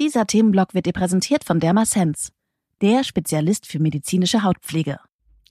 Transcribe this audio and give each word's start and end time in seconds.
Dieser 0.00 0.26
Themenblock 0.26 0.72
wird 0.72 0.86
dir 0.86 0.94
präsentiert 0.94 1.44
von 1.44 1.60
Dermasense, 1.60 2.30
der 2.80 3.04
Spezialist 3.04 3.66
für 3.66 3.78
medizinische 3.78 4.42
Hautpflege. 4.42 4.98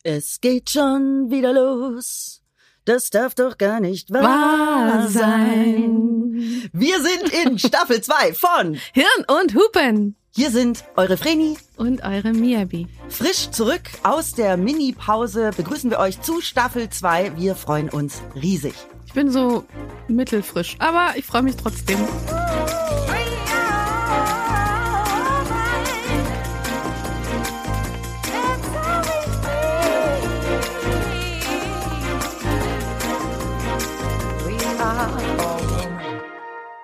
Es 0.02 0.42
geht 0.42 0.72
schon 0.72 1.30
wieder 1.30 1.54
los. 1.54 2.42
Das 2.84 3.12
darf 3.12 3.36
doch 3.36 3.60
gar 3.60 3.80
nicht 3.80 4.12
wahr, 4.12 4.24
Wahr 4.24 5.08
sein. 5.08 6.68
Wir 6.74 6.96
sind 7.00 7.32
in 7.46 7.60
Staffel 7.60 8.02
2 8.02 8.34
von 8.34 8.74
Hirn 8.92 9.26
und 9.28 9.54
Hupen. 9.54 10.16
Hier 10.36 10.50
sind 10.50 10.84
eure 10.96 11.18
Vreni. 11.18 11.56
Und 11.78 12.04
eure 12.04 12.34
Miyabi. 12.34 12.88
Frisch 13.08 13.52
zurück 13.52 13.84
aus 14.02 14.34
der 14.34 14.58
Mini-Pause 14.58 15.52
begrüßen 15.56 15.92
wir 15.92 16.00
euch 16.00 16.22
zu 16.22 16.42
Staffel 16.42 16.90
2. 16.90 17.38
Wir 17.38 17.54
freuen 17.54 17.90
uns 17.90 18.24
riesig. 18.34 18.74
Ich 19.06 19.14
bin 19.14 19.30
so 19.30 19.66
mittelfrisch, 20.08 20.76
aber 20.80 21.16
ich 21.18 21.26
freue 21.26 21.44
mich 21.44 21.56
trotzdem. 21.56 22.00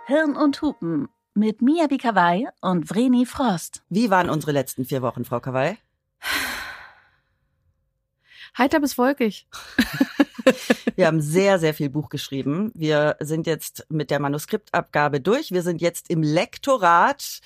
Hirn 0.08 0.36
und 0.36 0.62
Hupen 0.62 1.09
mit 1.34 1.64
Mia 1.64 1.88
Bikawai 1.88 2.46
und 2.62 2.88
Vreni 2.88 3.26
Frost. 3.26 3.82
Wie 3.90 4.12
waren 4.12 4.30
unsere 4.30 4.52
letzten 4.52 4.86
vier 4.86 5.02
Wochen, 5.02 5.26
Frau 5.26 5.40
Kawai? 5.40 5.77
Heiter 8.55 8.80
bis 8.80 8.99
wolkig. 8.99 9.48
Wir 10.96 11.08
haben 11.08 11.22
sehr, 11.22 11.58
sehr 11.58 11.73
viel 11.73 11.90
Buch 11.90 12.10
geschrieben. 12.10 12.72
Wir 12.76 13.18
sind 13.20 13.48
jetzt 13.48 13.88
mit 13.90 14.12
der 14.12 14.20
Manuskriptabgabe 14.20 15.22
durch. 15.22 15.49
Wir 15.49 15.63
sind 15.63 15.82
jetzt 15.82 16.12
im 16.12 16.22
Lektorat. 16.22 17.41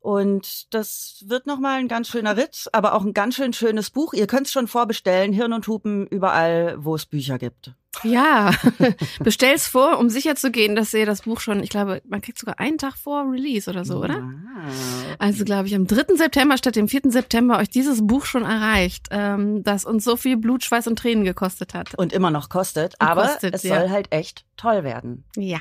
Und 0.00 0.72
das 0.74 1.24
wird 1.26 1.46
nochmal 1.46 1.78
ein 1.78 1.88
ganz 1.88 2.08
schöner 2.08 2.36
Ritt, 2.36 2.68
aber 2.72 2.92
auch 2.92 3.04
ein 3.04 3.14
ganz 3.14 3.36
schön 3.36 3.54
schönes 3.54 3.88
Buch. 3.88 4.12
Ihr 4.12 4.26
könnt 4.26 4.48
es 4.48 4.52
schon 4.52 4.68
vorbestellen, 4.68 5.32
Hirn 5.32 5.54
und 5.54 5.66
Hupen, 5.66 6.06
überall, 6.08 6.76
wo 6.84 6.94
es 6.94 7.06
Bücher 7.06 7.38
gibt. 7.38 7.72
Ja, 8.02 8.52
bestell's 9.20 9.66
vor, 9.66 9.98
um 9.98 10.08
sicher 10.08 10.36
zu 10.36 10.50
gehen, 10.50 10.76
dass 10.76 10.94
ihr 10.94 11.06
das 11.06 11.22
Buch 11.22 11.40
schon, 11.40 11.62
ich 11.62 11.70
glaube, 11.70 12.02
man 12.08 12.20
kriegt 12.20 12.38
sogar 12.38 12.58
einen 12.60 12.78
Tag 12.78 12.96
vor 12.96 13.30
Release 13.30 13.68
oder 13.68 13.84
so, 13.84 13.98
oder? 13.98 14.16
Ah. 14.16 14.70
Also 15.18 15.44
glaube 15.44 15.68
ich, 15.68 15.74
am 15.74 15.86
3. 15.86 16.16
September 16.16 16.56
statt 16.56 16.76
dem 16.76 16.88
4. 16.88 17.02
September 17.10 17.58
euch 17.58 17.70
dieses 17.70 18.06
Buch 18.06 18.24
schon 18.24 18.44
erreicht, 18.44 19.08
ähm, 19.10 19.62
das 19.62 19.84
uns 19.84 20.04
so 20.04 20.16
viel 20.16 20.36
Blut, 20.36 20.64
Schweiß 20.64 20.86
und 20.86 20.98
Tränen 20.98 21.24
gekostet 21.24 21.74
hat. 21.74 21.94
Und 21.94 22.12
immer 22.12 22.30
noch 22.30 22.48
kostet, 22.48 22.94
Und 23.00 23.06
aber 23.08 23.22
kostet, 23.26 23.54
es 23.54 23.62
ja. 23.62 23.80
soll 23.80 23.90
halt 23.90 24.12
echt 24.12 24.44
toll 24.56 24.84
werden. 24.84 25.24
Ja. 25.36 25.58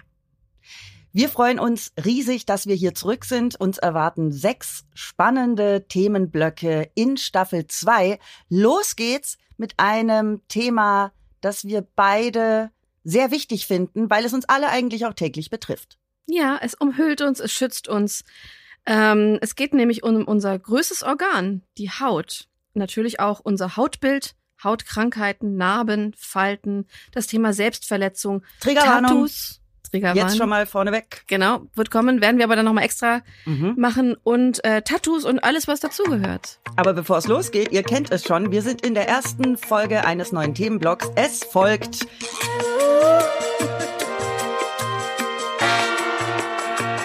Wir 1.13 1.29
freuen 1.29 1.57
uns 1.57 1.93
riesig, 2.03 2.45
dass 2.45 2.67
wir 2.67 2.75
hier 2.75 2.93
zurück 2.93 3.25
sind. 3.25 3.59
Uns 3.59 3.79
erwarten 3.79 4.31
sechs 4.31 4.85
spannende 4.93 5.87
Themenblöcke 5.87 6.91
in 6.93 7.17
Staffel 7.17 7.65
2. 7.65 8.19
Los 8.49 8.95
geht's 8.95 9.39
mit 9.57 9.73
einem 9.77 10.41
Thema, 10.47 11.11
das 11.41 11.65
wir 11.65 11.85
beide 11.95 12.71
sehr 13.03 13.31
wichtig 13.31 13.67
finden, 13.67 14.09
weil 14.09 14.25
es 14.25 14.33
uns 14.33 14.45
alle 14.45 14.69
eigentlich 14.69 15.05
auch 15.05 15.13
täglich 15.13 15.49
betrifft. 15.49 15.97
Ja, 16.25 16.59
es 16.61 16.73
umhüllt 16.73 17.21
uns, 17.21 17.39
es 17.39 17.51
schützt 17.51 17.87
uns. 17.87 18.23
Ähm, 18.85 19.37
es 19.41 19.55
geht 19.55 19.73
nämlich 19.73 20.03
um 20.03 20.25
unser 20.25 20.57
größtes 20.57 21.03
Organ, 21.03 21.63
die 21.77 21.89
Haut. 21.89 22.47
Natürlich 22.73 23.19
auch 23.19 23.39
unser 23.39 23.77
Hautbild, 23.77 24.35
Hautkrankheiten, 24.63 25.55
Narben, 25.55 26.13
Falten, 26.17 26.87
das 27.11 27.27
Thema 27.27 27.53
Selbstverletzung, 27.53 28.43
Triggerwarnung. 28.59 29.09
Tattoos, 29.09 29.56
Triggerwarnung. 29.89 30.27
Jetzt 30.27 30.37
schon 30.37 30.49
mal 30.49 30.65
vorneweg. 30.65 31.23
Genau, 31.27 31.61
wird 31.75 31.91
kommen, 31.91 32.21
werden 32.21 32.37
wir 32.37 32.45
aber 32.45 32.55
dann 32.55 32.65
nochmal 32.65 32.83
extra 32.83 33.21
Mhm. 33.45 33.75
machen 33.77 34.15
und 34.23 34.63
äh, 34.63 34.81
Tattoos 34.81 35.25
und 35.25 35.39
alles, 35.43 35.67
was 35.67 35.79
dazugehört. 35.79 36.59
Aber 36.75 36.93
bevor 36.93 37.17
es 37.17 37.27
losgeht, 37.27 37.71
ihr 37.71 37.83
kennt 37.83 38.11
es 38.11 38.23
schon, 38.25 38.51
wir 38.51 38.61
sind 38.61 38.85
in 38.85 38.93
der 38.93 39.07
ersten 39.07 39.57
Folge 39.57 40.05
eines 40.05 40.31
neuen 40.31 40.53
Themenblocks. 40.53 41.09
Es 41.15 41.43
folgt 41.43 42.05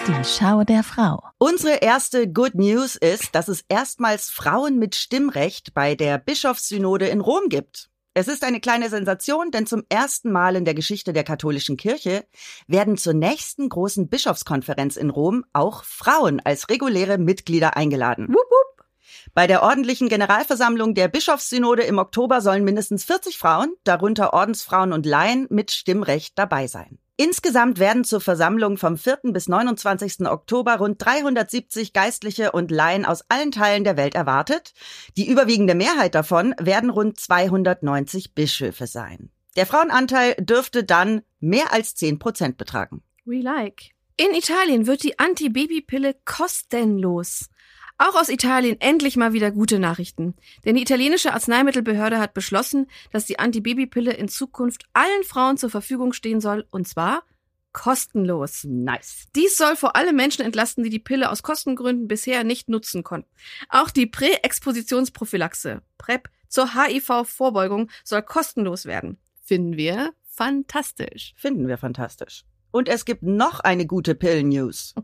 Die 0.07 0.23
Schau 0.25 0.63
der 0.63 0.83
Frau. 0.83 1.23
Unsere 1.37 1.75
erste 1.77 2.29
Good 2.31 2.55
News 2.55 2.95
ist, 2.95 3.35
dass 3.35 3.47
es 3.47 3.63
erstmals 3.69 4.29
Frauen 4.29 4.77
mit 4.77 4.95
Stimmrecht 4.95 5.73
bei 5.73 5.95
der 5.95 6.17
Bischofssynode 6.17 7.07
in 7.07 7.21
Rom 7.21 7.47
gibt. 7.49 7.89
Es 8.15 8.27
ist 8.27 8.43
eine 8.43 8.59
kleine 8.59 8.89
Sensation, 8.89 9.49
denn 9.49 9.65
zum 9.65 9.83
ersten 9.89 10.31
Mal 10.31 10.55
in 10.55 10.65
der 10.65 10.75
Geschichte 10.75 11.13
der 11.13 11.23
katholischen 11.23 11.77
Kirche 11.77 12.27
werden 12.67 12.95
zur 12.95 13.13
nächsten 13.13 13.69
großen 13.69 14.07
Bischofskonferenz 14.07 14.97
in 14.97 15.09
Rom 15.09 15.45
auch 15.51 15.83
Frauen 15.83 16.39
als 16.39 16.69
reguläre 16.69 17.17
Mitglieder 17.17 17.75
eingeladen. 17.75 18.27
Wup, 18.27 18.35
wup. 18.35 18.85
Bei 19.33 19.47
der 19.47 19.63
ordentlichen 19.63 20.09
Generalversammlung 20.09 20.93
der 20.93 21.07
Bischofssynode 21.07 21.81
im 21.83 21.97
Oktober 21.97 22.41
sollen 22.41 22.63
mindestens 22.63 23.03
40 23.03 23.39
Frauen, 23.39 23.73
darunter 23.83 24.33
Ordensfrauen 24.33 24.93
und 24.93 25.07
Laien, 25.07 25.47
mit 25.49 25.71
Stimmrecht 25.71 26.37
dabei 26.37 26.67
sein. 26.67 26.99
Insgesamt 27.15 27.77
werden 27.77 28.03
zur 28.03 28.21
Versammlung 28.21 28.77
vom 28.77 28.97
4. 28.97 29.19
bis 29.25 29.47
29. 29.47 30.21
Oktober 30.25 30.77
rund 30.77 31.03
370 31.03 31.93
Geistliche 31.93 32.51
und 32.51 32.71
Laien 32.71 33.05
aus 33.05 33.23
allen 33.29 33.51
Teilen 33.51 33.83
der 33.83 33.97
Welt 33.97 34.15
erwartet. 34.15 34.73
Die 35.15 35.29
überwiegende 35.29 35.75
Mehrheit 35.75 36.15
davon 36.15 36.55
werden 36.59 36.89
rund 36.89 37.19
290 37.19 38.33
Bischöfe 38.33 38.87
sein. 38.87 39.29
Der 39.55 39.67
Frauenanteil 39.67 40.33
dürfte 40.39 40.83
dann 40.83 41.21
mehr 41.39 41.71
als 41.71 41.93
10 41.93 42.17
Prozent 42.17 42.57
betragen. 42.57 43.03
We 43.25 43.41
like. 43.41 43.91
In 44.17 44.33
Italien 44.33 44.87
wird 44.87 45.03
die 45.03 45.19
Antibabypille 45.19 46.15
kostenlos. 46.25 47.49
Auch 47.97 48.15
aus 48.15 48.29
Italien 48.29 48.79
endlich 48.81 49.17
mal 49.17 49.33
wieder 49.33 49.51
gute 49.51 49.79
Nachrichten. 49.79 50.35
Denn 50.65 50.75
die 50.75 50.81
italienische 50.81 51.33
Arzneimittelbehörde 51.33 52.19
hat 52.19 52.33
beschlossen, 52.33 52.87
dass 53.11 53.25
die 53.25 53.39
Antibabypille 53.39 54.13
in 54.13 54.27
Zukunft 54.27 54.85
allen 54.93 55.23
Frauen 55.23 55.57
zur 55.57 55.69
Verfügung 55.69 56.13
stehen 56.13 56.41
soll, 56.41 56.65
und 56.71 56.87
zwar 56.87 57.23
kostenlos. 57.71 58.63
Nice. 58.63 59.25
Dies 59.35 59.57
soll 59.57 59.75
vor 59.75 59.95
allem 59.95 60.15
Menschen 60.15 60.45
entlasten, 60.45 60.83
die 60.83 60.89
die 60.89 60.99
Pille 60.99 61.29
aus 61.29 61.43
Kostengründen 61.43 62.07
bisher 62.07 62.43
nicht 62.43 62.69
nutzen 62.69 63.03
konnten. 63.03 63.29
Auch 63.69 63.89
die 63.89 64.05
Präexpositionsprophylaxe, 64.05 65.81
PrEP, 65.97 66.29
zur 66.47 66.75
HIV-Vorbeugung 66.75 67.89
soll 68.03 68.21
kostenlos 68.21 68.85
werden. 68.85 69.17
Finden 69.41 69.75
wir 69.75 70.13
fantastisch. 70.23 71.33
Finden 71.35 71.67
wir 71.67 71.77
fantastisch. 71.77 72.45
Und 72.73 72.89
es 72.89 73.05
gibt 73.05 73.21
noch 73.21 73.59
eine 73.59 73.85
gute 73.85 74.15
Pillen-News. 74.15 74.95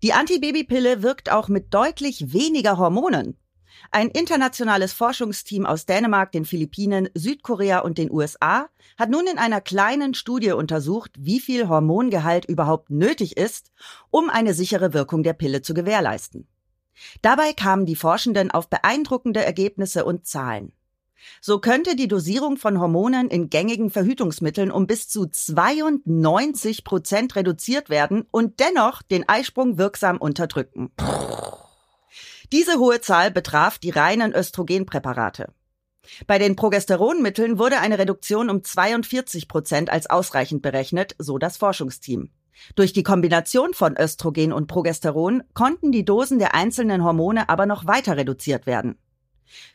Die 0.00 0.12
Antibabypille 0.12 1.02
wirkt 1.02 1.32
auch 1.32 1.48
mit 1.48 1.74
deutlich 1.74 2.32
weniger 2.32 2.78
Hormonen. 2.78 3.36
Ein 3.90 4.10
internationales 4.10 4.92
Forschungsteam 4.92 5.66
aus 5.66 5.86
Dänemark, 5.86 6.30
den 6.30 6.44
Philippinen, 6.44 7.08
Südkorea 7.14 7.80
und 7.80 7.98
den 7.98 8.12
USA 8.12 8.68
hat 8.96 9.10
nun 9.10 9.26
in 9.26 9.38
einer 9.38 9.60
kleinen 9.60 10.14
Studie 10.14 10.52
untersucht, 10.52 11.10
wie 11.18 11.40
viel 11.40 11.68
Hormongehalt 11.68 12.44
überhaupt 12.44 12.90
nötig 12.90 13.36
ist, 13.36 13.72
um 14.10 14.30
eine 14.30 14.54
sichere 14.54 14.94
Wirkung 14.94 15.24
der 15.24 15.32
Pille 15.32 15.62
zu 15.62 15.74
gewährleisten. 15.74 16.46
Dabei 17.22 17.54
kamen 17.54 17.86
die 17.86 17.96
Forschenden 17.96 18.52
auf 18.52 18.70
beeindruckende 18.70 19.44
Ergebnisse 19.44 20.04
und 20.04 20.28
Zahlen. 20.28 20.72
So 21.40 21.58
könnte 21.58 21.96
die 21.96 22.08
Dosierung 22.08 22.56
von 22.56 22.80
Hormonen 22.80 23.28
in 23.28 23.50
gängigen 23.50 23.90
Verhütungsmitteln 23.90 24.70
um 24.70 24.86
bis 24.86 25.08
zu 25.08 25.26
92 25.26 26.84
Prozent 26.84 27.36
reduziert 27.36 27.90
werden 27.90 28.26
und 28.30 28.60
dennoch 28.60 29.02
den 29.02 29.28
Eisprung 29.28 29.78
wirksam 29.78 30.18
unterdrücken. 30.18 30.90
Diese 32.52 32.78
hohe 32.78 33.00
Zahl 33.00 33.30
betraf 33.30 33.78
die 33.78 33.90
reinen 33.90 34.34
Östrogenpräparate. 34.34 35.52
Bei 36.26 36.38
den 36.38 36.56
Progesteronmitteln 36.56 37.58
wurde 37.58 37.78
eine 37.78 37.98
Reduktion 37.98 38.50
um 38.50 38.64
42 38.64 39.48
Prozent 39.48 39.90
als 39.90 40.08
ausreichend 40.08 40.62
berechnet, 40.62 41.14
so 41.18 41.38
das 41.38 41.56
Forschungsteam. 41.56 42.30
Durch 42.74 42.92
die 42.92 43.02
Kombination 43.02 43.72
von 43.72 43.96
Östrogen 43.96 44.52
und 44.52 44.66
Progesteron 44.66 45.42
konnten 45.54 45.92
die 45.92 46.04
Dosen 46.04 46.38
der 46.38 46.54
einzelnen 46.54 47.04
Hormone 47.04 47.48
aber 47.48 47.66
noch 47.66 47.86
weiter 47.86 48.16
reduziert 48.16 48.66
werden. 48.66 48.98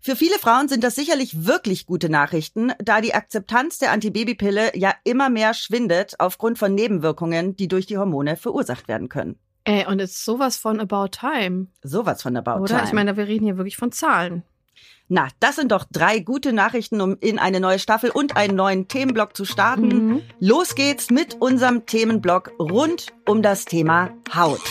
Für 0.02 0.16
viele 0.16 0.40
Frauen 0.40 0.68
sind 0.68 0.84
das 0.84 0.96
sicherlich 0.96 1.46
wirklich 1.46 1.86
gute 1.86 2.10
Nachrichten, 2.10 2.74
da 2.80 3.02
die 3.02 3.14
Akzeptanz 3.14 3.78
der 3.78 3.92
Antibabypille 3.92 4.78
ja 4.78 4.94
immer 5.04 5.30
mehr 5.30 5.54
schwindet 5.54 6.16
aufgrund 6.20 6.58
von 6.58 6.74
Nebenwirkungen, 6.74 7.56
die 7.56 7.68
durch 7.68 7.86
die 7.86 7.98
Hormone 7.98 8.38
verursacht 8.38 8.88
werden 8.88 9.10
können. 9.10 9.38
Ey, 9.64 9.86
und 9.88 10.00
es 10.00 10.12
ist 10.12 10.26
sowas 10.26 10.58
von 10.58 10.80
About 10.80 11.08
Time, 11.10 11.68
Sowas 11.82 12.22
von 12.22 12.38
About 12.38 12.62
oder? 12.62 12.76
Time. 12.76 12.84
Ich 12.86 12.94
meine, 12.94 13.18
wir 13.18 13.28
reden 13.28 13.46
hier 13.46 13.58
wirklich 13.58 13.78
von 13.78 13.92
Zahlen. 13.92 14.44
Na, 15.08 15.28
das 15.40 15.56
sind 15.56 15.72
doch 15.72 15.86
drei 15.92 16.20
gute 16.20 16.52
Nachrichten, 16.52 17.00
um 17.00 17.18
in 17.20 17.38
eine 17.38 17.60
neue 17.60 17.78
Staffel 17.78 18.10
und 18.10 18.38
einen 18.38 18.56
neuen 18.56 18.88
Themenblock 18.88 19.36
zu 19.36 19.46
starten. 19.46 19.88
Mhm. 19.88 20.22
Los 20.40 20.76
geht's 20.76 21.12
mit 21.12 21.36
unserem 21.40 21.86
Themenblock 21.86 22.52
rund 22.60 23.14
um 23.28 23.42
das 23.42 23.66
Thema 23.66 24.12
Haut. 24.34 24.62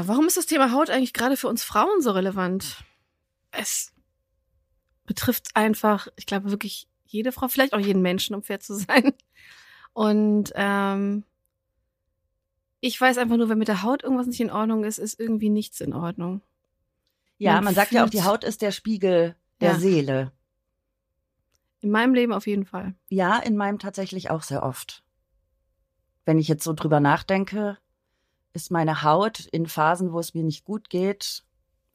Ja, 0.00 0.08
warum 0.08 0.26
ist 0.26 0.38
das 0.38 0.46
Thema 0.46 0.72
Haut 0.72 0.88
eigentlich 0.88 1.12
gerade 1.12 1.36
für 1.36 1.48
uns 1.48 1.62
Frauen 1.62 2.00
so 2.00 2.12
relevant? 2.12 2.84
Es 3.50 3.92
betrifft 5.04 5.48
einfach, 5.54 6.08
ich 6.16 6.24
glaube 6.24 6.50
wirklich 6.50 6.88
jede 7.04 7.32
Frau, 7.32 7.48
vielleicht 7.48 7.74
auch 7.74 7.78
jeden 7.80 8.00
Menschen, 8.00 8.34
um 8.34 8.42
fair 8.42 8.60
zu 8.60 8.76
sein. 8.76 9.12
Und 9.92 10.52
ähm, 10.54 11.24
ich 12.80 12.98
weiß 12.98 13.18
einfach 13.18 13.36
nur, 13.36 13.50
wenn 13.50 13.58
mit 13.58 13.68
der 13.68 13.82
Haut 13.82 14.02
irgendwas 14.02 14.26
nicht 14.26 14.40
in 14.40 14.50
Ordnung 14.50 14.84
ist, 14.84 14.96
ist 14.96 15.20
irgendwie 15.20 15.50
nichts 15.50 15.82
in 15.82 15.92
Ordnung. 15.92 16.40
Ja, 17.36 17.56
Man 17.56 17.64
man 17.64 17.74
sagt 17.74 17.92
ja 17.92 18.02
auch, 18.02 18.08
die 18.08 18.22
Haut 18.22 18.42
ist 18.42 18.62
der 18.62 18.72
Spiegel 18.72 19.36
der 19.60 19.72
Ja. 19.72 19.78
Seele. 19.78 20.32
In 21.82 21.90
meinem 21.90 22.14
Leben 22.14 22.32
auf 22.32 22.46
jeden 22.46 22.64
Fall. 22.64 22.94
Ja, 23.10 23.36
in 23.38 23.54
meinem 23.54 23.78
tatsächlich 23.78 24.30
auch 24.30 24.44
sehr 24.44 24.62
oft. 24.62 25.04
Wenn 26.24 26.38
ich 26.38 26.48
jetzt 26.48 26.64
so 26.64 26.72
drüber 26.72 27.00
nachdenke, 27.00 27.76
ist 28.52 28.70
meine 28.70 29.02
Haut 29.02 29.46
in 29.52 29.66
Phasen, 29.66 30.12
wo 30.12 30.18
es 30.18 30.34
mir 30.34 30.42
nicht 30.42 30.64
gut 30.64 30.90
geht, 30.90 31.44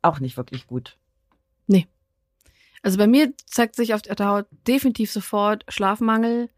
auch 0.02 0.20
nicht 0.20 0.38
wirklich 0.38 0.68
gut. 0.68 0.98
Also 2.86 3.00
bei 3.00 3.08
mir 3.08 3.34
zeigt 3.48 3.76
sich 3.76 3.96
auf 3.96 4.04
der 4.04 4.28
Haut 4.28 4.46
definitiv 4.68 5.12
sofort 5.12 5.66
Schlafmangel. 5.70 6.52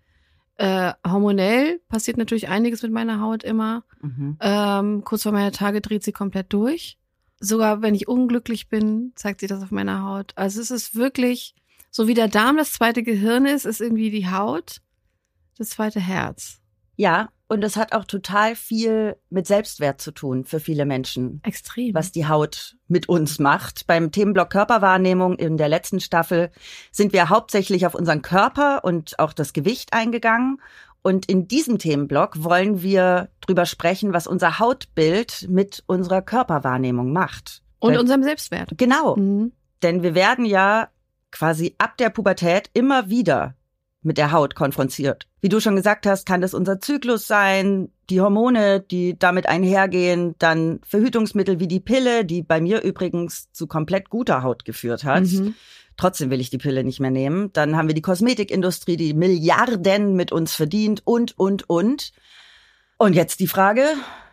Äh, 0.55 0.91
hormonell 1.07 1.79
passiert 1.87 2.17
natürlich 2.17 2.49
einiges 2.49 2.83
mit 2.83 2.91
meiner 2.91 3.21
Haut 3.21 3.45
immer. 3.45 3.85
Mhm. 4.01 4.35
Ähm, 4.41 5.03
kurz 5.05 5.23
vor 5.23 5.31
meiner 5.31 5.53
Tage 5.53 5.79
dreht 5.79 6.03
sie 6.03 6.11
komplett 6.11 6.51
durch. 6.51 6.97
Sogar 7.39 7.81
wenn 7.81 7.95
ich 7.95 8.09
unglücklich 8.09 8.67
bin, 8.67 9.13
zeigt 9.15 9.39
sie 9.39 9.47
das 9.47 9.63
auf 9.63 9.71
meiner 9.71 10.03
Haut. 10.03 10.33
Also 10.35 10.59
es 10.59 10.69
ist 10.69 10.95
wirklich, 10.95 11.55
so 11.91 12.09
wie 12.09 12.13
der 12.13 12.27
Darm 12.27 12.57
das 12.57 12.73
zweite 12.73 13.03
Gehirn 13.03 13.45
ist, 13.45 13.63
ist 13.63 13.79
irgendwie 13.79 14.11
die 14.11 14.29
Haut 14.29 14.81
das 15.57 15.69
zweite 15.69 16.01
Herz. 16.01 16.59
Ja, 16.97 17.29
und 17.49 17.63
es 17.63 17.77
hat 17.77 17.93
auch 17.93 18.03
total 18.03 18.55
viel 18.55 19.15
mit 19.29 19.47
Selbstwert 19.47 20.01
zu 20.01 20.11
tun 20.11 20.43
für 20.43 20.59
viele 20.59 20.85
Menschen, 20.85 21.39
Extrem. 21.43 21.93
was 21.93 22.11
die 22.11 22.27
Haut 22.27 22.75
mit 22.87 23.07
uns 23.07 23.39
macht. 23.39 23.87
Beim 23.87 24.11
Themenblock 24.11 24.49
Körperwahrnehmung 24.49 25.35
in 25.37 25.57
der 25.57 25.69
letzten 25.69 25.99
Staffel 25.99 26.51
sind 26.91 27.13
wir 27.13 27.29
hauptsächlich 27.29 27.85
auf 27.85 27.95
unseren 27.95 28.21
Körper 28.21 28.83
und 28.83 29.17
auch 29.19 29.33
das 29.33 29.53
Gewicht 29.53 29.93
eingegangen. 29.93 30.61
Und 31.01 31.29
in 31.29 31.47
diesem 31.47 31.79
Themenblock 31.79 32.43
wollen 32.43 32.81
wir 32.81 33.29
drüber 33.39 33.65
sprechen, 33.65 34.11
was 34.11 34.27
unser 34.27 34.59
Hautbild 34.59 35.47
mit 35.49 35.83
unserer 35.87 36.21
Körperwahrnehmung 36.21 37.13
macht. 37.13 37.61
Und 37.79 37.91
Weil- 37.93 37.99
unserem 37.99 38.23
Selbstwert. 38.23 38.71
Genau. 38.77 39.15
Mhm. 39.15 39.53
Denn 39.83 40.03
wir 40.03 40.15
werden 40.15 40.43
ja 40.43 40.89
quasi 41.31 41.75
ab 41.77 41.97
der 41.97 42.09
Pubertät 42.09 42.69
immer 42.73 43.09
wieder 43.09 43.53
mit 44.07 44.17
der 44.17 44.31
Haut 44.31 44.55
konfrontiert. 44.55 45.27
Wie 45.41 45.49
du 45.49 45.59
schon 45.59 45.75
gesagt 45.75 46.07
hast, 46.07 46.25
kann 46.25 46.41
das 46.41 46.53
unser 46.53 46.79
Zyklus 46.79 47.27
sein, 47.27 47.89
die 48.09 48.21
Hormone, 48.21 48.79
die 48.79 49.19
damit 49.19 49.47
einhergehen, 49.47 50.35
dann 50.39 50.79
Verhütungsmittel 50.83 51.59
wie 51.59 51.67
die 51.67 51.79
Pille, 51.79 52.25
die 52.25 52.41
bei 52.41 52.59
mir 52.59 52.81
übrigens 52.81 53.51
zu 53.51 53.67
komplett 53.67 54.09
guter 54.09 54.41
Haut 54.41 54.65
geführt 54.65 55.03
hat. 55.03 55.25
Mhm. 55.25 55.53
Trotzdem 55.97 56.29
will 56.29 56.39
ich 56.39 56.49
die 56.49 56.57
Pille 56.57 56.83
nicht 56.83 56.99
mehr 56.99 57.11
nehmen. 57.11 57.51
Dann 57.53 57.75
haben 57.75 57.87
wir 57.87 57.95
die 57.95 58.01
Kosmetikindustrie, 58.01 58.97
die 58.97 59.13
Milliarden 59.13 60.15
mit 60.15 60.31
uns 60.31 60.53
verdient 60.53 61.01
und, 61.05 61.37
und, 61.37 61.69
und. 61.69 62.11
Und 62.97 63.13
jetzt 63.13 63.39
die 63.39 63.47
Frage, 63.47 63.83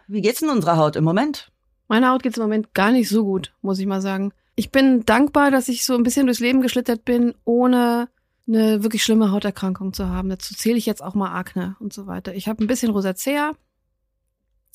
wie 0.07 0.23
geht's 0.23 0.43
in 0.43 0.51
unserer 0.51 0.77
Haut 0.77 0.97
im 0.97 1.05
Moment? 1.05 1.51
Meiner 1.89 2.11
Haut 2.11 2.23
geht's 2.23 2.39
im 2.39 2.45
Moment 2.45 2.75
gar 2.75 2.93
nicht 2.93 3.09
so 3.09 3.25
gut, 3.25 3.53
muss 3.61 3.79
ich 3.79 3.87
mal 3.87 4.01
sagen. 4.01 4.33
Ich 4.57 4.71
bin 4.71 5.05
dankbar, 5.05 5.51
dass 5.51 5.69
ich 5.69 5.85
so 5.85 5.95
ein 5.95 6.05
bisschen 6.05 6.27
durchs 6.27 6.41
Leben 6.41 6.61
geschlittert 6.61 7.05
bin, 7.05 7.35
ohne 7.45 8.09
eine 8.47 8.83
wirklich 8.83 9.03
schlimme 9.03 9.31
Hauterkrankung 9.31 9.93
zu 9.93 10.09
haben. 10.09 10.29
Dazu 10.29 10.55
zähle 10.55 10.77
ich 10.77 10.87
jetzt 10.87 11.03
auch 11.03 11.15
mal 11.15 11.35
Akne 11.35 11.77
und 11.81 11.93
so 11.93 12.07
weiter. 12.07 12.35
Ich 12.35 12.49
habe 12.49 12.63
ein 12.63 12.67
bisschen 12.67 12.91
Rosacea, 12.91 13.53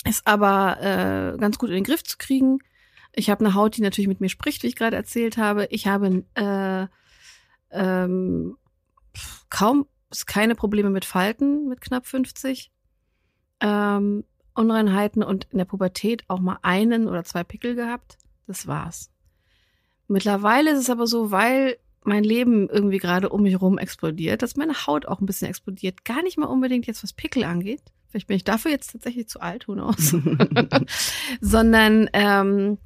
ist 0.05 0.25
aber 0.25 0.77
äh, 0.81 1.37
ganz 1.37 1.57
gut 1.57 1.69
in 1.69 1.75
den 1.75 1.83
Griff 1.83 2.03
zu 2.03 2.17
kriegen. 2.17 2.59
Ich 3.13 3.29
habe 3.29 3.45
eine 3.45 3.53
Haut, 3.53 3.77
die 3.77 3.81
natürlich 3.81 4.07
mit 4.07 4.21
mir 4.21 4.29
spricht, 4.29 4.63
wie 4.63 4.67
ich 4.67 4.75
gerade 4.75 4.95
erzählt 4.95 5.37
habe. 5.37 5.65
Ich 5.71 5.87
habe 5.87 6.23
äh, 6.35 6.87
ähm, 7.71 8.57
kaum 9.49 9.87
keine 10.25 10.55
Probleme 10.55 10.89
mit 10.89 11.05
Falten 11.05 11.67
mit 11.67 11.81
knapp 11.81 12.07
50. 12.07 12.71
Ähm, 13.61 14.23
Unreinheiten 14.55 15.23
und 15.23 15.47
in 15.51 15.57
der 15.57 15.65
Pubertät 15.65 16.23
auch 16.27 16.39
mal 16.39 16.59
einen 16.61 17.07
oder 17.07 17.23
zwei 17.23 17.43
Pickel 17.43 17.75
gehabt. 17.75 18.17
Das 18.47 18.67
war's. 18.67 19.11
Mittlerweile 20.07 20.71
ist 20.71 20.79
es 20.79 20.89
aber 20.89 21.07
so, 21.07 21.31
weil 21.31 21.77
mein 22.03 22.23
Leben 22.23 22.69
irgendwie 22.69 22.97
gerade 22.97 23.29
um 23.29 23.43
mich 23.43 23.59
rum 23.61 23.77
explodiert, 23.77 24.41
dass 24.41 24.55
meine 24.55 24.87
Haut 24.87 25.05
auch 25.05 25.19
ein 25.19 25.25
bisschen 25.25 25.49
explodiert. 25.49 26.05
Gar 26.05 26.23
nicht 26.23 26.37
mal 26.37 26.45
unbedingt 26.47 26.87
jetzt, 26.87 27.03
was 27.03 27.13
Pickel 27.13 27.43
angeht. 27.43 27.81
Vielleicht 28.09 28.27
bin 28.27 28.37
ich 28.37 28.43
dafür 28.43 28.71
jetzt 28.71 28.91
tatsächlich 28.91 29.27
zu 29.27 29.39
alt, 29.41 29.67
who 29.67 29.73
knows. 29.73 30.15
Sondern 31.41 32.09
ähm, 32.13 32.77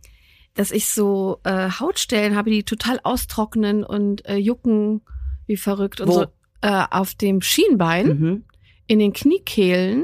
dass 0.56 0.72
ich 0.72 0.88
so 0.90 1.40
äh, 1.44 1.70
Hautstellen 1.80 2.36
habe, 2.36 2.50
die 2.52 2.64
total 2.64 3.00
austrocknen 3.04 3.84
und 3.84 4.26
äh, 4.26 4.36
jucken 4.36 5.02
wie 5.48 5.58
verrückt 5.58 6.00
und 6.02 6.08
Wo? 6.10 6.14
so 6.14 6.26
äh, 6.62 6.84
auf 6.92 7.16
dem 7.16 7.42
Schienbein 7.42 8.08
Mhm. 8.08 8.44
in 8.88 9.00
den 9.00 9.14
Kniekehlen 9.14 10.04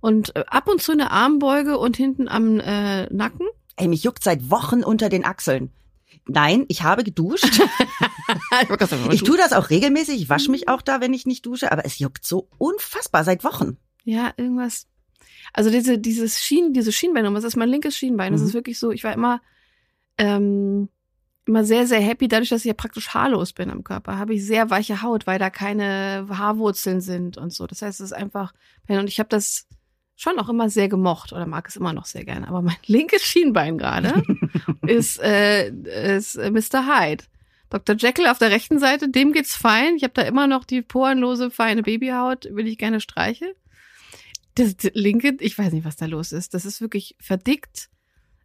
und 0.00 0.34
äh, 0.36 0.44
ab 0.46 0.68
und 0.68 0.80
zu 0.82 0.92
eine 0.92 1.10
Armbeuge 1.10 1.78
und 1.78 1.96
hinten 1.96 2.28
am 2.28 2.60
äh, 2.60 3.12
Nacken. 3.12 3.46
Ey, 3.76 3.88
mich 3.88 4.02
juckt 4.02 4.24
seit 4.24 4.50
Wochen 4.50 4.82
unter 4.82 5.08
den 5.08 5.24
Achseln. 5.24 5.70
Nein, 6.28 6.64
ich 6.68 6.82
habe 6.82 7.02
geduscht. 7.04 7.60
Ich 9.10 9.22
tue 9.22 9.36
das 9.38 9.52
auch 9.54 9.70
regelmäßig. 9.70 10.20
Ich 10.20 10.28
wasche 10.28 10.50
mich 10.50 10.68
auch 10.68 10.82
da, 10.82 11.00
wenn 11.00 11.14
ich 11.14 11.24
nicht 11.26 11.46
dusche. 11.46 11.72
Aber 11.72 11.84
es 11.86 11.98
juckt 11.98 12.24
so 12.26 12.48
unfassbar 12.58 13.24
seit 13.24 13.42
Wochen. 13.44 13.78
ja, 14.04 14.32
irgendwas. 14.36 14.86
Also 15.54 15.70
diese, 15.70 15.98
dieses 15.98 16.38
Schienen, 16.40 16.74
diese 16.74 16.92
Schienbein, 16.92 17.32
das 17.34 17.44
ist 17.44 17.56
mein 17.56 17.70
linkes 17.70 17.96
Schienbein. 17.96 18.32
Das 18.32 18.42
Mhm. 18.42 18.48
ist 18.48 18.54
wirklich 18.54 18.78
so, 18.78 18.90
ich 18.90 19.02
war 19.04 19.14
immer, 19.14 19.40
ähm, 20.18 20.88
immer 21.46 21.64
sehr, 21.64 21.86
sehr 21.86 22.00
happy, 22.00 22.28
dadurch, 22.28 22.50
dass 22.50 22.60
ich 22.62 22.66
ja 22.66 22.74
praktisch 22.74 23.08
haarlos 23.14 23.54
bin 23.54 23.70
am 23.70 23.82
Körper, 23.82 24.18
habe 24.18 24.34
ich 24.34 24.44
sehr 24.44 24.68
weiche 24.68 25.00
Haut, 25.00 25.26
weil 25.26 25.38
da 25.38 25.48
keine 25.48 26.26
Haarwurzeln 26.28 27.00
sind 27.00 27.38
und 27.38 27.52
so. 27.54 27.66
Das 27.66 27.80
heißt, 27.80 28.00
es 28.00 28.06
ist 28.06 28.12
einfach, 28.12 28.52
und 28.88 29.08
ich 29.08 29.18
habe 29.18 29.30
das 29.30 29.66
schon 30.16 30.38
auch 30.38 30.48
immer 30.50 30.68
sehr 30.68 30.88
gemocht 30.88 31.32
oder 31.32 31.46
mag 31.46 31.66
es 31.68 31.76
immer 31.76 31.92
noch 31.94 32.04
sehr 32.04 32.24
gerne. 32.24 32.48
Aber 32.48 32.60
mein 32.60 32.76
linkes 32.86 33.22
Schienbein 33.22 33.78
gerade 33.78 34.22
ist, 34.88 35.20
äh, 35.20 35.70
ist 36.16 36.36
äh, 36.36 36.50
Mr. 36.50 36.86
Hyde. 36.86 37.24
Dr. 37.70 37.96
Jekyll 37.96 38.26
auf 38.26 38.38
der 38.38 38.50
rechten 38.50 38.78
Seite, 38.78 39.10
dem 39.10 39.32
geht's 39.32 39.54
fein. 39.54 39.96
Ich 39.96 40.02
habe 40.02 40.14
da 40.14 40.22
immer 40.22 40.46
noch 40.46 40.64
die 40.64 40.82
porenlose, 40.82 41.50
feine 41.50 41.82
Babyhaut, 41.82 42.48
will 42.50 42.66
ich 42.66 42.78
gerne 42.78 43.00
streiche. 43.00 43.54
Das, 44.54 44.74
linke, 44.94 45.36
ich 45.40 45.56
weiß 45.56 45.72
nicht, 45.72 45.84
was 45.84 45.96
da 45.96 46.06
los 46.06 46.32
ist. 46.32 46.54
Das 46.54 46.64
ist 46.64 46.80
wirklich 46.80 47.14
verdickt, 47.20 47.90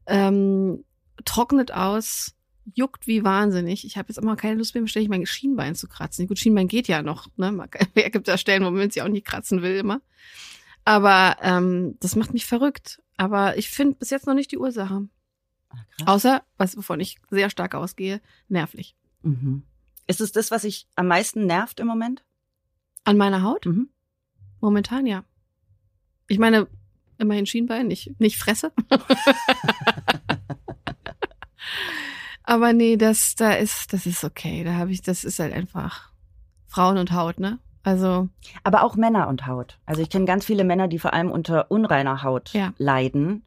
ähm, 0.05 0.83
trocknet 1.25 1.71
aus, 1.71 2.35
juckt 2.73 3.07
wie 3.07 3.23
wahnsinnig. 3.23 3.85
Ich 3.85 3.97
habe 3.97 4.09
jetzt 4.09 4.17
immer 4.17 4.35
keine 4.35 4.55
Lust 4.55 4.75
mehr, 4.75 4.85
ständig 4.87 5.09
mein 5.09 5.25
Schienbein 5.25 5.75
zu 5.75 5.87
kratzen. 5.87 6.27
Gut, 6.27 6.39
Schienbein 6.39 6.67
geht 6.67 6.87
ja 6.87 7.01
noch. 7.01 7.27
Ne? 7.37 7.67
Wer 7.93 8.09
gibt 8.09 8.27
da 8.27 8.37
Stellen, 8.37 8.65
wo 8.65 8.71
man 8.71 8.89
sich 8.89 9.01
auch 9.01 9.07
nicht 9.07 9.25
kratzen 9.25 9.61
will 9.61 9.77
immer. 9.77 10.01
Aber 10.85 11.37
ähm, 11.41 11.95
das 11.99 12.15
macht 12.15 12.33
mich 12.33 12.45
verrückt. 12.45 13.01
Aber 13.15 13.57
ich 13.57 13.69
finde 13.69 13.95
bis 13.95 14.09
jetzt 14.09 14.27
noch 14.27 14.33
nicht 14.33 14.51
die 14.51 14.57
Ursache. 14.57 15.07
Außer, 16.05 16.41
was 16.57 16.75
wovon 16.77 16.99
ich 16.99 17.17
sehr 17.29 17.49
stark 17.49 17.75
ausgehe, 17.75 18.21
nervlich. 18.47 18.95
Mhm. 19.21 19.63
Ist 20.07 20.21
es 20.21 20.31
das, 20.31 20.51
was 20.51 20.63
sich 20.63 20.87
am 20.95 21.07
meisten 21.07 21.45
nervt 21.45 21.79
im 21.79 21.87
Moment? 21.87 22.23
An 23.05 23.17
meiner 23.17 23.41
Haut? 23.43 23.65
Mhm. 23.65 23.89
Momentan 24.59 25.05
ja. 25.05 25.23
Ich 26.27 26.39
meine, 26.39 26.67
immerhin 27.17 27.45
Schienbein, 27.45 27.87
nicht, 27.87 28.19
nicht 28.19 28.37
Fresse. 28.37 28.71
Aber 32.43 32.73
nee, 32.73 32.97
das, 32.97 33.35
da 33.35 33.53
ist, 33.53 33.93
das 33.93 34.05
ist 34.05 34.23
okay. 34.23 34.63
Da 34.63 34.73
habe 34.73 34.91
ich, 34.91 35.01
das 35.01 35.23
ist 35.23 35.39
halt 35.39 35.53
einfach 35.53 36.11
Frauen 36.67 36.97
und 36.97 37.11
Haut, 37.13 37.39
ne? 37.39 37.59
Also, 37.83 38.29
Aber 38.63 38.83
auch 38.83 38.95
Männer 38.95 39.27
und 39.27 39.45
Haut. 39.47 39.77
Also 39.85 40.01
ich 40.01 40.09
kenne 40.09 40.25
ganz 40.25 40.45
viele 40.45 40.63
Männer, 40.63 40.87
die 40.87 40.99
vor 40.99 41.13
allem 41.13 41.31
unter 41.31 41.69
unreiner 41.71 42.23
Haut 42.23 42.53
Ja. 42.53 42.73
leiden. 42.77 43.45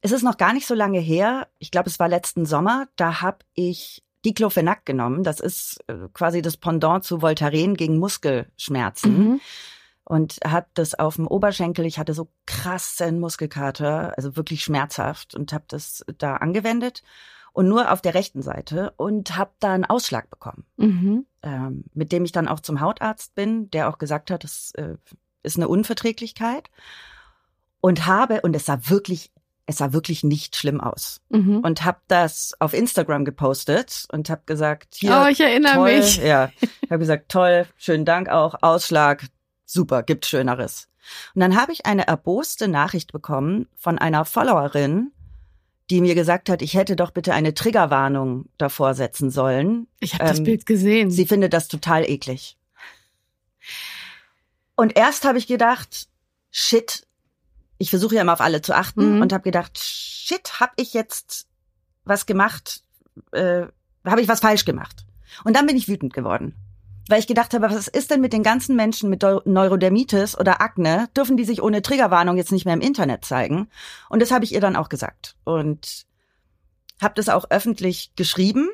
Es 0.00 0.12
ist 0.12 0.22
noch 0.22 0.36
gar 0.38 0.52
nicht 0.52 0.66
so 0.66 0.74
lange 0.74 0.98
her. 1.00 1.48
Ich 1.58 1.70
glaube, 1.70 1.88
es 1.88 1.98
war 1.98 2.08
letzten 2.08 2.46
Sommer. 2.46 2.88
Da 2.96 3.20
habe 3.20 3.38
ich 3.54 4.02
Diclofenac 4.24 4.84
genommen. 4.86 5.22
Das 5.24 5.40
ist 5.40 5.78
äh, 5.88 6.08
quasi 6.12 6.42
das 6.42 6.56
Pendant 6.56 7.04
zu 7.04 7.20
Voltaren 7.22 7.74
gegen 7.74 7.98
Muskelschmerzen. 7.98 9.18
mhm. 9.18 9.40
und 10.04 10.38
habe 10.44 10.66
das 10.74 10.98
auf 10.98 11.16
dem 11.16 11.26
Oberschenkel. 11.26 11.86
Ich 11.86 11.98
hatte 11.98 12.14
so 12.14 12.28
krassen 12.46 13.20
Muskelkater, 13.20 14.14
also 14.16 14.36
wirklich 14.36 14.64
schmerzhaft 14.64 15.34
und 15.34 15.52
habe 15.52 15.64
das 15.68 16.04
da 16.18 16.36
angewendet 16.36 17.02
und 17.52 17.68
nur 17.68 17.92
auf 17.92 18.00
der 18.00 18.14
rechten 18.14 18.42
Seite 18.42 18.92
und 18.96 19.36
habe 19.36 19.52
da 19.60 19.72
einen 19.72 19.84
Ausschlag 19.84 20.28
bekommen, 20.30 20.64
Mhm. 20.76 21.26
ähm, 21.42 21.84
mit 21.94 22.10
dem 22.12 22.24
ich 22.24 22.32
dann 22.32 22.48
auch 22.48 22.60
zum 22.60 22.80
Hautarzt 22.80 23.34
bin, 23.34 23.70
der 23.70 23.88
auch 23.88 23.98
gesagt 23.98 24.30
hat, 24.30 24.42
das 24.44 24.72
äh, 24.76 24.96
ist 25.42 25.56
eine 25.56 25.68
Unverträglichkeit 25.68 26.70
und 27.80 28.06
habe 28.06 28.40
und 28.42 28.54
es 28.56 28.66
sah 28.66 28.78
wirklich 28.88 29.30
es 29.66 29.78
sah 29.78 29.92
wirklich 29.92 30.24
nicht 30.24 30.56
schlimm 30.56 30.80
aus 30.80 31.20
Mhm. 31.28 31.58
und 31.60 31.84
habe 31.84 32.00
das 32.08 32.54
auf 32.58 32.74
Instagram 32.74 33.24
gepostet 33.24 34.06
und 34.12 34.28
habe 34.30 34.42
gesagt, 34.46 34.94
hier 34.96 35.22
oh, 35.24 35.28
ich 35.30 35.40
erinnere 35.40 35.74
toll, 35.74 35.98
mich. 35.98 36.16
Ja, 36.16 36.50
ich 36.60 36.90
habe 36.90 36.98
gesagt, 36.98 37.28
toll, 37.30 37.66
schönen 37.76 38.04
Dank 38.04 38.28
auch, 38.28 38.54
Ausschlag, 38.62 39.26
super, 39.64 40.02
gibt 40.02 40.26
Schöneres. 40.26 40.88
Und 41.34 41.40
dann 41.40 41.56
habe 41.60 41.72
ich 41.72 41.86
eine 41.86 42.06
erboste 42.06 42.68
Nachricht 42.68 43.12
bekommen 43.12 43.66
von 43.76 43.98
einer 43.98 44.24
Followerin, 44.24 45.12
die 45.88 46.00
mir 46.00 46.14
gesagt 46.14 46.48
hat, 46.50 46.62
ich 46.62 46.74
hätte 46.74 46.94
doch 46.94 47.10
bitte 47.10 47.32
eine 47.34 47.52
Triggerwarnung 47.54 48.46
davor 48.58 48.94
setzen 48.94 49.30
sollen. 49.30 49.88
Ich 49.98 50.14
habe 50.14 50.24
das 50.24 50.38
Ähm, 50.38 50.44
Bild 50.44 50.66
gesehen. 50.66 51.10
Sie 51.10 51.26
findet 51.26 51.52
das 51.52 51.66
total 51.68 52.08
eklig. 52.08 52.56
Und 54.76 54.96
erst 54.96 55.24
habe 55.24 55.38
ich 55.38 55.46
gedacht, 55.46 56.08
shit, 56.50 57.06
ich 57.80 57.90
versuche 57.90 58.14
ja 58.14 58.20
immer 58.22 58.34
auf 58.34 58.42
alle 58.42 58.60
zu 58.60 58.76
achten 58.76 59.16
Mhm. 59.16 59.22
und 59.22 59.32
habe 59.32 59.42
gedacht, 59.42 59.78
shit, 59.78 60.60
habe 60.60 60.72
ich 60.76 60.92
jetzt 60.92 61.48
was 62.04 62.26
gemacht, 62.26 62.82
äh, 63.32 63.62
habe 64.04 64.20
ich 64.20 64.28
was 64.28 64.40
falsch 64.40 64.64
gemacht. 64.66 65.06
Und 65.44 65.56
dann 65.56 65.66
bin 65.66 65.76
ich 65.76 65.88
wütend 65.88 66.12
geworden. 66.12 66.54
Weil 67.08 67.20
ich 67.20 67.26
gedacht 67.26 67.54
habe, 67.54 67.70
was 67.70 67.88
ist 67.88 68.10
denn 68.10 68.20
mit 68.20 68.32
den 68.34 68.42
ganzen 68.42 68.76
Menschen 68.76 69.08
mit 69.10 69.22
Neurodermitis 69.22 70.38
oder 70.38 70.60
Akne? 70.60 71.08
Dürfen 71.16 71.36
die 71.36 71.44
sich 71.44 71.62
ohne 71.62 71.82
Triggerwarnung 71.82 72.36
jetzt 72.36 72.52
nicht 72.52 72.66
mehr 72.66 72.74
im 72.74 72.80
Internet 72.82 73.24
zeigen? 73.24 73.68
Und 74.10 74.20
das 74.20 74.30
habe 74.30 74.44
ich 74.44 74.52
ihr 74.52 74.60
dann 74.60 74.76
auch 74.76 74.88
gesagt. 74.90 75.36
Und 75.44 76.04
habe 77.00 77.14
das 77.14 77.30
auch 77.30 77.46
öffentlich 77.50 78.12
geschrieben, 78.14 78.68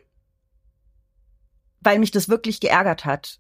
weil 1.80 1.98
mich 2.00 2.10
das 2.10 2.28
wirklich 2.28 2.60
geärgert 2.60 3.04
hat. 3.04 3.38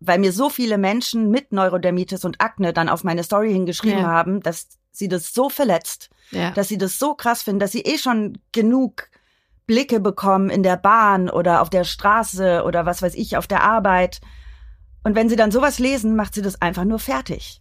Weil 0.00 0.18
mir 0.18 0.32
so 0.32 0.48
viele 0.48 0.78
Menschen 0.78 1.30
mit 1.30 1.52
Neurodermitis 1.52 2.24
und 2.24 2.40
Akne 2.40 2.72
dann 2.72 2.88
auf 2.88 3.02
meine 3.04 3.24
Story 3.24 3.52
hingeschrieben 3.52 4.00
Ja. 4.00 4.06
haben, 4.08 4.40
dass 4.40 4.68
sie 4.92 5.08
das 5.08 5.34
so 5.34 5.48
verletzt, 5.48 6.10
Ja. 6.30 6.52
dass 6.52 6.68
sie 6.68 6.78
das 6.78 6.98
so 6.98 7.14
krass 7.14 7.42
finden, 7.42 7.60
dass 7.60 7.72
sie 7.72 7.82
eh 7.82 7.98
schon 7.98 8.38
genug 8.52 9.08
Blicke 9.66 10.00
bekommen 10.00 10.50
in 10.50 10.62
der 10.62 10.76
Bahn 10.76 11.28
oder 11.28 11.60
auf 11.62 11.68
der 11.70 11.84
Straße 11.84 12.62
oder 12.64 12.86
was 12.86 13.02
weiß 13.02 13.14
ich, 13.14 13.36
auf 13.36 13.46
der 13.46 13.62
Arbeit. 13.62 14.20
Und 15.04 15.14
wenn 15.14 15.28
sie 15.28 15.36
dann 15.36 15.50
sowas 15.50 15.78
lesen, 15.78 16.16
macht 16.16 16.34
sie 16.34 16.42
das 16.42 16.60
einfach 16.62 16.84
nur 16.84 16.98
fertig. 16.98 17.60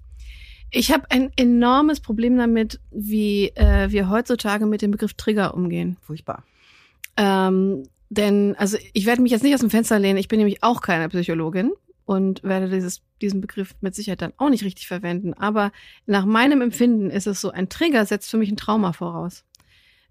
Ich 0.70 0.92
habe 0.92 1.10
ein 1.10 1.32
enormes 1.38 2.00
Problem 2.00 2.38
damit, 2.38 2.80
wie 2.92 3.50
äh, 3.56 3.90
wir 3.90 4.10
heutzutage 4.10 4.66
mit 4.66 4.82
dem 4.82 4.92
Begriff 4.92 5.14
Trigger 5.14 5.54
umgehen. 5.54 5.98
Furchtbar. 6.02 6.44
Ähm, 7.18 7.84
denn, 8.10 8.56
also 8.58 8.78
ich 8.94 9.06
werde 9.06 9.22
mich 9.22 9.32
jetzt 9.32 9.44
nicht 9.44 9.54
aus 9.54 9.62
dem 9.62 9.70
Fenster 9.70 9.98
lehnen, 10.00 10.18
ich 10.18 10.28
bin 10.28 10.40
nämlich 10.40 10.64
auch 10.64 10.82
keine 10.82 11.10
Psychologin 11.10 11.72
und 12.08 12.42
werde 12.42 12.70
dieses, 12.70 13.02
diesen 13.22 13.42
Begriff 13.42 13.76
mit 13.82 13.94
Sicherheit 13.94 14.22
dann 14.22 14.34
auch 14.38 14.50
nicht 14.50 14.64
richtig 14.64 14.88
verwenden. 14.88 15.34
Aber 15.34 15.74
nach 16.06 16.26
meinem 16.26 16.62
Empfinden 16.62 17.12
ist 17.12 17.28
es 17.28 17.42
so, 17.42 17.52
ein 17.52 17.68
Trigger 17.68 18.06
setzt 18.06 18.32
für 18.32 18.38
mich 18.38 18.50
ein 18.50 18.56
Trauma 18.56 18.94
voraus. 18.94 19.44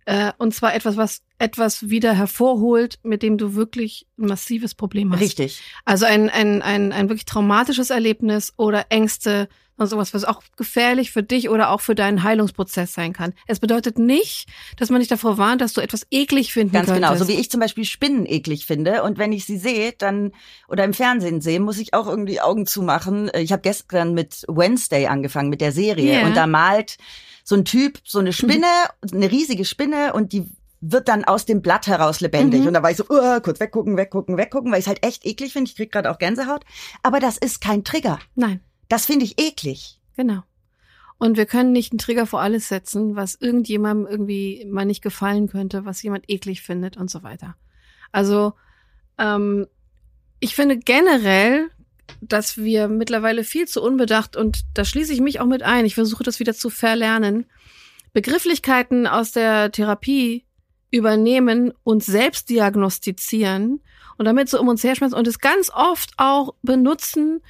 Äh, 0.04 0.32
und 0.36 0.54
zwar 0.54 0.74
etwas, 0.74 0.98
was 0.98 1.22
etwas 1.38 1.88
wieder 1.88 2.12
hervorholt, 2.12 2.98
mit 3.02 3.22
dem 3.22 3.38
du 3.38 3.54
wirklich 3.54 4.06
ein 4.18 4.26
massives 4.26 4.74
Problem 4.74 5.10
hast. 5.10 5.20
Richtig. 5.20 5.62
Also 5.86 6.04
ein, 6.04 6.28
ein, 6.28 6.60
ein, 6.60 6.92
ein 6.92 7.08
wirklich 7.08 7.24
traumatisches 7.24 7.88
Erlebnis 7.88 8.52
oder 8.58 8.86
Ängste 8.90 9.48
und 9.76 9.86
sowas, 9.86 10.14
was 10.14 10.24
auch 10.24 10.42
gefährlich 10.56 11.10
für 11.10 11.22
dich 11.22 11.48
oder 11.48 11.70
auch 11.70 11.80
für 11.80 11.94
deinen 11.94 12.22
Heilungsprozess 12.22 12.94
sein 12.94 13.12
kann. 13.12 13.34
Es 13.46 13.60
bedeutet 13.60 13.98
nicht, 13.98 14.48
dass 14.76 14.90
man 14.90 15.00
dich 15.00 15.08
davor 15.08 15.38
warnt, 15.38 15.60
dass 15.60 15.74
du 15.74 15.80
etwas 15.80 16.06
eklig 16.10 16.52
finden 16.52 16.72
Ganz 16.72 16.86
könntest. 16.86 17.10
genau. 17.10 17.18
So 17.18 17.28
wie 17.28 17.38
ich 17.38 17.50
zum 17.50 17.60
Beispiel 17.60 17.84
Spinnen 17.84 18.26
eklig 18.26 18.66
finde. 18.66 19.02
Und 19.02 19.18
wenn 19.18 19.32
ich 19.32 19.44
sie 19.44 19.58
sehe, 19.58 19.92
dann 19.92 20.32
oder 20.68 20.84
im 20.84 20.94
Fernsehen 20.94 21.40
sehe, 21.40 21.60
muss 21.60 21.78
ich 21.78 21.94
auch 21.94 22.06
irgendwie 22.06 22.40
Augen 22.40 22.66
zumachen. 22.66 23.30
Ich 23.34 23.52
habe 23.52 23.62
gestern 23.62 24.14
mit 24.14 24.44
Wednesday 24.48 25.06
angefangen, 25.06 25.50
mit 25.50 25.60
der 25.60 25.72
Serie. 25.72 26.20
Ja. 26.20 26.26
Und 26.26 26.36
da 26.36 26.46
malt 26.46 26.96
so 27.44 27.54
ein 27.54 27.64
Typ 27.64 28.00
so 28.04 28.18
eine 28.18 28.32
Spinne, 28.32 28.66
eine 29.12 29.30
riesige 29.30 29.64
Spinne 29.64 30.12
und 30.14 30.32
die 30.32 30.50
wird 30.80 31.08
dann 31.08 31.24
aus 31.24 31.46
dem 31.46 31.62
Blatt 31.62 31.86
heraus 31.86 32.20
lebendig. 32.20 32.62
Mhm. 32.62 32.68
Und 32.68 32.74
da 32.74 32.82
war 32.82 32.90
ich 32.90 32.96
so, 32.96 33.04
uh, 33.04 33.40
kurz 33.40 33.60
weggucken, 33.60 33.96
weggucken, 33.96 34.36
weggucken, 34.36 34.70
weil 34.70 34.78
ich 34.78 34.84
es 34.84 34.88
halt 34.88 35.04
echt 35.04 35.24
eklig 35.24 35.52
finde. 35.52 35.70
Ich 35.70 35.76
krieg 35.76 35.90
gerade 35.90 36.10
auch 36.10 36.18
Gänsehaut. 36.18 36.64
Aber 37.02 37.20
das 37.20 37.38
ist 37.38 37.60
kein 37.60 37.84
Trigger. 37.84 38.18
Nein, 38.34 38.60
Das 38.88 39.06
finde 39.06 39.24
ich 39.24 39.40
eklig. 39.40 40.00
genau. 40.16 40.42
Und 41.18 41.38
wir 41.38 41.46
können 41.46 41.72
nicht 41.72 41.92
einen 41.92 41.98
Trigger 41.98 42.26
vor 42.26 42.40
alles 42.40 42.68
setzen, 42.68 43.16
was 43.16 43.36
irgendjemandem 43.36 44.06
irgendwie 44.06 44.66
mal 44.68 44.84
nicht 44.84 45.02
gefallen 45.02 45.48
könnte, 45.48 45.86
was 45.86 46.02
jemand 46.02 46.28
eklig 46.28 46.60
findet 46.60 46.98
und 46.98 47.10
so 47.10 47.22
weiter. 47.22 47.56
Also 48.12 48.52
ähm, 49.16 49.66
ich 50.40 50.54
finde 50.54 50.76
generell, 50.76 51.70
dass 52.20 52.58
wir 52.58 52.88
mittlerweile 52.88 53.44
viel 53.44 53.66
zu 53.66 53.82
unbedacht 53.82 54.36
und 54.36 54.60
da 54.74 54.84
schließe 54.84 55.12
ich 55.12 55.20
mich 55.20 55.40
auch 55.40 55.46
mit 55.46 55.62
ein. 55.62 55.86
Ich 55.86 55.94
versuche 55.94 56.22
das 56.22 56.38
wieder 56.38 56.54
zu 56.54 56.68
verlernen. 56.68 57.46
Begrifflichkeiten 58.12 59.06
aus 59.06 59.32
der 59.32 59.72
Therapie 59.72 60.44
übernehmen 60.90 61.72
und 61.82 62.04
selbst 62.04 62.48
diagnostizieren 62.50 63.80
und 64.18 64.24
damit 64.24 64.48
so 64.48 64.60
um 64.60 64.68
uns 64.68 64.84
herschmeißen 64.84 65.16
und 65.16 65.26
es 65.26 65.40
ganz 65.40 65.70
oft 65.70 66.12
auch 66.16 66.54
benutzen, 66.62 67.42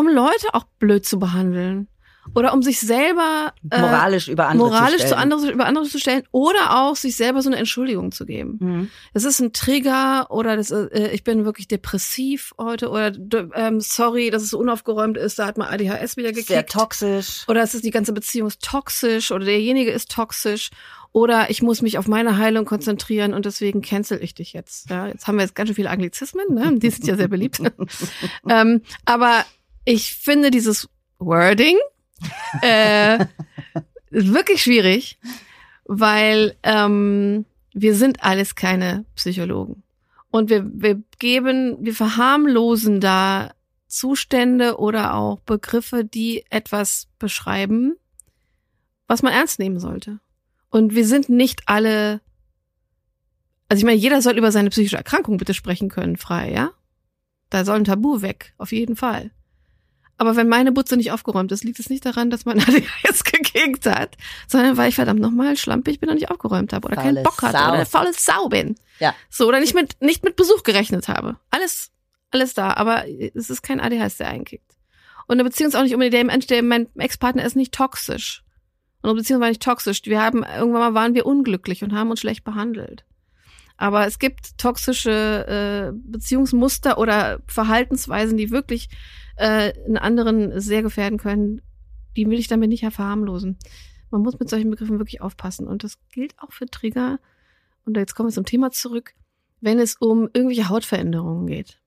um 0.00 0.08
Leute 0.08 0.54
auch 0.54 0.64
blöd 0.78 1.04
zu 1.04 1.18
behandeln 1.18 1.86
oder 2.34 2.52
um 2.52 2.62
sich 2.62 2.80
selber 2.80 3.52
äh, 3.70 3.80
Moralisch 3.80 4.28
über 4.28 4.48
andere 4.48 4.68
moralisch 4.68 4.92
zu 4.92 4.98
zu 5.00 5.06
stellen. 5.08 5.20
andere, 5.20 5.50
über 5.50 5.66
andere 5.66 5.84
zu 5.84 5.98
stellen 5.98 6.22
oder 6.32 6.78
auch 6.78 6.96
sich 6.96 7.16
selber 7.16 7.42
so 7.42 7.48
eine 7.48 7.56
Entschuldigung 7.56 8.12
zu 8.12 8.24
geben. 8.24 8.58
Mhm. 8.60 8.90
Es 9.12 9.24
ist 9.24 9.40
ein 9.40 9.52
Trigger 9.52 10.30
oder 10.30 10.56
das, 10.56 10.70
äh, 10.70 11.10
ich 11.12 11.24
bin 11.24 11.44
wirklich 11.44 11.68
depressiv 11.68 12.54
heute 12.58 12.88
oder 12.88 13.12
ähm, 13.54 13.80
sorry, 13.80 14.30
dass 14.30 14.42
es 14.42 14.50
so 14.50 14.58
unaufgeräumt 14.58 15.16
ist, 15.16 15.38
da 15.38 15.46
hat 15.46 15.58
mal 15.58 15.68
ADHS 15.68 16.16
wieder 16.16 16.32
Sehr 16.32 16.44
gekickt. 16.44 16.72
toxisch. 16.72 17.44
Oder 17.48 17.62
es 17.62 17.74
ist 17.74 17.84
die 17.84 17.90
ganze 17.90 18.12
Beziehung 18.12 18.48
ist 18.48 18.62
toxisch 18.62 19.32
oder 19.32 19.44
derjenige 19.44 19.90
ist 19.90 20.10
toxisch 20.10 20.70
oder 21.12 21.50
ich 21.50 21.62
muss 21.62 21.82
mich 21.82 21.98
auf 21.98 22.06
meine 22.06 22.38
Heilung 22.38 22.64
konzentrieren 22.64 23.34
und 23.34 23.44
deswegen 23.44 23.82
cancel 23.82 24.22
ich 24.22 24.34
dich 24.34 24.52
jetzt. 24.52 24.88
Ja, 24.90 25.08
jetzt 25.08 25.26
haben 25.26 25.36
wir 25.36 25.42
jetzt 25.42 25.54
ganz 25.54 25.68
schön 25.68 25.74
viele 25.76 25.90
Anglizismen, 25.90 26.54
ne? 26.54 26.78
Die 26.78 26.90
sind 26.90 27.06
ja 27.06 27.16
sehr 27.16 27.28
beliebt. 27.28 27.60
ähm, 28.48 28.82
aber 29.04 29.44
ich 29.84 30.14
finde 30.14 30.50
dieses 30.50 30.88
Wording 31.18 31.76
äh, 32.62 33.26
wirklich 34.10 34.62
schwierig, 34.62 35.18
weil 35.84 36.56
ähm, 36.62 37.44
wir 37.72 37.94
sind 37.94 38.22
alles 38.22 38.54
keine 38.54 39.04
Psychologen. 39.14 39.82
Und 40.30 40.48
wir, 40.48 40.64
wir 40.72 41.02
geben, 41.18 41.76
wir 41.80 41.94
verharmlosen 41.94 43.00
da 43.00 43.52
Zustände 43.88 44.78
oder 44.78 45.14
auch 45.14 45.40
Begriffe, 45.40 46.04
die 46.04 46.44
etwas 46.50 47.08
beschreiben, 47.18 47.96
was 49.08 49.22
man 49.22 49.32
ernst 49.32 49.58
nehmen 49.58 49.80
sollte. 49.80 50.20
Und 50.70 50.94
wir 50.94 51.04
sind 51.04 51.28
nicht 51.28 51.62
alle, 51.66 52.20
also 53.68 53.80
ich 53.80 53.84
meine, 53.84 53.98
jeder 53.98 54.22
soll 54.22 54.38
über 54.38 54.52
seine 54.52 54.70
psychische 54.70 54.96
Erkrankung 54.96 55.36
bitte 55.36 55.54
sprechen 55.54 55.88
können, 55.88 56.16
frei, 56.16 56.52
ja? 56.52 56.70
Da 57.50 57.64
soll 57.64 57.78
ein 57.78 57.84
Tabu 57.84 58.22
weg, 58.22 58.54
auf 58.58 58.70
jeden 58.70 58.94
Fall. 58.94 59.32
Aber 60.20 60.36
wenn 60.36 60.48
meine 60.48 60.70
Butze 60.70 60.98
nicht 60.98 61.12
aufgeräumt 61.12 61.50
ist, 61.50 61.64
liegt 61.64 61.80
es 61.80 61.88
nicht 61.88 62.04
daran, 62.04 62.28
dass 62.28 62.44
mein 62.44 62.60
ADHS 62.60 63.24
gekickt 63.24 63.86
hat, 63.86 64.18
sondern 64.46 64.76
weil 64.76 64.90
ich 64.90 64.96
verdammt 64.96 65.18
nochmal 65.18 65.56
schlampig 65.56 65.98
bin 65.98 66.10
und 66.10 66.16
nicht 66.16 66.30
aufgeräumt 66.30 66.74
habe 66.74 66.88
oder 66.88 66.96
Faule 66.96 67.14
keinen 67.14 67.24
Bock 67.24 67.42
hatte 67.42 67.56
Sau. 67.56 67.64
oder 67.64 67.72
eine 67.72 67.86
faule 67.86 68.12
Sau 68.12 68.48
bin. 68.50 68.74
Ja. 68.98 69.14
So, 69.30 69.48
oder 69.48 69.60
nicht 69.60 69.74
mit, 69.74 69.96
nicht 70.02 70.22
mit 70.22 70.36
Besuch 70.36 70.62
gerechnet 70.62 71.08
habe. 71.08 71.38
Alles, 71.50 71.90
alles 72.32 72.52
da, 72.52 72.74
aber 72.74 73.06
es 73.08 73.48
ist 73.48 73.62
kein 73.62 73.80
ADHS, 73.80 74.18
der 74.18 74.28
einkickt. 74.28 74.76
Und 75.26 75.36
eine 75.36 75.44
Beziehung 75.44 75.70
ist 75.70 75.74
auch 75.74 75.84
nicht 75.84 75.94
unbedingt, 75.94 76.12
der 76.12 76.24
Mensch, 76.24 76.46
der 76.48 76.62
mein 76.62 76.94
Ex-Partner 76.96 77.42
ist 77.42 77.56
nicht 77.56 77.72
toxisch. 77.72 78.44
Und 79.00 79.08
unsere 79.08 79.22
Beziehung 79.22 79.40
war 79.40 79.48
nicht 79.48 79.62
toxisch. 79.62 80.02
Wir 80.04 80.20
haben, 80.20 80.42
irgendwann 80.42 80.82
mal 80.82 80.94
waren 80.94 81.14
wir 81.14 81.24
unglücklich 81.24 81.82
und 81.82 81.94
haben 81.94 82.10
uns 82.10 82.20
schlecht 82.20 82.44
behandelt. 82.44 83.06
Aber 83.78 84.06
es 84.06 84.18
gibt 84.18 84.58
toxische 84.58 85.92
äh, 85.94 85.98
Beziehungsmuster 86.12 86.98
oder 86.98 87.40
Verhaltensweisen, 87.46 88.36
die 88.36 88.50
wirklich 88.50 88.90
äh, 89.40 89.72
einen 89.86 89.96
anderen 89.96 90.60
sehr 90.60 90.82
gefährden 90.82 91.18
können. 91.18 91.62
Die 92.16 92.28
will 92.28 92.38
ich 92.38 92.48
damit 92.48 92.68
nicht 92.68 92.84
verharmlosen. 92.84 93.58
Man 94.10 94.22
muss 94.22 94.38
mit 94.38 94.50
solchen 94.50 94.70
Begriffen 94.70 94.98
wirklich 94.98 95.22
aufpassen. 95.22 95.66
Und 95.66 95.82
das 95.82 95.98
gilt 96.12 96.38
auch 96.38 96.52
für 96.52 96.66
Trigger. 96.66 97.18
Und 97.86 97.96
jetzt 97.96 98.14
kommen 98.14 98.28
wir 98.28 98.34
zum 98.34 98.44
Thema 98.44 98.70
zurück, 98.70 99.14
wenn 99.60 99.78
es 99.78 99.96
um 99.96 100.28
irgendwelche 100.32 100.68
Hautveränderungen 100.68 101.46
geht. 101.46 101.80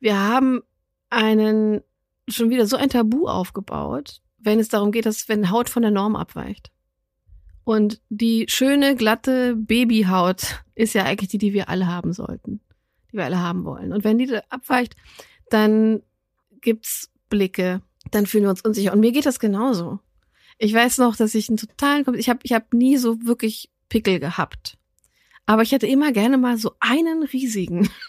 Wir 0.00 0.18
haben 0.18 0.62
einen 1.10 1.82
schon 2.28 2.50
wieder 2.50 2.66
so 2.66 2.76
ein 2.76 2.90
Tabu 2.90 3.28
aufgebaut, 3.28 4.20
wenn 4.38 4.58
es 4.58 4.68
darum 4.68 4.90
geht, 4.90 5.06
dass 5.06 5.28
wenn 5.28 5.50
Haut 5.50 5.68
von 5.68 5.82
der 5.82 5.90
Norm 5.90 6.16
abweicht. 6.16 6.72
Und 7.64 8.00
die 8.08 8.46
schöne, 8.48 8.96
glatte 8.96 9.54
Babyhaut 9.54 10.64
ist 10.74 10.94
ja 10.94 11.04
eigentlich 11.04 11.28
die, 11.28 11.38
die 11.38 11.52
wir 11.52 11.68
alle 11.68 11.86
haben 11.86 12.12
sollten, 12.12 12.60
die 13.12 13.18
wir 13.18 13.24
alle 13.24 13.40
haben 13.40 13.64
wollen. 13.64 13.92
Und 13.92 14.02
wenn 14.02 14.18
die 14.18 14.36
abweicht, 14.48 14.96
dann 15.50 16.02
gibt's 16.60 17.10
Blicke, 17.28 17.82
dann 18.10 18.26
fühlen 18.26 18.44
wir 18.44 18.50
uns 18.50 18.62
unsicher. 18.62 18.92
Und 18.92 19.00
mir 19.00 19.12
geht 19.12 19.26
das 19.26 19.38
genauso. 19.38 20.00
Ich 20.58 20.74
weiß 20.74 20.98
noch, 20.98 21.16
dass 21.16 21.34
ich 21.34 21.48
einen 21.48 21.58
totalen, 21.58 22.04
ich 22.14 22.28
habe 22.28 22.40
ich 22.42 22.52
hab 22.52 22.72
nie 22.74 22.96
so 22.96 23.24
wirklich 23.24 23.70
Pickel 23.88 24.18
gehabt. 24.18 24.76
Aber 25.46 25.62
ich 25.62 25.72
hätte 25.72 25.86
immer 25.86 26.12
gerne 26.12 26.36
mal 26.36 26.58
so 26.58 26.72
einen 26.80 27.22
riesigen. 27.22 27.88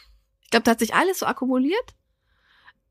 Ich 0.41 0.51
glaube, 0.51 0.63
da 0.63 0.71
hat 0.71 0.79
sich 0.79 0.95
alles 0.95 1.19
so 1.19 1.27
akkumuliert 1.27 1.95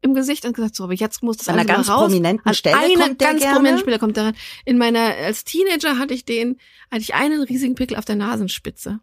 im 0.00 0.15
Gesicht 0.15 0.45
und 0.45 0.55
gesagt, 0.55 0.77
so, 0.77 0.85
aber 0.85 0.95
jetzt 0.95 1.25
muss 1.25 1.38
das 1.38 1.49
An 1.49 1.55
einer 1.57 1.65
mal 1.65 1.75
ganz 1.75 1.88
raus. 1.88 2.03
prominenten 2.03 2.47
An 2.47 2.55
Stelle 2.55 2.77
einer 2.77 3.07
kommt 3.07 3.21
der 3.21 3.29
ganz 3.31 3.41
gerne? 3.41 3.55
prominenten 3.55 3.83
Stelle 3.83 3.99
kommt 3.99 4.17
daran. 4.17 4.37
In 4.65 4.79
meiner 4.79 5.00
als 5.00 5.43
Teenager 5.43 5.99
hatte 5.99 6.15
ich 6.15 6.25
den, 6.25 6.57
hatte 6.88 7.00
ich 7.00 7.15
einen 7.15 7.43
riesigen 7.43 7.75
Pickel 7.75 7.97
auf 7.97 8.05
der 8.05 8.15
Nasenspitze 8.15 9.00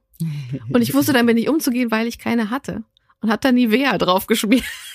und 0.72 0.82
ich 0.82 0.94
wusste 0.94 1.12
damit 1.12 1.36
nicht 1.36 1.50
umzugehen, 1.50 1.92
weil 1.92 2.08
ich 2.08 2.18
keine 2.18 2.50
hatte 2.50 2.86
und 3.20 3.30
habe 3.30 3.42
da 3.42 3.52
Nivea 3.52 3.98
drauf 3.98 4.26
geschmiert. 4.28 4.64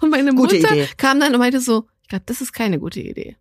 Und 0.00 0.10
meine 0.10 0.34
Gute 0.34 0.56
Mutter 0.56 0.72
Idee. 0.74 0.88
kam 0.96 1.20
dann 1.20 1.32
und 1.32 1.38
meinte 1.38 1.60
so, 1.60 1.86
ich 2.02 2.08
glaube, 2.08 2.24
das 2.26 2.40
ist 2.40 2.52
keine 2.52 2.78
gute 2.78 3.00
Idee. 3.00 3.36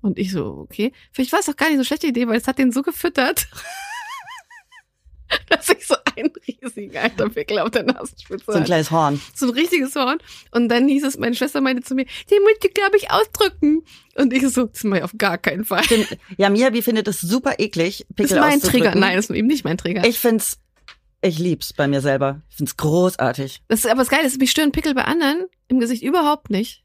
Und 0.00 0.18
ich 0.18 0.30
so, 0.32 0.46
okay, 0.58 0.92
vielleicht 1.12 1.32
war 1.32 1.40
es 1.40 1.46
doch 1.46 1.56
gar 1.56 1.66
nicht 1.66 1.74
so 1.76 1.80
eine 1.80 1.84
schlechte 1.84 2.06
Idee, 2.06 2.28
weil 2.28 2.36
es 2.36 2.46
hat 2.46 2.58
den 2.58 2.72
so 2.72 2.82
gefüttert. 2.82 3.48
dass 5.50 5.68
ich 5.68 5.86
so 5.86 5.94
einen 6.16 6.30
riesigen 6.46 6.96
alter 6.96 7.28
Pickel 7.28 7.58
auf 7.58 7.70
der 7.70 7.82
Nasenspitze 7.82 8.44
So 8.46 8.52
ein 8.52 8.64
kleines 8.64 8.90
Horn. 8.90 9.20
so 9.34 9.46
ein 9.46 9.52
richtiges 9.52 9.94
Horn. 9.94 10.18
Und 10.52 10.68
dann 10.68 10.88
hieß 10.88 11.04
es, 11.04 11.18
meine 11.18 11.34
Schwester 11.34 11.60
meinte 11.60 11.82
zu 11.82 11.94
mir, 11.94 12.06
den 12.30 12.42
musst 12.42 12.64
du, 12.64 12.68
glaube 12.68 12.96
ich, 12.96 13.10
ausdrücken. 13.10 13.82
Und 14.14 14.32
ich 14.32 14.46
so, 14.48 14.64
das 14.66 14.84
mache 14.84 15.00
ich 15.00 15.04
auf 15.04 15.12
gar 15.18 15.38
keinen 15.38 15.64
Fall. 15.64 15.84
Stimmt. 15.84 16.16
Ja, 16.38 16.48
Miyabi 16.48 16.82
findet 16.82 17.08
es 17.08 17.20
super 17.20 17.56
eklig, 17.58 18.06
Das 18.08 18.16
Pickel 18.16 18.24
ist 18.24 18.40
mein 18.40 18.54
auszudrücken. 18.58 18.80
Trigger. 18.84 18.98
Nein, 18.98 19.16
das 19.16 19.28
ist 19.28 19.36
eben 19.36 19.48
nicht 19.48 19.64
mein 19.64 19.76
Trigger. 19.76 20.06
Ich 20.06 20.18
find's, 20.18 20.58
ich 21.20 21.38
lieb's 21.38 21.72
bei 21.72 21.88
mir 21.88 22.00
selber. 22.00 22.42
Ich 22.48 22.56
find's 22.56 22.76
großartig. 22.76 23.62
das 23.68 23.80
ist 23.80 23.90
aber 23.90 24.00
das 24.00 24.08
Geile 24.08 24.26
ist, 24.26 24.38
mich 24.38 24.50
stören 24.50 24.72
Pickel 24.72 24.94
bei 24.94 25.04
anderen 25.04 25.46
im 25.68 25.80
Gesicht 25.80 26.02
überhaupt 26.02 26.50
nicht. 26.50 26.84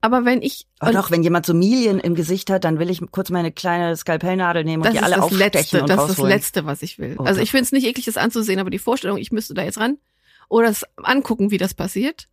Aber 0.00 0.24
wenn 0.24 0.42
ich, 0.42 0.66
Und 0.80 0.96
auch 0.96 1.10
wenn 1.10 1.24
jemand 1.24 1.44
so 1.44 1.54
Milien 1.54 1.98
im 1.98 2.14
Gesicht 2.14 2.50
hat, 2.50 2.62
dann 2.64 2.78
will 2.78 2.88
ich 2.88 3.00
kurz 3.10 3.30
meine 3.30 3.50
kleine 3.50 3.96
Skalpellnadel 3.96 4.62
nehmen 4.62 4.84
und 4.84 4.92
die 4.92 5.00
alle 5.00 5.20
aufstechen 5.20 5.50
Letzte, 5.52 5.80
und 5.82 5.90
das 5.90 5.96
ist 5.96 6.02
das 6.02 6.10
rausholen. 6.10 6.32
Letzte, 6.32 6.66
was 6.66 6.82
ich 6.82 6.98
will. 7.00 7.16
Oh 7.18 7.24
also 7.24 7.40
ich 7.40 7.50
finde 7.50 7.64
es 7.64 7.72
nicht 7.72 7.84
eklig, 7.84 8.04
das 8.04 8.16
anzusehen, 8.16 8.60
aber 8.60 8.70
die 8.70 8.78
Vorstellung, 8.78 9.18
ich 9.18 9.32
müsste 9.32 9.54
da 9.54 9.64
jetzt 9.64 9.78
ran 9.78 9.98
oder 10.48 10.68
es 10.68 10.84
angucken, 10.96 11.50
wie 11.50 11.58
das 11.58 11.74
passiert. 11.74 12.28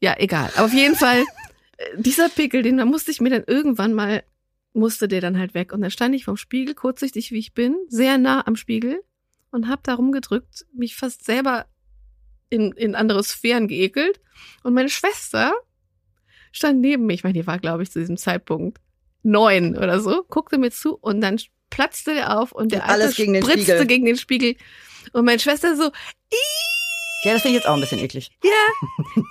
Ja, 0.00 0.16
egal. 0.18 0.50
Aber 0.56 0.66
auf 0.66 0.74
jeden 0.74 0.96
Fall, 0.96 1.20
äh, 1.76 1.84
dieser 1.98 2.28
Pickel, 2.28 2.62
den 2.62 2.78
da 2.78 2.84
musste 2.84 3.12
ich 3.12 3.20
mir 3.20 3.30
dann 3.30 3.44
irgendwann 3.46 3.94
mal, 3.94 4.24
musste 4.72 5.06
der 5.06 5.20
dann 5.20 5.38
halt 5.38 5.54
weg. 5.54 5.72
Und 5.72 5.82
dann 5.82 5.92
stand 5.92 6.16
ich 6.16 6.24
vom 6.24 6.36
Spiegel, 6.36 6.74
kurzsichtig 6.74 7.30
wie 7.30 7.38
ich 7.38 7.54
bin, 7.54 7.76
sehr 7.88 8.18
nah 8.18 8.44
am 8.44 8.56
Spiegel 8.56 9.02
und 9.56 9.68
hab 9.68 9.82
da 9.82 9.94
rumgedrückt, 9.94 10.66
mich 10.72 10.94
fast 10.94 11.24
selber 11.24 11.66
in, 12.50 12.72
in 12.72 12.94
andere 12.94 13.24
Sphären 13.24 13.66
geekelt. 13.66 14.20
Und 14.62 14.74
meine 14.74 14.88
Schwester 14.90 15.52
stand 16.52 16.80
neben 16.80 17.06
mir, 17.06 17.14
ich 17.14 17.24
meine, 17.24 17.34
die 17.34 17.46
war, 17.46 17.58
glaube 17.58 17.82
ich, 17.82 17.90
zu 17.90 17.98
diesem 17.98 18.16
Zeitpunkt 18.16 18.78
neun 19.22 19.76
oder 19.76 19.98
so, 20.00 20.22
guckte 20.28 20.58
mir 20.58 20.70
zu 20.70 20.94
und 20.96 21.20
dann 21.20 21.40
platzte 21.70 22.14
der 22.14 22.38
auf 22.38 22.52
und 22.52 22.70
der 22.70 22.84
Und 22.84 22.88
alles 22.90 23.06
Alte 23.06 23.16
gegen 23.16 23.32
den 23.32 23.42
spritzte 23.42 23.62
Spiegel. 23.72 23.86
gegen 23.86 24.04
den 24.06 24.16
Spiegel. 24.16 24.56
Und 25.12 25.24
meine 25.24 25.40
Schwester 25.40 25.74
so, 25.74 25.90
Ja, 27.24 27.32
das 27.32 27.42
finde 27.42 27.56
ich 27.56 27.62
jetzt 27.62 27.66
auch 27.66 27.74
ein 27.74 27.80
bisschen 27.80 27.98
eklig. 27.98 28.30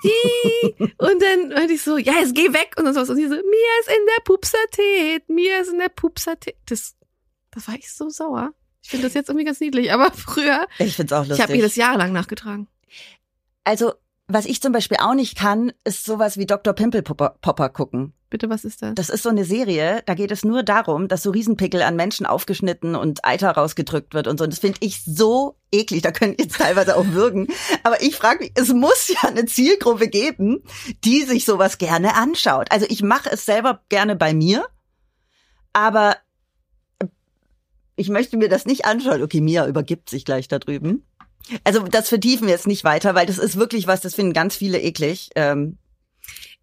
Ih. 0.03 0.73
und 0.97 1.21
dann 1.21 1.49
meinte 1.49 1.73
ich 1.73 1.81
so, 1.81 1.97
ja, 1.97 2.13
jetzt 2.19 2.35
geh 2.35 2.51
weg 2.51 2.75
und 2.77 2.85
sowas. 2.93 3.09
Und 3.09 3.15
sie 3.15 3.27
so, 3.27 3.35
Mia 3.35 3.79
ist 3.81 3.89
in 3.89 4.05
der 4.05 4.23
Pupsertät, 4.25 5.29
Mia 5.29 5.59
ist 5.61 5.71
in 5.71 5.79
der 5.79 5.89
Pupsertät. 5.89 6.57
Das, 6.65 6.95
das 7.51 7.67
war 7.67 7.75
ich 7.75 7.91
so 7.93 8.09
sauer. 8.09 8.53
Ich 8.85 8.91
finde 8.91 9.07
das 9.07 9.15
jetzt 9.15 9.29
irgendwie 9.29 9.45
ganz 9.45 9.59
niedlich, 9.59 9.91
aber 9.91 10.11
früher, 10.15 10.67
Ich 10.77 10.95
find's 10.95 11.11
auch 11.11 11.23
ich 11.23 11.29
lustig. 11.29 11.43
habe 11.43 11.57
ihr 11.57 11.63
das 11.63 11.75
jahrelang 11.75 12.13
nachgetragen. 12.13 12.67
also, 13.63 13.93
was 14.27 14.45
ich 14.45 14.59
zum 14.61 14.71
Beispiel 14.71 14.97
auch 14.99 15.13
nicht 15.15 15.35
kann, 15.37 15.71
ist 15.83 16.03
sowas 16.05 16.37
wie 16.37 16.45
Dr. 16.47 16.73
Pimple 16.73 17.03
Popper, 17.03 17.35
Popper 17.41 17.69
gucken. 17.69 18.13
Bitte, 18.31 18.49
was 18.49 18.63
ist 18.65 18.81
das? 18.81 18.93
Das 18.95 19.09
ist 19.09 19.21
so 19.23 19.29
eine 19.29 19.45
Serie, 19.45 20.01
da 20.07 20.13
geht 20.15 20.31
es 20.31 20.43
nur 20.43 20.63
darum, 20.63 21.07
dass 21.07 21.21
so 21.23 21.29
Riesenpickel 21.31 21.81
an 21.83 21.95
Menschen 21.95 22.25
aufgeschnitten 22.25 22.95
und 22.95 23.23
Eiter 23.25 23.51
rausgedrückt 23.51 24.13
wird 24.15 24.27
und 24.27 24.37
so. 24.39 24.43
Und 24.43 24.51
das 24.51 24.59
finde 24.59 24.77
ich 24.81 25.03
so 25.03 25.57
eklig. 25.71 26.01
Da 26.01 26.11
können 26.11 26.35
jetzt 26.39 26.57
teilweise 26.57 26.95
auch 26.97 27.05
würgen. 27.07 27.47
Aber 27.83 28.01
ich 28.01 28.15
frage 28.15 28.39
mich, 28.43 28.51
es 28.55 28.73
muss 28.73 29.07
ja 29.09 29.29
eine 29.29 29.45
Zielgruppe 29.45 30.07
geben, 30.09 30.63
die 31.03 31.23
sich 31.23 31.45
sowas 31.45 31.77
gerne 31.77 32.15
anschaut. 32.15 32.71
Also 32.71 32.85
ich 32.89 33.01
mache 33.03 33.29
es 33.31 33.45
selber 33.45 33.81
gerne 33.89 34.15
bei 34.15 34.33
mir, 34.33 34.65
aber 35.73 36.17
ich 37.95 38.09
möchte 38.09 38.37
mir 38.37 38.49
das 38.49 38.65
nicht 38.65 38.85
anschauen. 38.85 39.21
Okay, 39.21 39.41
Mia 39.41 39.67
übergibt 39.67 40.09
sich 40.09 40.25
gleich 40.25 40.47
da 40.47 40.59
drüben. 40.59 41.05
Also 41.63 41.83
das 41.83 42.09
vertiefen 42.09 42.47
wir 42.47 42.53
jetzt 42.53 42.67
nicht 42.67 42.83
weiter, 42.83 43.13
weil 43.15 43.25
das 43.27 43.37
ist 43.37 43.57
wirklich 43.57 43.87
was, 43.87 44.01
das 44.01 44.15
finden 44.15 44.33
ganz 44.33 44.55
viele 44.55 44.79
eklig. 44.81 45.29
Ähm, 45.35 45.77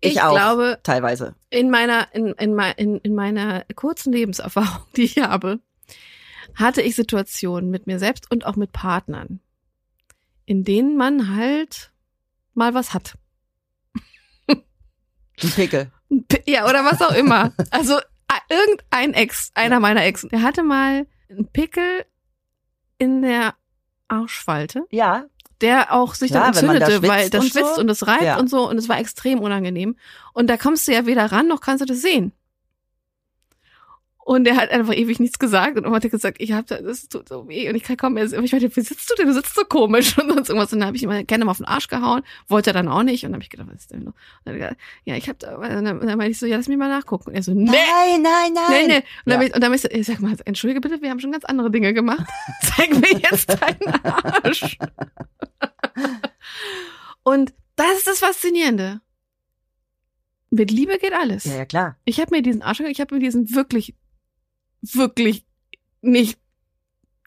ich, 0.01 0.13
ich 0.15 0.23
auch, 0.23 0.33
glaube, 0.35 0.81
teilweise. 0.83 1.37
in 1.51 1.71
meiner, 1.71 2.09
in, 2.13 2.29
in, 2.33 2.59
in, 2.77 2.97
in 2.99 3.15
meiner 3.15 3.65
kurzen 3.77 4.13
Lebenserfahrung, 4.13 4.85
die 4.97 5.03
ich 5.05 5.19
habe, 5.19 5.61
hatte 6.57 6.83
ich 6.83 6.97
Situationen 6.97 7.71
mit 7.71 7.87
mir 7.87 7.99
selbst 8.01 8.29
und 8.31 8.45
auch 8.45 8.57
mit 8.57 8.73
Partnern, 8.73 9.41
in 10.45 10.65
denen 10.65 10.97
man 10.97 11.37
halt 11.37 11.93
mal 12.55 12.75
was 12.75 12.93
hat. 12.93 13.15
Ein 14.49 15.51
Pickel. 15.55 15.91
Ja, 16.47 16.69
oder 16.69 16.85
was 16.85 17.01
auch 17.01 17.15
immer. 17.15 17.53
Also 17.71 17.97
a- 17.97 18.43
irgendein 18.51 19.15
Ex, 19.15 19.51
einer 19.55 19.81
meiner 19.81 20.05
Ex, 20.05 20.27
der 20.31 20.43
hatte 20.43 20.63
mal 20.63 21.07
einen 21.33 21.47
Pickel 21.49 22.05
in 22.99 23.23
der 23.23 23.55
Arschfalte, 24.09 24.85
Ja, 24.91 25.25
der 25.61 25.93
auch 25.93 26.15
sich 26.15 26.31
dann 26.33 26.55
wenn 26.55 26.67
man 26.67 26.81
da 26.81 26.87
entzündete, 26.87 27.09
weil 27.09 27.31
das 27.31 27.45
so. 27.45 27.51
schwitzt 27.51 27.79
und 27.79 27.89
es 27.89 28.07
reibt 28.07 28.23
Ja. 28.23 28.39
und 28.39 28.49
so 28.51 28.69
und 28.69 28.77
es 28.79 28.89
war 28.89 28.99
extrem 28.99 29.41
unangenehm. 29.41 29.97
Und 30.33 30.49
da 30.49 30.57
kommst 30.57 30.87
du 30.89 30.93
ja 30.93 31.07
weder 31.07 31.31
ran, 31.33 31.49
noch 31.49 31.61
kannst 31.61 31.83
du 31.83 31.87
das 31.87 32.01
sehen. 32.03 32.33
Und 34.25 34.47
er 34.47 34.57
hat 34.57 34.71
einfach 34.71 34.95
ewig 34.95 35.19
nichts 35.19 35.41
gesagt 35.41 35.77
und 35.77 35.91
hat 35.93 36.09
gesagt, 36.09 36.37
ich 36.41 36.53
hab 36.53 36.67
da, 36.69 36.81
das 36.81 37.09
tut 37.09 37.29
so 37.29 37.49
weh 37.49 37.69
und 37.69 37.75
ich 37.75 37.83
kann 37.83 37.97
kaum 37.97 38.15
mehr. 38.15 38.23
Und 38.25 38.45
ich 38.45 38.53
meinte, 38.53 38.75
wie 38.77 38.81
sitzt 38.81 39.11
du 39.11 39.17
denn? 39.17 39.27
Du 39.27 39.35
sitzt 39.35 39.53
so 39.55 39.63
komisch 39.65 40.17
und 40.19 40.29
sonst 40.33 40.49
irgendwas. 40.49 40.73
Und 40.73 40.79
dann 40.79 40.87
habe 40.87 40.97
ich 40.97 41.03
ihm 41.03 41.27
gerne 41.27 41.45
mal 41.45 41.51
auf 41.51 41.57
den 41.57 41.67
Arsch 41.67 41.89
gehauen, 41.89 42.23
wollte 42.47 42.71
er 42.71 42.75
dann 42.75 42.87
auch 42.87 43.03
nicht. 43.03 43.25
Und 43.25 43.33
dann 43.33 43.39
habe 43.39 43.43
ich 43.43 43.51
gedacht, 43.51 43.67
was 43.73 43.81
ist 43.81 43.91
denn 43.91 44.03
los? 44.05 44.15
Und 44.15 44.45
dann, 44.45 44.55
gesagt, 44.55 44.77
ja, 45.05 45.17
ich 45.17 45.29
hab 45.29 45.41
da, 45.41 45.57
und 45.57 45.69
dann, 45.85 45.99
und 45.99 46.07
dann 46.07 46.19
meinte 46.19 46.31
ich 46.31 46.39
so, 46.39 46.47
ja, 46.47 46.57
lass 46.57 46.69
mich 46.69 46.79
mal 46.79 46.89
nachgucken. 46.89 47.31
Und 47.31 47.35
er 47.35 47.43
so, 47.43 47.53
nee, 47.53 47.65
Nein, 47.65 48.23
nein, 48.23 48.53
nein. 48.55 48.65
nee, 48.69 48.87
nee. 48.87 48.97
Und 48.97 49.05
dann, 49.27 49.41
Ja. 49.41 49.47
ich- 49.49 49.55
und 49.55 49.61
dann 49.61 49.75
ich 49.75 50.07
sag 50.07 50.21
mal, 50.21 50.37
entschuldige 50.45 50.81
bitte, 50.81 51.03
wir 51.03 51.11
haben 51.11 51.19
schon 51.19 51.33
ganz 51.33 51.45
andere 51.45 51.73
Dinge 51.73 51.93
gemacht. 51.93 52.25
Zeig 52.77 52.91
mir 53.01 53.19
jetzt 53.19 53.49
deinen 53.61 54.05
Arsch. 54.05 54.79
und 57.25 57.53
das 57.77 57.99
ist 57.99 58.07
das 58.07 58.19
Faszinierende. 58.21 59.01
Mit 60.51 60.71
Liebe 60.71 60.99
geht 60.99 61.15
alles. 61.15 61.45
Ja, 61.45 61.57
ja, 61.57 61.65
klar. 61.65 61.97
Ich 62.05 62.21
habe 62.21 62.35
mir 62.37 62.43
diesen 62.43 62.63
Arsch, 62.63 62.81
ich 62.81 63.01
habe 63.01 63.15
mir 63.15 63.21
diesen 63.21 63.55
wirklich, 63.55 63.95
wirklich 64.83 65.47
nicht 66.01 66.39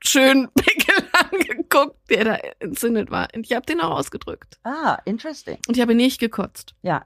schönen 0.04 0.50
Pickel 0.56 0.96
angeguckt, 1.14 2.10
der 2.10 2.24
da 2.24 2.36
entzündet 2.60 3.10
war. 3.12 3.28
Und 3.36 3.46
ich 3.46 3.54
habe 3.56 3.66
den 3.66 3.82
auch 3.82 3.98
ausgedrückt. 3.98 4.60
Ah, 4.64 5.00
interesting. 5.06 5.58
Und 5.68 5.76
ich 5.78 5.82
habe 5.82 5.96
nicht 5.96 6.20
gekotzt, 6.20 6.76
Ja, 6.82 7.06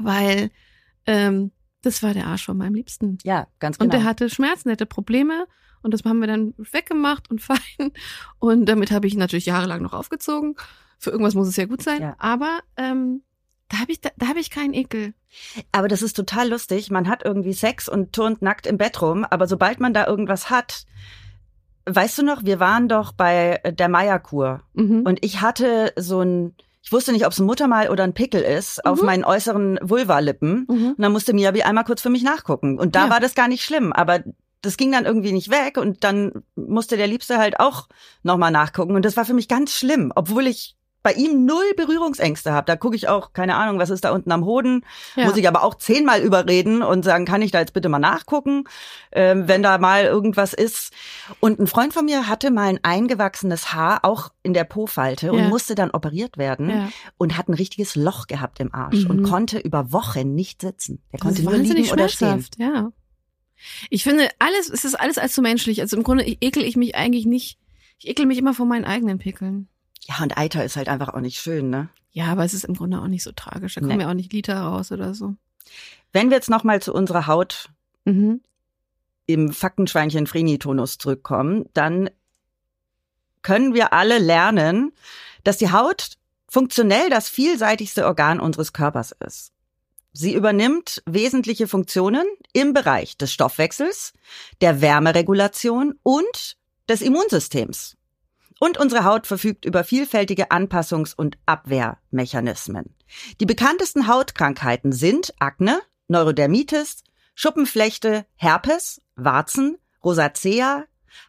weil 0.00 0.50
ähm, 1.06 1.52
das 1.82 2.02
war 2.02 2.12
der 2.12 2.26
Arsch 2.26 2.44
von 2.44 2.56
meinem 2.58 2.74
Liebsten. 2.74 3.18
ja, 3.22 3.46
ganz 3.60 3.76
Und 3.78 3.90
genau. 3.90 4.02
der 4.02 4.04
hatte 4.10 4.28
Schmerzen, 4.30 4.68
der 4.68 4.72
hatte 4.72 4.86
Probleme. 4.86 5.46
Und 5.80 5.94
das 5.94 6.02
haben 6.04 6.18
wir 6.18 6.26
dann 6.26 6.54
weggemacht 6.58 7.30
und 7.30 7.40
fein. 7.42 7.92
Und 8.40 8.66
damit 8.66 8.90
habe 8.90 9.06
ich 9.06 9.14
natürlich 9.14 9.46
jahrelang 9.46 9.80
noch 9.82 9.92
aufgezogen. 9.94 10.56
Für 10.98 11.10
irgendwas 11.10 11.34
muss 11.34 11.46
es 11.48 11.56
ja 11.56 11.66
gut 11.66 11.82
sein. 11.82 12.02
Ja. 12.02 12.16
Aber 12.18 12.58
ähm, 12.76 13.22
da 13.68 13.78
habe 13.78 13.92
ich, 13.92 14.00
da, 14.00 14.10
da 14.16 14.28
habe 14.28 14.40
ich 14.40 14.50
keinen 14.50 14.74
Ekel. 14.74 15.14
aber 15.72 15.88
das 15.88 16.02
ist 16.02 16.14
total 16.14 16.48
lustig. 16.48 16.90
Man 16.90 17.08
hat 17.08 17.24
irgendwie 17.24 17.52
Sex 17.52 17.88
und 17.88 18.12
turnt 18.12 18.40
nackt 18.42 18.66
im 18.66 18.78
Bett 18.78 19.00
rum, 19.02 19.24
aber 19.28 19.46
sobald 19.46 19.78
man 19.80 19.92
da 19.94 20.06
irgendwas 20.06 20.48
hat, 20.50 20.84
weißt 21.86 22.18
du 22.18 22.22
noch, 22.22 22.44
wir 22.44 22.60
waren 22.60 22.88
doch 22.88 23.12
bei 23.12 23.60
der 23.64 23.88
Meierkur 23.88 24.62
Mhm. 24.74 25.02
und 25.06 25.24
ich 25.24 25.40
hatte 25.40 25.92
so 25.96 26.20
ein, 26.20 26.54
ich 26.82 26.92
wusste 26.92 27.12
nicht, 27.12 27.26
ob 27.26 27.32
es 27.32 27.38
ein 27.38 27.46
Muttermal 27.46 27.90
oder 27.90 28.04
ein 28.04 28.14
Pickel 28.14 28.40
ist, 28.42 28.84
auf 28.86 29.00
Mhm. 29.00 29.06
meinen 29.06 29.24
äußeren 29.24 29.78
Vulvalippen. 29.82 30.66
Mhm. 30.68 30.86
Und 30.96 30.98
dann 31.00 31.12
musste 31.12 31.32
Miyabi 31.34 31.62
einmal 31.62 31.84
kurz 31.84 32.00
für 32.02 32.10
mich 32.10 32.22
nachgucken. 32.22 32.78
Und 32.78 32.94
da 32.94 33.04
Ja. 33.06 33.10
war 33.10 33.20
das 33.20 33.34
gar 33.34 33.48
nicht 33.48 33.64
schlimm. 33.64 33.92
Aber 33.92 34.20
das 34.62 34.76
ging 34.76 34.90
dann 34.92 35.04
irgendwie 35.04 35.32
nicht 35.32 35.50
weg. 35.50 35.76
Und 35.76 36.02
dann 36.04 36.32
musste 36.56 36.96
der 36.96 37.06
Liebste 37.06 37.38
halt 37.38 37.60
auch 37.60 37.88
nochmal 38.22 38.50
nachgucken. 38.50 38.94
Und 38.96 39.04
das 39.04 39.16
war 39.18 39.24
für 39.26 39.34
mich 39.34 39.48
ganz 39.48 39.72
schlimm, 39.72 40.12
obwohl 40.14 40.46
ich 40.46 40.76
bei 41.02 41.12
ihm 41.12 41.44
null 41.46 41.64
Berührungsängste 41.76 42.52
habe. 42.52 42.66
Da 42.66 42.76
gucke 42.76 42.96
ich 42.96 43.08
auch, 43.08 43.32
keine 43.32 43.54
Ahnung, 43.54 43.78
was 43.78 43.88
ist 43.90 44.04
da 44.04 44.10
unten 44.12 44.32
am 44.32 44.44
Hoden. 44.44 44.84
Ja. 45.16 45.26
Muss 45.26 45.36
ich 45.36 45.46
aber 45.46 45.62
auch 45.62 45.76
zehnmal 45.76 46.20
überreden 46.20 46.82
und 46.82 47.04
sagen, 47.04 47.24
kann 47.24 47.40
ich 47.40 47.50
da 47.52 47.60
jetzt 47.60 47.72
bitte 47.72 47.88
mal 47.88 47.98
nachgucken, 47.98 48.64
ähm, 49.12 49.46
wenn 49.48 49.62
da 49.62 49.78
mal 49.78 50.04
irgendwas 50.04 50.52
ist. 50.54 50.92
Und 51.40 51.60
ein 51.60 51.66
Freund 51.66 51.94
von 51.94 52.04
mir 52.04 52.26
hatte 52.28 52.50
mal 52.50 52.68
ein 52.68 52.80
eingewachsenes 52.82 53.72
Haar, 53.72 54.04
auch 54.04 54.30
in 54.42 54.54
der 54.54 54.64
Po-Falte, 54.64 55.32
und 55.32 55.38
Ja. 55.38 55.48
musste 55.48 55.74
dann 55.74 55.90
operiert 55.92 56.36
werden 56.36 56.68
Ja. 56.70 56.88
und 57.16 57.38
hat 57.38 57.48
ein 57.48 57.54
richtiges 57.54 57.94
Loch 57.94 58.26
gehabt 58.26 58.60
im 58.60 58.74
Arsch 58.74 59.04
Mhm. 59.04 59.10
und 59.10 59.22
konnte 59.22 59.58
über 59.60 59.92
Wochen 59.92 60.34
nicht 60.34 60.62
sitzen. 60.62 61.00
Er 61.12 61.20
konnte 61.20 61.42
nur 61.42 61.54
liegen 61.56 61.90
oder 61.90 62.08
stehen. 62.08 62.44
Ja. 62.58 62.90
Ich 63.90 64.04
finde, 64.04 64.28
alles, 64.38 64.68
es 64.68 64.84
ist 64.84 64.94
alles 64.94 65.18
allzu 65.18 65.42
menschlich. 65.42 65.80
Also 65.80 65.96
im 65.96 66.02
Grunde 66.02 66.24
ekel 66.24 66.62
ich 66.64 66.76
mich 66.76 66.96
eigentlich 66.96 67.24
nicht. 67.26 67.58
Ich 67.98 68.08
ekel 68.08 68.26
mich 68.26 68.38
immer 68.38 68.54
vor 68.54 68.66
meinen 68.66 68.84
eigenen 68.84 69.18
Pickeln. 69.18 69.68
Ja, 70.08 70.22
und 70.22 70.38
Eiter 70.38 70.64
ist 70.64 70.76
halt 70.76 70.88
einfach 70.88 71.08
auch 71.12 71.20
nicht 71.20 71.38
schön, 71.40 71.68
ne? 71.70 71.88
Ja, 72.12 72.26
aber 72.26 72.44
es 72.44 72.54
ist 72.54 72.64
im 72.64 72.74
Grunde 72.74 73.00
auch 73.00 73.08
nicht 73.08 73.22
so 73.22 73.32
tragisch. 73.32 73.74
Da 73.74 73.80
Nee. 73.82 73.88
kommen 73.88 74.00
ja 74.00 74.08
auch 74.10 74.14
nicht 74.14 74.32
Liter 74.32 74.58
raus 74.60 74.90
oder 74.90 75.14
so. 75.14 75.34
Wenn 76.12 76.30
wir 76.30 76.36
jetzt 76.36 76.48
nochmal 76.50 76.80
zu 76.80 76.94
unserer 76.94 77.26
Haut 77.26 77.68
Mhm. 78.04 78.40
im 79.26 79.52
Faktenschweinchen 79.52 80.26
Freni-Tonus 80.26 80.96
zurückkommen, 80.96 81.66
dann 81.74 82.08
können 83.42 83.74
wir 83.74 83.92
alle 83.92 84.18
lernen, 84.18 84.92
dass 85.44 85.58
die 85.58 85.70
Haut 85.70 86.16
funktionell 86.48 87.10
das 87.10 87.28
vielseitigste 87.28 88.06
Organ 88.06 88.40
unseres 88.40 88.72
Körpers 88.72 89.12
ist. 89.26 89.52
Sie 90.14 90.34
übernimmt 90.34 91.02
wesentliche 91.04 91.68
Funktionen 91.68 92.24
im 92.54 92.72
Bereich 92.72 93.18
des 93.18 93.30
Stoffwechsels, 93.30 94.14
der 94.62 94.80
Wärmeregulation 94.80 95.98
und 96.02 96.56
des 96.88 97.02
Immunsystems. 97.02 97.97
Und 98.60 98.78
unsere 98.78 99.04
Haut 99.04 99.26
verfügt 99.26 99.64
über 99.64 99.84
vielfältige 99.84 100.50
Anpassungs- 100.50 101.14
und 101.14 101.38
Abwehrmechanismen. 101.46 102.94
Die 103.40 103.46
bekanntesten 103.46 104.08
Hautkrankheiten 104.08 104.92
sind 104.92 105.32
Akne, 105.38 105.80
Neurodermitis, 106.08 107.04
Schuppenflechte, 107.34 108.26
Herpes, 108.34 109.00
Warzen, 109.14 109.78
Rosacea, 110.04 110.84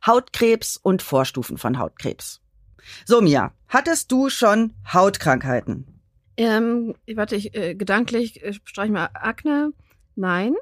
Hautkrebs 0.05 0.77
und 0.77 1.01
Vorstufen 1.01 1.57
von 1.57 1.77
Hautkrebs. 1.77 2.41
So, 3.05 3.21
Mia, 3.21 3.53
hattest 3.67 4.11
du 4.11 4.29
schon 4.29 4.73
Hautkrankheiten? 4.91 6.01
Ähm, 6.37 6.95
warte, 7.13 7.35
ich 7.35 7.53
äh, 7.53 7.75
gedanklich 7.75 8.43
äh, 8.43 8.53
streiche 8.63 8.91
mal 8.91 9.09
Akne. 9.13 9.73
Nein. 10.15 10.55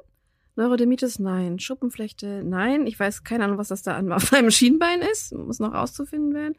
Neurodermitis, 0.58 1.20
nein. 1.20 1.60
Schuppenflechte, 1.60 2.42
nein. 2.44 2.88
Ich 2.88 2.98
weiß 2.98 3.22
keine 3.22 3.44
Ahnung, 3.44 3.58
was 3.58 3.68
das 3.68 3.82
da 3.82 3.96
an 3.96 4.10
auf 4.12 4.32
meinem 4.32 4.50
Schienbein 4.50 5.00
ist. 5.00 5.32
Muss 5.32 5.60
noch 5.60 5.72
rauszufinden 5.72 6.34
werden. 6.34 6.56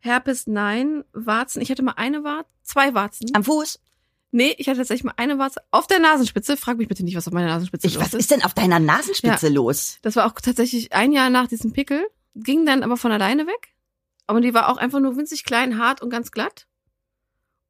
Herpes, 0.00 0.48
nein. 0.48 1.04
Warzen, 1.12 1.62
ich 1.62 1.70
hatte 1.70 1.84
mal 1.84 1.92
eine 1.92 2.24
Warze, 2.24 2.50
zwei 2.62 2.94
Warzen. 2.94 3.30
Am 3.34 3.44
Fuß? 3.44 3.80
Nee, 4.32 4.54
ich 4.58 4.68
hatte 4.68 4.78
tatsächlich 4.78 5.04
mal 5.04 5.14
eine 5.16 5.38
Warze 5.38 5.60
auf 5.70 5.86
der 5.86 6.00
Nasenspitze. 6.00 6.56
Frag 6.56 6.78
mich 6.78 6.88
bitte 6.88 7.04
nicht, 7.04 7.16
was 7.16 7.28
auf 7.28 7.32
meiner 7.32 7.46
Nasenspitze 7.46 7.86
Ich, 7.86 7.94
los 7.94 8.04
was 8.04 8.14
ist 8.14 8.30
denn 8.32 8.42
auf 8.42 8.54
deiner 8.54 8.80
Nasenspitze 8.80 9.48
los? 9.48 9.98
Das 10.02 10.16
war 10.16 10.26
auch 10.26 10.32
tatsächlich 10.32 10.92
ein 10.92 11.12
Jahr 11.12 11.30
nach 11.30 11.46
diesem 11.46 11.72
Pickel. 11.72 12.04
Ging 12.34 12.66
dann 12.66 12.82
aber 12.82 12.96
von 12.96 13.12
alleine 13.12 13.46
weg. 13.46 13.68
Aber 14.26 14.40
die 14.40 14.52
war 14.52 14.68
auch 14.68 14.76
einfach 14.78 14.98
nur 14.98 15.16
winzig 15.16 15.44
klein, 15.44 15.78
hart 15.78 16.02
und 16.02 16.10
ganz 16.10 16.32
glatt. 16.32 16.66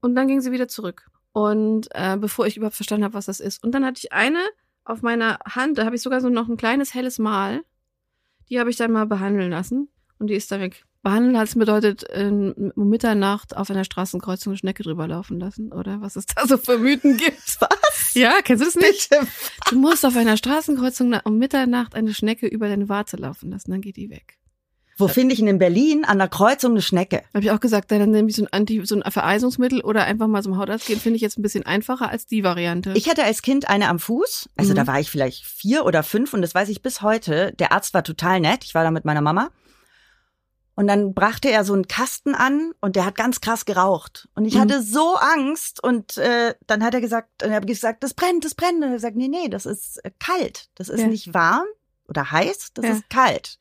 Und 0.01 0.15
dann 0.15 0.29
ging 0.29 0.41
sie 0.41 0.51
wieder 0.51 0.67
zurück. 0.67 1.11
Und 1.33 1.89
äh, 1.91 2.17
bevor 2.17 2.47
ich 2.47 2.57
überhaupt 2.57 2.77
verstanden 2.77 3.05
habe, 3.05 3.15
was 3.15 3.27
das 3.27 3.39
ist. 3.39 3.63
Und 3.63 3.73
dann 3.73 3.85
hatte 3.85 4.01
ich 4.03 4.13
eine 4.15 4.43
auf 4.89 5.03
meiner 5.03 5.39
Hand, 5.45 5.79
da 5.79 5.85
habe 5.85 5.97
ich 5.97 6.03
sogar 6.03 6.21
so 6.21 6.29
noch 6.29 6.49
ein 6.49 6.57
kleines 6.57 6.95
helles 6.95 7.19
Mal. 7.19 7.63
Die 8.49 8.59
habe 8.59 8.71
ich 8.71 8.77
dann 8.77 8.93
mal 8.93 9.07
behandeln 9.07 9.51
lassen. 9.51 9.89
Und 10.19 10.29
die 10.29 10.35
ist 10.35 10.51
da 10.51 10.59
weg. 10.59 10.85
Behandeln 11.03 11.39
hat 11.39 11.49
es 11.49 11.55
bedeutet, 11.55 12.05
ähm, 12.11 12.73
um 12.75 12.89
Mitternacht 12.89 13.57
auf 13.57 13.71
einer 13.71 13.85
Straßenkreuzung 13.85 14.53
eine 14.53 14.59
Schnecke 14.59 14.83
drüber 14.83 15.07
laufen 15.07 15.39
lassen, 15.39 15.73
oder 15.73 16.01
was 16.01 16.17
es 16.17 16.27
da 16.27 16.47
so 16.47 16.59
für 16.59 16.79
Mythen 16.79 17.17
gibt. 17.17 17.61
Was? 17.61 18.15
Ja, 18.15 18.41
kennst 18.43 18.63
du 18.63 18.67
das 18.67 18.75
nicht? 18.75 19.11
Bitte. 19.11 19.27
Du 19.71 19.79
musst 19.79 20.05
auf 20.05 20.17
einer 20.17 20.37
Straßenkreuzung 20.37 21.15
um 21.25 21.39
Mitternacht 21.39 21.95
eine 21.95 22.15
Schnecke 22.15 22.49
über 22.49 22.69
deine 22.69 22.89
Warze 22.89 23.17
laufen 23.17 23.51
lassen, 23.51 23.71
dann 23.71 23.81
geht 23.81 23.97
die 23.97 24.11
weg. 24.11 24.39
Wo 24.99 25.07
finde 25.09 25.33
ich 25.33 25.39
denn 25.39 25.49
in 25.49 25.59
Berlin 25.59 26.05
an 26.05 26.19
der 26.19 26.29
Kreuzung 26.29 26.73
eine 26.73 26.83
Schnecke? 26.83 27.23
Habe 27.33 27.45
ich 27.45 27.51
auch 27.53 27.61
gesagt, 27.61 27.91
dann 27.93 28.11
nehme 28.11 28.29
ich 28.29 28.37
so 28.37 28.43
ein 28.45 28.49
Anti, 28.53 28.85
so 28.85 29.01
ein 29.01 29.11
Vereisungsmittel 29.11 29.81
oder 29.83 30.05
einfach 30.05 30.27
mal 30.27 30.43
zum 30.43 30.59
Hautarzt 30.59 30.87
gehen, 30.87 30.99
finde 30.99 31.17
ich 31.17 31.23
jetzt 31.23 31.39
ein 31.39 31.43
bisschen 31.43 31.65
einfacher 31.65 32.11
als 32.11 32.27
die 32.27 32.43
Variante. 32.43 32.93
Ich 32.97 33.09
hatte 33.09 33.23
als 33.25 33.43
Kind 33.43 33.69
eine 33.69 33.89
am 33.89 33.99
Fuß. 34.01 34.49
Also 34.57 34.73
Mhm. 34.73 34.77
da 34.77 34.87
war 34.89 34.99
ich 35.01 35.09
vielleicht 35.11 35.45
vier 35.45 35.85
oder 35.87 36.03
fünf 36.03 36.35
und 36.35 36.43
das 36.43 36.55
weiß 36.55 36.69
ich 36.69 36.83
bis 36.83 37.01
heute. 37.01 37.53
Der 37.61 37.71
Arzt 37.73 37.95
war 37.95 38.03
total 38.03 38.41
nett. 38.41 38.65
Ich 38.65 38.75
war 38.75 38.83
da 38.83 38.91
mit 38.91 39.05
meiner 39.05 39.21
Mama. 39.23 39.51
Und 40.75 40.87
dann 40.87 41.13
brachte 41.13 41.51
er 41.51 41.65
so 41.65 41.73
einen 41.75 41.89
Kasten 41.89 42.37
an 42.37 42.71
und 42.81 42.95
der 42.95 43.05
hat 43.05 43.17
ganz 43.17 43.41
krass 43.41 43.65
geraucht. 43.65 44.29
Und 44.37 44.45
ich 44.45 44.55
Mhm. 44.55 44.61
hatte 44.61 44.83
so 44.83 45.17
Angst 45.17 45.83
und 45.83 46.17
äh, 46.19 46.55
dann 46.69 46.85
hat 46.85 46.95
er 46.95 47.01
gesagt, 47.01 47.43
und 47.43 47.51
er 47.51 47.57
hat 47.57 47.67
gesagt, 47.67 48.05
das 48.05 48.15
brennt, 48.15 48.45
das 48.45 48.55
brennt. 48.55 48.77
Und 48.77 48.83
er 48.85 48.89
hat 48.91 48.95
gesagt, 48.97 49.17
nee, 49.17 49.27
nee, 49.29 49.49
das 49.49 49.67
ist 49.67 49.99
äh, 50.05 50.13
kalt. 50.21 50.69
Das 50.77 50.89
ist 50.89 51.01
Ja. 51.01 51.09
nicht 51.09 51.35
warm 51.35 51.67
oder 52.09 52.31
heiß, 52.31 52.69
das 52.75 52.85
Ja. 52.85 52.93
ist 52.93 53.11
kalt. 53.11 53.59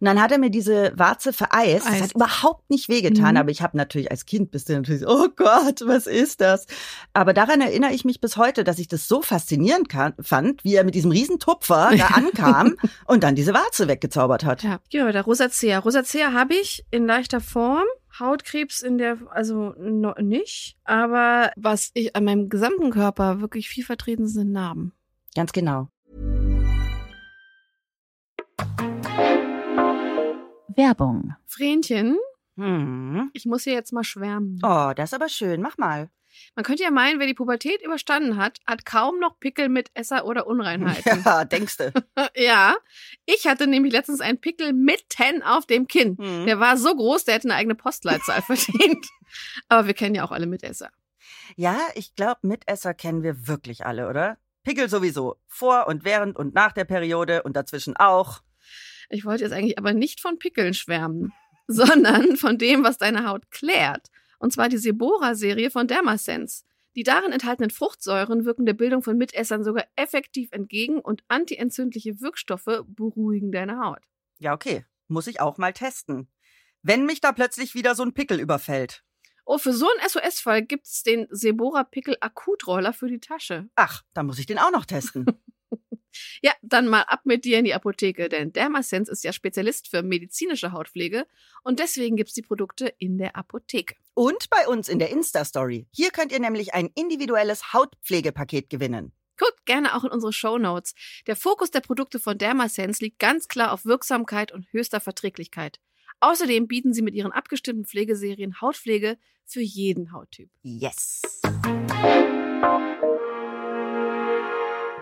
Und 0.00 0.06
dann 0.06 0.20
hat 0.20 0.32
er 0.32 0.38
mir 0.38 0.50
diese 0.50 0.92
Warze 0.96 1.32
vereist. 1.32 1.86
Das 1.86 1.94
Eis. 1.94 2.02
hat 2.02 2.14
überhaupt 2.14 2.68
nicht 2.70 2.88
wehgetan, 2.88 3.32
Mhm. 3.32 3.36
aber 3.38 3.50
ich 3.50 3.62
habe 3.62 3.76
natürlich 3.76 4.10
als 4.10 4.26
Kind 4.26 4.50
bist 4.50 4.68
du 4.68 4.74
natürlich 4.74 5.02
so, 5.02 5.08
oh 5.08 5.28
Gott, 5.34 5.82
was 5.86 6.06
ist 6.06 6.40
das? 6.40 6.66
Aber 7.12 7.32
daran 7.32 7.60
erinnere 7.60 7.92
ich 7.92 8.04
mich 8.04 8.20
bis 8.20 8.36
heute, 8.36 8.64
dass 8.64 8.78
ich 8.78 8.88
das 8.88 9.08
so 9.08 9.22
faszinierend 9.22 9.88
kann, 9.88 10.14
fand, 10.20 10.64
wie 10.64 10.74
er 10.74 10.84
mit 10.84 10.94
diesem 10.94 11.10
riesen 11.10 11.38
Tupfer 11.38 11.90
da 11.96 12.06
ankam 12.14 12.76
und 13.06 13.22
dann 13.22 13.34
diese 13.34 13.54
Warze 13.54 13.88
weggezaubert 13.88 14.44
hat. 14.44 14.62
ja, 14.62 14.78
wir 14.90 15.06
weiter. 15.06 15.22
Rosacea. 15.22 15.78
Rosacea 15.78 16.32
habe 16.32 16.54
ich 16.54 16.84
in 16.90 17.06
leichter 17.06 17.40
Form. 17.40 17.84
Hautkrebs 18.20 18.80
in 18.80 18.96
der, 18.96 19.18
also 19.30 19.74
noch 19.78 20.16
nicht. 20.18 20.76
Aber 20.84 21.50
was 21.56 21.90
ich 21.94 22.14
an 22.14 22.24
meinem 22.24 22.48
gesamten 22.48 22.90
Körper 22.90 23.40
wirklich 23.40 23.68
viel 23.68 23.84
vertreten 23.84 24.28
sind 24.28 24.52
Narben. 24.52 24.92
Ganz 25.34 25.52
genau. 25.52 25.88
Werbung. 30.76 31.34
Vrenchen, 31.46 32.16
Hm. 32.56 33.30
ich 33.32 33.46
muss 33.46 33.64
hier 33.64 33.72
jetzt 33.72 33.92
mal 33.92 34.04
schwärmen. 34.04 34.60
Oh, 34.62 34.92
das 34.94 35.10
ist 35.10 35.14
aber 35.14 35.28
schön. 35.28 35.60
Mach 35.60 35.76
mal. 35.76 36.08
Man 36.56 36.64
könnte 36.64 36.82
ja 36.82 36.90
meinen, 36.90 37.20
wer 37.20 37.26
die 37.28 37.34
Pubertät 37.34 37.80
überstanden 37.84 38.36
hat, 38.36 38.58
hat 38.66 38.84
kaum 38.84 39.18
noch 39.20 39.38
Pickel 39.38 39.68
mit 39.68 39.90
Esser 39.94 40.24
oder 40.26 40.46
Unreinheiten. 40.48 41.22
Ja, 41.24 41.44
denkst 41.44 41.76
du. 41.76 41.92
ja. 42.36 42.76
Ich 43.24 43.46
hatte 43.46 43.66
nämlich 43.66 43.92
letztens 43.92 44.20
einen 44.20 44.40
Pickel 44.40 44.72
mitten 44.72 45.42
auf 45.42 45.66
dem 45.66 45.86
Kinn. 45.86 46.16
Hm. 46.18 46.46
Der 46.46 46.58
war 46.60 46.76
so 46.76 46.94
groß, 46.94 47.24
der 47.24 47.34
hätte 47.34 47.48
eine 47.48 47.54
eigene 47.56 47.74
Postleitzahl 47.76 48.42
verdient. 48.46 49.06
Aber 49.68 49.86
wir 49.86 49.94
kennen 49.94 50.14
ja 50.14 50.24
auch 50.24 50.32
alle 50.32 50.46
Mitesser. 50.46 50.90
Ja, 51.56 51.78
ich 51.94 52.14
glaube, 52.14 52.40
Mitesser 52.42 52.94
kennen 52.94 53.22
wir 53.22 53.46
wirklich 53.46 53.86
alle, 53.86 54.08
oder? 54.08 54.38
Pickel 54.64 54.88
sowieso. 54.88 55.36
Vor 55.46 55.86
und 55.86 56.04
während 56.04 56.36
und 56.36 56.54
nach 56.54 56.72
der 56.72 56.84
Periode 56.84 57.42
und 57.42 57.54
dazwischen 57.56 57.96
auch. 57.96 58.40
Ich 59.14 59.24
wollte 59.24 59.44
jetzt 59.44 59.52
eigentlich 59.52 59.78
aber 59.78 59.94
nicht 59.94 60.20
von 60.20 60.40
Pickeln 60.40 60.74
schwärmen, 60.74 61.32
sondern 61.68 62.36
von 62.36 62.58
dem, 62.58 62.82
was 62.82 62.98
deine 62.98 63.28
Haut 63.28 63.50
klärt. 63.52 64.08
Und 64.40 64.52
zwar 64.52 64.68
die 64.68 64.76
Sebora-Serie 64.76 65.70
von 65.70 65.86
Dermasense. 65.86 66.64
Die 66.96 67.04
darin 67.04 67.32
enthaltenen 67.32 67.70
Fruchtsäuren 67.70 68.44
wirken 68.44 68.66
der 68.66 68.74
Bildung 68.74 69.02
von 69.02 69.16
Mitessern 69.16 69.64
sogar 69.64 69.84
effektiv 69.96 70.50
entgegen 70.52 70.98
und 70.98 71.22
antientzündliche 71.28 72.20
Wirkstoffe 72.20 72.84
beruhigen 72.86 73.52
deine 73.52 73.78
Haut. 73.78 74.00
Ja, 74.38 74.52
okay. 74.52 74.84
Muss 75.06 75.26
ich 75.26 75.40
auch 75.40 75.58
mal 75.58 75.72
testen. 75.72 76.28
Wenn 76.82 77.06
mich 77.06 77.20
da 77.20 77.32
plötzlich 77.32 77.74
wieder 77.74 77.94
so 77.94 78.02
ein 78.02 78.14
Pickel 78.14 78.40
überfällt. 78.40 79.04
Oh, 79.44 79.58
für 79.58 79.72
so 79.72 79.86
einen 79.86 80.08
SOS-Fall 80.08 80.62
gibt's 80.62 81.02
den 81.02 81.26
Sebora 81.30 81.84
Pickel 81.84 82.16
Akutroller 82.20 82.92
für 82.92 83.08
die 83.08 83.20
Tasche. 83.20 83.68
Ach, 83.76 84.02
dann 84.12 84.26
muss 84.26 84.38
ich 84.38 84.46
den 84.46 84.58
auch 84.58 84.72
noch 84.72 84.86
testen. 84.86 85.26
Ja, 86.42 86.52
dann 86.62 86.88
mal 86.88 87.02
ab 87.02 87.22
mit 87.24 87.44
dir 87.44 87.58
in 87.58 87.64
die 87.64 87.74
Apotheke, 87.74 88.28
denn 88.28 88.52
Dermasense 88.52 89.10
ist 89.10 89.24
ja 89.24 89.32
Spezialist 89.32 89.88
für 89.88 90.02
medizinische 90.02 90.72
Hautpflege 90.72 91.26
und 91.62 91.78
deswegen 91.78 92.16
gibt's 92.16 92.34
die 92.34 92.42
Produkte 92.42 92.92
in 92.98 93.18
der 93.18 93.36
Apotheke. 93.36 93.94
Und 94.14 94.48
bei 94.50 94.68
uns 94.68 94.88
in 94.88 94.98
der 94.98 95.10
Insta-Story. 95.10 95.86
Hier 95.90 96.10
könnt 96.10 96.32
ihr 96.32 96.40
nämlich 96.40 96.72
ein 96.74 96.88
individuelles 96.94 97.72
Hautpflegepaket 97.72 98.70
gewinnen. 98.70 99.12
Guckt 99.36 99.66
gerne 99.66 99.96
auch 99.96 100.04
in 100.04 100.10
unsere 100.10 100.32
Show 100.32 100.58
Notes. 100.58 100.94
Der 101.26 101.34
Fokus 101.34 101.70
der 101.70 101.80
Produkte 101.80 102.20
von 102.20 102.38
Dermasense 102.38 103.02
liegt 103.02 103.18
ganz 103.18 103.48
klar 103.48 103.72
auf 103.72 103.84
Wirksamkeit 103.84 104.52
und 104.52 104.72
höchster 104.72 105.00
Verträglichkeit. 105.00 105.80
Außerdem 106.20 106.68
bieten 106.68 106.92
sie 106.92 107.02
mit 107.02 107.14
ihren 107.14 107.32
abgestimmten 107.32 107.84
Pflegeserien 107.84 108.60
Hautpflege 108.60 109.18
für 109.44 109.60
jeden 109.60 110.12
Hauttyp. 110.12 110.50
Yes. 110.62 111.22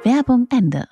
Werbung 0.04 0.48
Ende. 0.50 0.88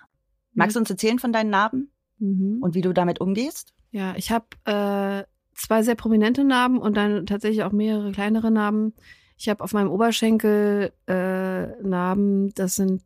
Magst 0.55 0.77
du 0.77 0.81
uns 0.81 0.91
erzählen 0.91 1.19
von 1.19 1.33
deinen 1.33 1.51
Narben 1.51 1.91
Mhm. 2.19 2.59
und 2.63 2.75
wie 2.75 2.83
du 2.83 2.93
damit 2.93 3.21
umgehst? 3.21 3.73
Ja, 3.93 4.15
ich 4.17 4.31
habe 4.31 4.47
äh, 4.65 5.25
zwei 5.55 5.83
sehr 5.83 5.95
prominente 5.95 6.45
Narben 6.45 6.79
und 6.79 6.97
dann 6.97 7.25
tatsächlich 7.27 7.63
auch 7.65 7.73
mehrere 7.73 8.13
kleinere 8.13 8.51
Narben. 8.51 8.95
Ich 9.37 9.49
habe 9.49 9.65
auf 9.65 9.73
meinem 9.73 9.91
Oberschenkel 9.91 10.93
äh, 11.07 11.67
Narben, 11.83 12.53
das 12.55 12.75
sind, 12.75 13.03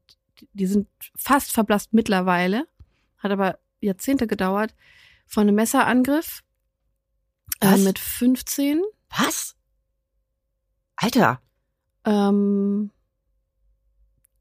die 0.52 0.66
sind 0.66 0.88
fast 1.16 1.52
verblasst 1.52 1.92
mittlerweile, 1.94 2.66
hat 3.18 3.30
aber 3.30 3.58
Jahrzehnte 3.80 4.26
gedauert, 4.26 4.74
von 5.26 5.42
einem 5.46 5.54
Messerangriff 5.56 6.42
äh, 7.60 7.72
Was? 7.72 7.84
mit 7.84 7.98
15. 7.98 8.82
Was? 9.10 9.54
Alter. 10.96 11.40
Ähm, 12.04 12.90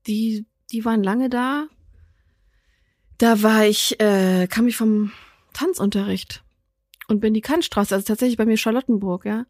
die, 0.08 0.46
die 0.72 0.84
waren 0.84 1.04
lange 1.04 1.30
da. 1.30 1.68
Da 3.18 3.42
war 3.42 3.66
ich, 3.66 4.00
äh, 4.00 4.48
kam 4.48 4.68
ich 4.68 4.78
vom 4.78 5.12
Tanzunterricht 5.54 6.44
und 7.08 7.20
bin 7.20 7.34
die 7.34 7.42
Kantstraße, 7.42 7.96
also 7.96 8.06
tatsächlich 8.06 8.38
bei 8.38 8.46
mir 8.46 8.58
Charlottenburg, 8.58 9.26
ja, 9.26 9.46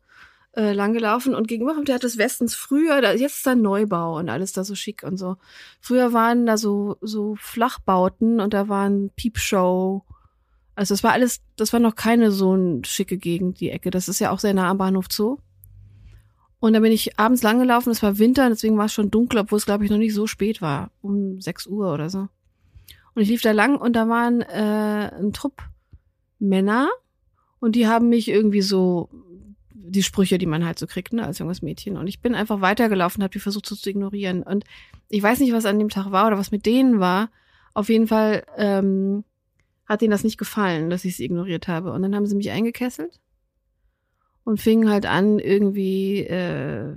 äh, 0.55 0.73
lang 0.73 0.93
gelaufen 0.93 1.33
und 1.33 1.47
gegenüber 1.47 1.73
vom 1.73 1.85
Theater 1.85 2.01
des 2.07 2.17
Westens 2.17 2.55
früher, 2.55 3.01
da, 3.01 3.13
jetzt 3.13 3.37
ist 3.37 3.47
da 3.47 3.55
Neubau 3.55 4.17
und 4.19 4.29
alles 4.29 4.53
da 4.53 4.63
so 4.63 4.75
schick 4.75 5.03
und 5.03 5.17
so. 5.17 5.37
Früher 5.81 6.13
waren 6.13 6.45
da 6.45 6.57
so, 6.57 6.97
so 7.01 7.35
Flachbauten 7.39 8.39
und 8.39 8.53
da 8.53 8.69
waren 8.69 9.09
Piepshow. 9.15 10.03
Also 10.75 10.93
das 10.93 11.03
war 11.03 11.11
alles, 11.11 11.41
das 11.55 11.73
war 11.73 11.79
noch 11.79 11.95
keine 11.95 12.31
so 12.31 12.53
eine 12.53 12.81
schicke 12.85 13.17
Gegend, 13.17 13.59
die 13.59 13.71
Ecke. 13.71 13.89
Das 13.89 14.07
ist 14.07 14.19
ja 14.19 14.31
auch 14.31 14.39
sehr 14.39 14.53
nah 14.53 14.69
am 14.69 14.77
Bahnhof 14.77 15.07
Zoo. 15.11 15.37
Und 16.59 16.73
da 16.73 16.79
bin 16.79 16.91
ich 16.91 17.19
abends 17.19 17.43
lang 17.43 17.59
gelaufen, 17.59 17.91
es 17.91 18.01
war 18.01 18.19
Winter, 18.19 18.47
deswegen 18.47 18.77
war 18.77 18.85
es 18.85 18.93
schon 18.93 19.11
dunkel, 19.11 19.39
obwohl 19.39 19.57
es, 19.57 19.65
glaube 19.65 19.83
ich, 19.83 19.91
noch 19.91 19.97
nicht 19.97 20.13
so 20.13 20.27
spät 20.27 20.61
war. 20.61 20.91
Um 21.01 21.41
6 21.41 21.67
Uhr 21.67 21.93
oder 21.93 22.09
so. 22.09 22.29
Und 23.15 23.21
ich 23.21 23.29
lief 23.29 23.41
da 23.41 23.51
lang 23.51 23.77
und 23.77 23.95
da 23.95 24.09
waren 24.09 24.41
äh, 24.41 25.11
ein 25.19 25.33
Trupp 25.33 25.61
Männer 26.39 26.89
und 27.59 27.75
die 27.75 27.87
haben 27.87 28.09
mich 28.09 28.27
irgendwie 28.27 28.61
so 28.61 29.09
die 29.73 30.03
Sprüche, 30.03 30.37
die 30.37 30.45
man 30.45 30.65
halt 30.65 30.79
so 30.79 30.87
kriegt, 30.87 31.13
ne, 31.13 31.25
als 31.25 31.39
junges 31.39 31.61
Mädchen. 31.61 31.97
Und 31.97 32.07
ich 32.07 32.21
bin 32.21 32.35
einfach 32.35 32.61
weitergelaufen, 32.61 33.21
habe 33.21 33.31
die 33.31 33.39
versucht 33.39 33.65
so 33.65 33.75
zu 33.75 33.89
ignorieren. 33.89 34.41
Und 34.41 34.63
ich 35.09 35.21
weiß 35.21 35.39
nicht, 35.39 35.53
was 35.53 35.65
an 35.65 35.77
dem 35.77 35.89
Tag 35.89 36.11
war 36.11 36.27
oder 36.27 36.37
was 36.37 36.51
mit 36.51 36.65
denen 36.65 36.99
war. 36.99 37.29
Auf 37.73 37.89
jeden 37.89 38.07
Fall 38.07 38.43
ähm, 38.57 39.23
hat 39.85 40.01
denen 40.01 40.11
das 40.11 40.23
nicht 40.23 40.37
gefallen, 40.37 40.89
dass 40.89 41.05
ich 41.05 41.17
sie 41.17 41.25
ignoriert 41.25 41.67
habe. 41.67 41.91
Und 41.91 42.01
dann 42.01 42.15
haben 42.15 42.25
sie 42.25 42.35
mich 42.35 42.51
eingekesselt 42.51 43.19
und 44.43 44.59
fingen 44.59 44.89
halt 44.89 45.05
an, 45.05 45.39
irgendwie, 45.39 46.21
äh, 46.21 46.95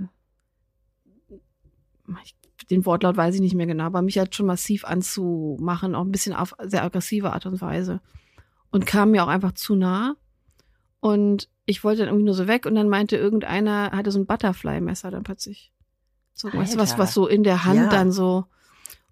ich, 2.23 2.35
den 2.69 2.85
Wortlaut 2.85 3.17
weiß 3.17 3.35
ich 3.35 3.41
nicht 3.41 3.55
mehr 3.55 3.65
genau, 3.67 3.85
aber 3.85 4.01
mich 4.01 4.17
halt 4.17 4.35
schon 4.35 4.45
massiv 4.45 4.85
anzumachen, 4.85 5.95
auch 5.95 6.03
ein 6.03 6.11
bisschen 6.11 6.33
auf 6.33 6.53
sehr 6.63 6.83
aggressive 6.83 7.31
Art 7.31 7.45
und 7.45 7.61
Weise. 7.61 8.01
und 8.71 8.85
kam 8.85 9.11
mir 9.11 9.23
auch 9.23 9.29
einfach 9.29 9.53
zu 9.53 9.75
nah. 9.75 10.15
Und 10.99 11.47
ich 11.65 11.83
wollte 11.83 11.99
dann 11.99 12.09
irgendwie 12.09 12.25
nur 12.25 12.33
so 12.33 12.47
weg 12.47 12.65
und 12.65 12.75
dann 12.75 12.89
meinte 12.89 13.15
irgendeiner, 13.17 13.91
hatte 13.91 14.11
so 14.11 14.19
ein 14.19 14.25
Butterfly-Messer 14.25 15.11
dann 15.11 15.23
plötzlich. 15.23 15.71
So, 16.33 16.49
was, 16.53 16.77
Alter. 16.77 16.97
was 16.97 17.13
so 17.13 17.27
in 17.27 17.43
der 17.43 17.65
Hand 17.65 17.79
Ja. 17.79 17.89
dann 17.89 18.11
so. 18.11 18.45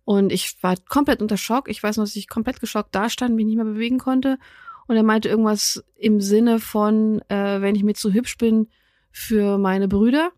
Und 0.03 0.31
ich 0.31 0.61
war 0.61 0.75
komplett 0.89 1.21
unter 1.21 1.37
Schock. 1.37 1.69
Ich 1.69 1.81
weiß 1.81 1.97
noch, 1.97 2.03
dass 2.03 2.15
ich 2.15 2.27
komplett 2.27 2.59
geschockt 2.59 2.93
da 2.93 3.09
stand, 3.09 3.35
mich 3.35 3.45
nicht 3.45 3.55
mehr 3.55 3.65
bewegen 3.65 3.97
konnte. 3.97 4.37
Und 4.87 4.95
er 4.95 5.03
meinte 5.03 5.29
irgendwas 5.29 5.83
im 5.95 6.21
Sinne 6.21 6.59
von, 6.59 7.21
äh, 7.29 7.61
wenn 7.61 7.75
ich 7.75 7.83
mir 7.83 7.95
zu 7.95 8.13
hübsch 8.13 8.37
bin 8.37 8.67
für 9.11 9.57
meine 9.57 9.87
Brüder, 9.87 10.31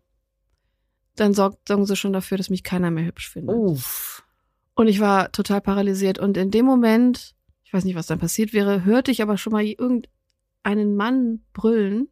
dann 1.20 1.34
sorgt, 1.34 1.68
sorgen 1.68 1.86
sie 1.86 1.96
schon 1.96 2.12
dafür, 2.12 2.38
dass 2.38 2.50
mich 2.50 2.62
keiner 2.62 2.90
mehr 2.90 3.06
hübsch 3.06 3.30
findet. 3.30 3.56
Uff. 3.56 4.24
Und 4.74 4.88
ich 4.88 5.00
war 5.00 5.32
total 5.32 5.60
paralysiert. 5.60 6.18
Und 6.18 6.36
in 6.36 6.50
dem 6.50 6.64
Moment, 6.64 7.34
ich 7.64 7.72
weiß 7.72 7.84
nicht, 7.84 7.96
was 7.96 8.06
dann 8.06 8.18
passiert 8.18 8.52
wäre, 8.52 8.84
hörte 8.84 9.10
ich 9.10 9.22
aber 9.22 9.36
schon 9.36 9.52
mal 9.52 9.64
irgendeinen 9.64 10.96
Mann 10.96 11.40
brüllen 11.52 12.08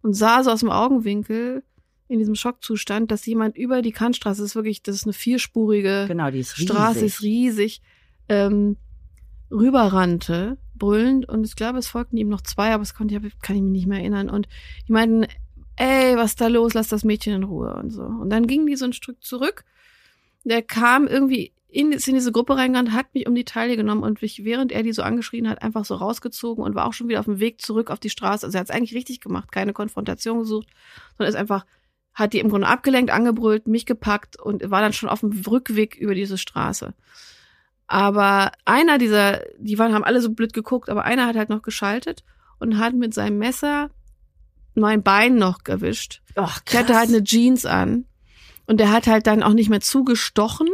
und 0.00 0.14
sah 0.14 0.42
so 0.42 0.50
aus 0.50 0.60
dem 0.60 0.70
Augenwinkel 0.70 1.62
in 2.08 2.18
diesem 2.18 2.34
Schockzustand, 2.34 3.10
dass 3.10 3.26
jemand 3.26 3.56
über 3.56 3.82
die 3.82 3.92
Kantstraße, 3.92 4.42
das 4.42 4.50
ist 4.50 4.54
wirklich, 4.54 4.82
das 4.82 4.96
ist 4.96 5.04
eine 5.04 5.12
vierspurige 5.12 6.06
Genau, 6.08 6.30
die 6.30 6.40
ist 6.40 6.58
riesig. 6.58 6.68
Straße, 6.70 7.04
ist 7.04 7.22
riesig, 7.22 7.82
ähm, 8.28 8.76
rüberrannte, 9.50 10.58
brüllend. 10.74 11.28
Und 11.28 11.44
ich 11.44 11.56
glaube, 11.56 11.78
es 11.78 11.88
folgten 11.88 12.16
ihm 12.16 12.28
noch 12.28 12.42
zwei, 12.42 12.72
aber 12.72 12.82
das 12.82 12.94
konnte 12.94 13.14
ich, 13.14 13.38
kann 13.40 13.56
ich 13.56 13.62
mich 13.62 13.72
nicht 13.72 13.86
mehr 13.86 14.00
erinnern. 14.00 14.28
Und 14.28 14.48
die 14.88 14.92
meinten, 14.92 15.26
ey, 15.76 16.16
was 16.16 16.32
ist 16.32 16.40
da 16.40 16.48
los? 16.48 16.74
Lass 16.74 16.88
das 16.88 17.04
Mädchen 17.04 17.34
in 17.34 17.42
Ruhe 17.44 17.74
und 17.74 17.90
so. 17.90 18.02
Und 18.02 18.30
dann 18.30 18.46
gingen 18.46 18.66
die 18.66 18.76
so 18.76 18.84
ein 18.84 18.92
Stück 18.92 19.22
zurück. 19.22 19.64
Der 20.44 20.62
kam 20.62 21.06
irgendwie 21.06 21.52
in, 21.72 21.90
ist 21.90 22.06
in 22.06 22.14
diese 22.14 22.32
Gruppe 22.32 22.56
reingegangen, 22.56 22.92
hat 22.92 23.14
mich 23.14 23.26
um 23.26 23.34
die 23.34 23.44
Taille 23.44 23.76
genommen 23.76 24.02
und 24.02 24.20
mich, 24.20 24.44
während 24.44 24.72
er 24.72 24.82
die 24.82 24.92
so 24.92 25.02
angeschrien 25.02 25.48
hat, 25.48 25.62
einfach 25.62 25.84
so 25.84 25.94
rausgezogen 25.94 26.62
und 26.62 26.74
war 26.74 26.86
auch 26.86 26.92
schon 26.92 27.08
wieder 27.08 27.20
auf 27.20 27.24
dem 27.24 27.40
Weg 27.40 27.62
zurück 27.62 27.90
auf 27.90 27.98
die 27.98 28.10
Straße. 28.10 28.44
Also 28.44 28.56
er 28.56 28.60
hat 28.60 28.68
es 28.68 28.74
eigentlich 28.74 28.94
richtig 28.94 29.20
gemacht, 29.20 29.50
keine 29.50 29.72
Konfrontation 29.72 30.40
gesucht, 30.40 30.68
sondern 31.16 31.32
ist 31.32 31.40
einfach, 31.40 31.64
hat 32.12 32.34
die 32.34 32.40
im 32.40 32.50
Grunde 32.50 32.66
abgelenkt, 32.66 33.10
angebrüllt, 33.10 33.66
mich 33.66 33.86
gepackt 33.86 34.38
und 34.38 34.70
war 34.70 34.82
dann 34.82 34.92
schon 34.92 35.08
auf 35.08 35.20
dem 35.20 35.32
Rückweg 35.48 35.96
über 35.96 36.14
diese 36.14 36.36
Straße. 36.36 36.92
Aber 37.86 38.52
einer 38.66 38.98
dieser, 38.98 39.40
die 39.58 39.78
waren, 39.78 39.94
haben 39.94 40.04
alle 40.04 40.20
so 40.20 40.30
blöd 40.30 40.52
geguckt, 40.52 40.90
aber 40.90 41.04
einer 41.04 41.26
hat 41.26 41.36
halt 41.36 41.48
noch 41.48 41.62
geschaltet 41.62 42.22
und 42.58 42.78
hat 42.78 42.94
mit 42.94 43.14
seinem 43.14 43.38
Messer 43.38 43.90
mein 44.74 45.02
Bein 45.02 45.36
noch 45.36 45.58
erwischt. 45.66 46.22
Ach, 46.34 46.60
Ich 46.68 46.76
hatte 46.76 46.94
halt 46.96 47.08
eine 47.08 47.22
Jeans 47.24 47.66
an 47.66 48.06
und 48.66 48.78
der 48.78 48.90
hat 48.92 49.06
halt 49.06 49.26
dann 49.26 49.42
auch 49.42 49.52
nicht 49.52 49.68
mehr 49.70 49.80
zugestochen, 49.80 50.68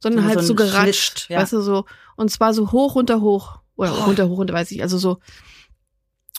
sondern 0.00 0.24
So 0.24 0.28
halt 0.30 0.44
so 0.44 0.54
geratscht, 0.54 1.20
Schlitt, 1.20 1.28
ja. 1.30 1.40
weißt 1.40 1.52
du, 1.54 1.60
so. 1.60 1.84
Und 2.16 2.30
zwar 2.30 2.54
so 2.54 2.72
hoch, 2.72 2.94
runter, 2.94 3.20
hoch. 3.20 3.58
Oder 3.76 3.92
Oh. 3.98 4.04
runter, 4.04 4.28
hoch, 4.28 4.38
runter, 4.38 4.54
weiß 4.54 4.70
ich, 4.72 4.82
also 4.82 4.98
so. 4.98 5.18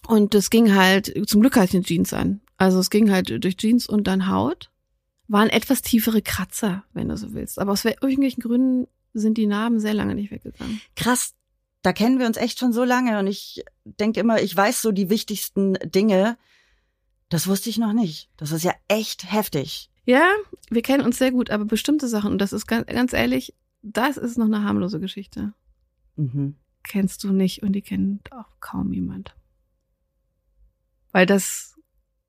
Und 0.07 0.33
das 0.33 0.49
ging 0.49 0.73
halt, 0.75 1.13
zum 1.27 1.41
Glück 1.41 1.55
hatte 1.55 1.65
ich 1.67 1.73
eine 1.75 1.83
Jeans 1.83 2.13
an. 2.13 2.41
Also 2.57 2.79
es 2.79 2.89
ging 2.89 3.11
halt 3.11 3.43
durch 3.43 3.57
Jeans 3.57 3.87
und 3.87 4.05
dann 4.05 4.27
Haut. 4.29 4.69
Waren 5.27 5.49
etwas 5.49 5.81
tiefere 5.81 6.21
Kratzer, 6.21 6.83
wenn 6.93 7.07
du 7.09 7.15
so 7.17 7.33
willst. 7.33 7.57
Aber 7.59 7.71
aus 7.71 7.85
wel- 7.85 7.95
irgendwelchen 8.01 8.41
Gründen 8.43 8.87
sind 9.13 9.37
die 9.37 9.47
Narben 9.47 9.79
sehr 9.79 9.93
lange 9.93 10.15
nicht 10.15 10.31
weggegangen. 10.31 10.81
krass. 10.95 11.33
Da 11.83 11.93
kennen 11.93 12.19
wir 12.19 12.27
uns 12.27 12.37
echt 12.37 12.59
schon 12.59 12.73
so 12.73 12.83
lange 12.83 13.17
und 13.17 13.25
ich 13.25 13.63
denke 13.83 14.19
immer, 14.19 14.39
ich 14.39 14.55
weiß 14.55 14.83
so 14.83 14.91
die 14.91 15.09
wichtigsten 15.09 15.73
Dinge. 15.83 16.37
Das 17.31 17.47
wusste 17.47 17.69
ich 17.69 17.77
noch 17.77 17.93
nicht. 17.93 18.29
Das 18.35 18.51
ist 18.51 18.63
ja 18.63 18.73
echt 18.89 19.31
heftig. 19.31 19.89
Ja, 20.03 20.27
wir 20.69 20.81
kennen 20.81 21.05
uns 21.05 21.17
sehr 21.17 21.31
gut, 21.31 21.49
aber 21.49 21.63
bestimmte 21.63 22.09
Sachen, 22.09 22.33
und 22.33 22.39
das 22.39 22.51
ist 22.51 22.67
ganz, 22.67 22.87
ganz 22.87 23.13
ehrlich, 23.13 23.55
das 23.81 24.17
ist 24.17 24.37
noch 24.37 24.47
eine 24.47 24.65
harmlose 24.65 24.99
Geschichte. 24.99 25.53
Mhm. 26.17 26.57
kennst 26.83 27.23
du 27.23 27.31
nicht 27.31 27.63
und 27.63 27.71
die 27.71 27.81
kennt 27.81 28.29
auch 28.33 28.59
kaum 28.59 28.91
jemand. 28.91 29.33
Weil 31.13 31.25
das, 31.25 31.79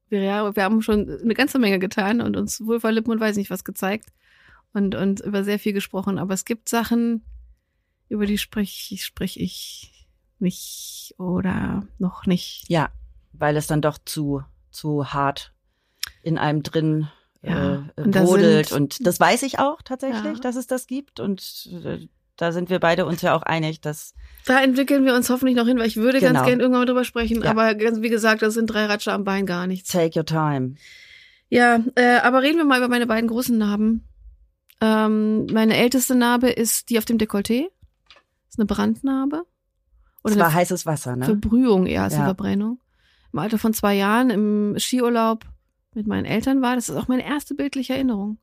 wir, 0.08 0.22
ja, 0.22 0.54
wir 0.54 0.62
haben 0.62 0.82
schon 0.82 1.10
eine 1.10 1.34
ganze 1.34 1.58
Menge 1.58 1.80
getan 1.80 2.20
und 2.20 2.36
uns 2.36 2.64
wohl 2.64 2.78
vor 2.78 2.92
Lippen 2.92 3.10
und 3.10 3.18
weiß 3.18 3.36
nicht 3.36 3.50
was 3.50 3.64
gezeigt 3.64 4.12
und, 4.72 4.94
und 4.94 5.18
über 5.18 5.42
sehr 5.42 5.58
viel 5.58 5.72
gesprochen. 5.72 6.16
Aber 6.16 6.32
es 6.32 6.44
gibt 6.44 6.68
Sachen, 6.68 7.24
über 8.08 8.24
die 8.24 8.38
spreche 8.38 8.96
sprech 8.98 9.36
ich 9.36 10.06
nicht 10.38 11.14
oder 11.18 11.88
noch 11.98 12.26
nicht. 12.26 12.66
Ja, 12.68 12.92
weil 13.32 13.56
es 13.56 13.66
dann 13.66 13.82
doch 13.82 13.98
zu, 13.98 14.44
zu 14.72 15.12
hart 15.12 15.52
in 16.22 16.38
einem 16.38 16.62
drin 16.62 17.08
Ja, 17.42 17.84
äh, 17.96 18.00
und 18.02 18.14
da 18.14 18.22
brodelt. 18.24 18.72
und 18.72 19.06
das 19.06 19.18
weiß 19.20 19.42
ich 19.42 19.58
auch 19.58 19.82
tatsächlich, 19.82 20.34
Ja. 20.36 20.40
dass 20.40 20.56
es 20.56 20.66
das 20.66 20.86
gibt. 20.86 21.20
Und 21.20 21.68
äh, 21.84 22.06
da 22.36 22.52
sind 22.52 22.70
wir 22.70 22.78
beide 22.80 23.04
uns 23.06 23.22
ja 23.22 23.34
auch 23.34 23.42
einig, 23.42 23.80
dass 23.80 24.14
Da 24.46 24.60
entwickeln 24.62 25.04
wir 25.04 25.14
uns 25.14 25.28
hoffentlich 25.30 25.56
noch 25.56 25.66
hin, 25.66 25.78
weil 25.78 25.86
ich 25.86 25.96
würde 25.96 26.18
Genau. 26.20 26.32
ganz 26.34 26.46
gerne 26.46 26.62
irgendwann 26.62 26.86
drüber 26.86 27.04
sprechen. 27.04 27.42
Ja. 27.42 27.50
Aber 27.50 27.74
ganz, 27.74 28.00
wie 28.00 28.08
gesagt, 28.08 28.42
das 28.42 28.54
sind 28.54 28.66
drei 28.66 28.86
Ratscher 28.86 29.12
am 29.12 29.24
Bein 29.24 29.46
gar 29.46 29.66
nichts. 29.66 29.90
take 29.90 30.18
your 30.18 30.24
time. 30.26 30.74
Ja, 31.48 31.80
äh, 31.96 32.18
aber 32.22 32.42
reden 32.42 32.56
wir 32.58 32.64
mal 32.64 32.78
über 32.78 32.88
meine 32.88 33.06
beiden 33.06 33.28
großen 33.28 33.56
Narben. 33.58 34.08
Ähm, 34.80 35.46
meine 35.52 35.76
älteste 35.76 36.14
Narbe 36.14 36.48
ist 36.50 36.90
die 36.90 36.98
auf 36.98 37.04
dem 37.04 37.18
Dekolleté. 37.18 37.66
Ist 38.48 38.58
eine 38.58 38.66
Brandnarbe. 38.66 39.42
Oder 40.24 40.36
war 40.36 40.46
eine 40.46 40.54
heißes 40.54 40.86
Wasser, 40.86 41.16
ne? 41.16 41.24
Verbrühung 41.24 41.86
eher 41.86 42.04
als 42.04 42.14
eine 42.14 42.22
Ja. 42.22 42.26
Verbrennung. 42.28 42.78
Im 43.32 43.38
Alter 43.38 43.58
von 43.58 43.72
zwei 43.72 43.94
Jahren 43.94 44.30
im 44.30 44.78
Skiurlaub 44.78 45.44
mit 45.94 46.06
meinen 46.06 46.24
Eltern 46.24 46.62
war. 46.62 46.74
Das 46.74 46.88
ist 46.88 46.96
auch 46.96 47.08
meine 47.08 47.24
erste 47.24 47.54
bildliche 47.54 47.94
Erinnerung. 47.94 48.38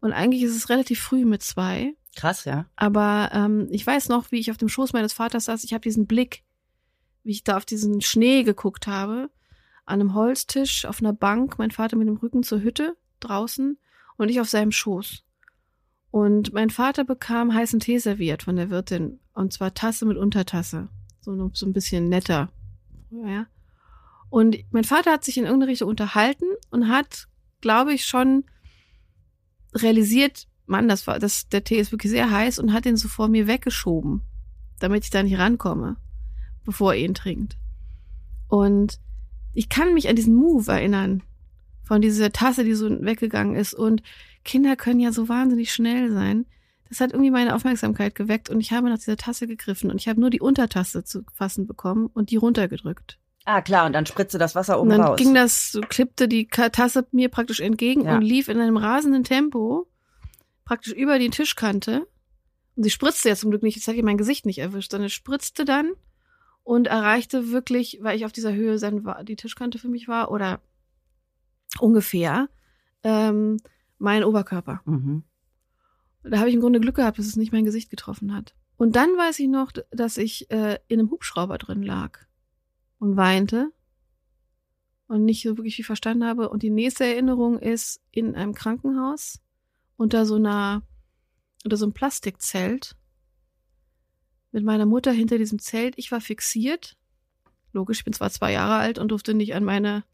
Und 0.00 0.12
eigentlich 0.12 0.42
ist 0.42 0.56
es 0.56 0.68
relativ 0.68 1.00
früh 1.00 1.24
mit 1.24 1.42
zwei. 1.42 1.94
Krass, 2.16 2.44
ja. 2.44 2.66
Aber 2.76 3.30
ähm, 3.32 3.68
ich 3.70 3.86
weiß 3.86 4.08
noch, 4.08 4.30
wie 4.30 4.38
ich 4.38 4.50
auf 4.50 4.56
dem 4.56 4.68
Schoß 4.68 4.92
meines 4.92 5.12
Vaters 5.12 5.46
saß. 5.46 5.64
Ich 5.64 5.72
habe 5.72 5.82
diesen 5.82 6.06
Blick, 6.06 6.44
wie 7.22 7.32
ich 7.32 7.44
da 7.44 7.56
auf 7.56 7.64
diesen 7.64 8.00
Schnee 8.00 8.42
geguckt 8.42 8.86
habe, 8.86 9.30
an 9.86 10.00
einem 10.00 10.14
Holztisch, 10.14 10.84
auf 10.84 11.00
einer 11.00 11.12
Bank, 11.12 11.58
mein 11.58 11.70
Vater 11.70 11.96
mit 11.96 12.06
dem 12.06 12.16
Rücken 12.16 12.42
zur 12.42 12.60
Hütte 12.60 12.96
draußen 13.20 13.78
und 14.16 14.28
ich 14.28 14.40
auf 14.40 14.48
seinem 14.48 14.72
Schoß. 14.72 15.24
Und 16.10 16.52
mein 16.52 16.70
Vater 16.70 17.04
bekam 17.04 17.52
heißen 17.52 17.80
Tee 17.80 17.98
serviert 17.98 18.44
von 18.44 18.56
der 18.56 18.70
Wirtin. 18.70 19.20
Und 19.32 19.52
zwar 19.52 19.74
Tasse 19.74 20.06
mit 20.06 20.16
Untertasse. 20.16 20.88
So, 21.20 21.50
so 21.52 21.66
ein 21.66 21.72
bisschen 21.72 22.08
netter. 22.08 22.50
Ja. 23.10 23.46
Und 24.30 24.56
mein 24.70 24.84
Vater 24.84 25.12
hat 25.12 25.24
sich 25.24 25.38
in 25.38 25.44
irgendeine 25.44 25.72
Richtung 25.72 25.88
unterhalten 25.88 26.46
und 26.70 26.88
hat, 26.88 27.28
glaube 27.60 27.94
ich, 27.94 28.04
schon 28.04 28.44
realisiert, 29.74 30.46
Mann, 30.66 30.88
das 30.88 31.06
war, 31.06 31.18
das, 31.18 31.48
der 31.48 31.64
Tee 31.64 31.78
ist 31.78 31.92
wirklich 31.92 32.10
sehr 32.10 32.30
heiß 32.30 32.58
und 32.58 32.72
hat 32.72 32.84
den 32.84 32.96
so 32.96 33.08
vor 33.08 33.28
mir 33.28 33.46
weggeschoben, 33.46 34.22
damit 34.80 35.04
ich 35.04 35.10
da 35.10 35.22
nicht 35.22 35.38
rankomme, 35.38 35.96
bevor 36.64 36.94
er 36.94 37.00
ihn 37.00 37.14
trinkt. 37.14 37.56
Und 38.48 38.98
ich 39.52 39.68
kann 39.68 39.94
mich 39.94 40.08
an 40.08 40.16
diesen 40.16 40.34
Move 40.34 40.70
erinnern, 40.70 41.22
von 41.84 42.00
dieser 42.00 42.32
Tasse, 42.32 42.64
die 42.64 42.74
so 42.74 42.90
weggegangen 43.04 43.54
ist. 43.54 43.74
Und 43.74 44.02
Kinder 44.44 44.74
können 44.74 45.00
ja 45.00 45.12
so 45.12 45.28
wahnsinnig 45.28 45.72
schnell 45.72 46.10
sein. 46.10 46.46
Das 46.88 47.00
hat 47.00 47.12
irgendwie 47.12 47.30
meine 47.30 47.54
Aufmerksamkeit 47.54 48.14
geweckt 48.14 48.50
und 48.50 48.60
ich 48.60 48.72
habe 48.72 48.88
nach 48.88 48.98
dieser 48.98 49.16
Tasse 49.16 49.46
gegriffen 49.46 49.90
und 49.90 50.00
ich 50.00 50.08
habe 50.08 50.20
nur 50.20 50.30
die 50.30 50.40
Untertasse 50.40 51.04
zu 51.04 51.24
fassen 51.32 51.66
bekommen 51.66 52.06
und 52.06 52.30
die 52.30 52.36
runtergedrückt. 52.36 53.18
Ah, 53.46 53.60
klar, 53.60 53.84
und 53.86 53.92
dann 53.92 54.06
spritzte 54.06 54.38
das 54.38 54.54
Wasser 54.54 54.76
Und 54.80 54.88
oben 54.88 54.98
dann 54.98 55.06
raus. 55.08 55.18
ging 55.18 55.34
das, 55.34 55.72
so 55.72 55.80
klippte 55.82 56.28
die 56.28 56.46
Tasse 56.48 57.06
mir 57.12 57.28
praktisch 57.28 57.60
entgegen 57.60 58.04
Ja. 58.06 58.16
und 58.16 58.22
lief 58.22 58.48
in 58.48 58.58
einem 58.58 58.76
rasenden 58.78 59.22
Tempo 59.24 59.86
praktisch 60.64 60.92
über 60.94 61.18
die 61.18 61.28
Tischkante. 61.30 62.06
Und 62.76 62.82
sie 62.84 62.90
spritzte 62.90 63.28
ja 63.28 63.36
zum 63.36 63.50
Glück 63.50 63.62
nicht, 63.62 63.76
jetzt 63.76 63.86
hat 63.86 63.96
ihr 63.96 64.04
mein 64.04 64.16
Gesicht 64.16 64.46
nicht 64.46 64.58
erwischt, 64.58 64.90
sondern 64.92 65.06
es 65.06 65.12
spritzte 65.12 65.64
dann 65.66 65.92
und 66.62 66.86
erreichte 66.86 67.50
wirklich, 67.50 67.98
weil 68.00 68.16
ich 68.16 68.24
auf 68.24 68.32
dieser 68.32 68.54
Höhe 68.54 68.78
dann 68.78 69.04
war, 69.04 69.22
die 69.24 69.36
Tischkante 69.36 69.78
für 69.78 69.88
mich 69.88 70.08
war, 70.08 70.30
oder 70.30 70.60
ungefähr, 71.80 72.48
ähm, 73.02 73.58
mein 73.98 74.24
Oberkörper. 74.24 74.80
mhm. 74.86 75.22
Da 76.22 76.38
habe 76.38 76.48
ich 76.48 76.54
im 76.54 76.62
Grunde 76.62 76.80
Glück 76.80 76.96
gehabt, 76.96 77.18
dass 77.18 77.26
es 77.26 77.36
nicht 77.36 77.52
mein 77.52 77.66
Gesicht 77.66 77.90
getroffen 77.90 78.34
hat. 78.34 78.54
Und 78.78 78.96
dann 78.96 79.10
weiß 79.10 79.38
ich 79.40 79.48
noch, 79.48 79.72
dass 79.90 80.16
ich 80.16 80.50
äh, 80.50 80.78
in 80.88 80.98
einem 80.98 81.10
Hubschrauber 81.10 81.58
drin 81.58 81.82
lag 81.82 82.18
und 83.04 83.16
weinte 83.18 83.70
und 85.08 85.24
nicht 85.24 85.42
so 85.42 85.56
wirklich 85.58 85.76
viel 85.76 85.84
verstanden 85.84 86.24
habe. 86.24 86.48
Und 86.48 86.62
die 86.62 86.70
nächste 86.70 87.04
Erinnerung 87.04 87.58
ist 87.58 88.00
in 88.10 88.34
einem 88.34 88.54
Krankenhaus 88.54 89.40
unter 89.96 90.24
so 90.24 90.36
einer, 90.36 90.82
unter 91.64 91.76
so 91.76 91.84
einem 91.84 91.92
Plastikzelt 91.92 92.96
mit 94.52 94.64
meiner 94.64 94.86
Mutter 94.86 95.12
hinter 95.12 95.36
diesem 95.36 95.58
Zelt. 95.58 95.94
Ich 95.98 96.10
war 96.12 96.20
fixiert. 96.20 96.96
Logisch, 97.72 97.98
ich 97.98 98.04
bin 98.04 98.14
zwar 98.14 98.30
zwei 98.30 98.52
Jahre 98.52 98.76
alt 98.76 98.98
und 98.98 99.08
durfte 99.08 99.34
nicht 99.34 99.54
an 99.54 99.64
meine 99.64 100.04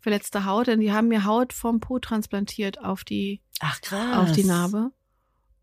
verletzte 0.00 0.44
Haut, 0.44 0.66
denn 0.66 0.80
die 0.80 0.92
haben 0.92 1.08
mir 1.08 1.24
Haut 1.24 1.52
vom 1.52 1.80
Po 1.80 1.98
transplantiert 1.98 2.80
auf 2.80 3.04
die 3.04 3.40
Ach, 3.60 3.80
krass. 3.80 4.16
auf 4.16 4.32
die 4.32 4.44
Narbe. 4.44 4.90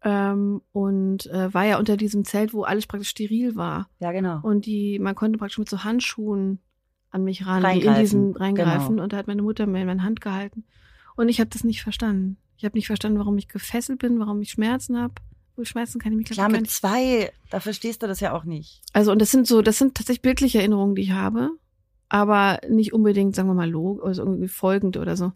Ähm, 0.03 0.61
und 0.71 1.27
äh, 1.27 1.53
war 1.53 1.65
ja 1.65 1.77
unter 1.77 1.95
diesem 1.95 2.25
Zelt, 2.25 2.53
wo 2.53 2.63
alles 2.63 2.87
praktisch 2.87 3.09
steril 3.09 3.55
war. 3.55 3.87
Ja, 3.99 4.11
genau. 4.11 4.39
Und 4.41 4.65
die, 4.65 4.97
man 4.99 5.15
konnte 5.15 5.37
praktisch 5.37 5.59
mit 5.59 5.69
so 5.69 5.83
Handschuhen 5.83 6.59
an 7.11 7.23
mich 7.23 7.45
ran, 7.45 7.63
die 7.73 7.85
in 7.85 7.95
diesen 7.95 8.35
reingreifen. 8.35 8.95
genau. 8.95 9.03
Und 9.03 9.13
da 9.13 9.17
hat 9.17 9.27
meine 9.27 9.41
Mutter 9.41 9.67
mir 9.67 9.81
in 9.81 9.87
meine 9.87 10.03
Hand 10.03 10.21
gehalten. 10.21 10.63
Und 11.15 11.29
ich 11.29 11.39
habe 11.39 11.49
das 11.49 11.63
nicht 11.63 11.83
verstanden. 11.83 12.37
Ich 12.57 12.65
habe 12.65 12.77
nicht 12.77 12.87
verstanden, 12.87 13.19
warum 13.19 13.37
ich 13.37 13.47
gefesselt 13.47 13.99
bin, 13.99 14.19
warum 14.19 14.41
ich 14.41 14.51
Schmerzen 14.51 14.97
habe. 14.97 15.13
Wohl 15.55 15.65
schmeißen 15.65 15.99
kann 15.99 16.13
ich 16.13 16.17
mich 16.17 16.29
Klar, 16.29 16.49
mit 16.49 16.69
zwei, 16.69 17.31
da 17.49 17.59
verstehst 17.59 18.01
du 18.01 18.07
das 18.07 18.21
ja 18.21 18.33
auch 18.33 18.45
nicht. 18.45 18.81
Also 18.93 19.11
und 19.11 19.19
das 19.19 19.31
sind 19.31 19.45
so, 19.45 19.61
das 19.61 19.77
sind 19.77 19.95
tatsächlich 19.95 20.21
bildliche 20.21 20.59
Erinnerungen, 20.59 20.95
die 20.95 21.01
ich 21.01 21.11
habe, 21.11 21.51
aber 22.07 22.59
nicht 22.69 22.93
unbedingt, 22.93 23.35
sagen 23.35 23.49
wir 23.49 23.53
mal, 23.53 23.69
log 23.69 24.03
also 24.03 24.23
irgendwie 24.23 24.47
folgend 24.47 24.97
oder 24.97 25.17
so. 25.17 25.33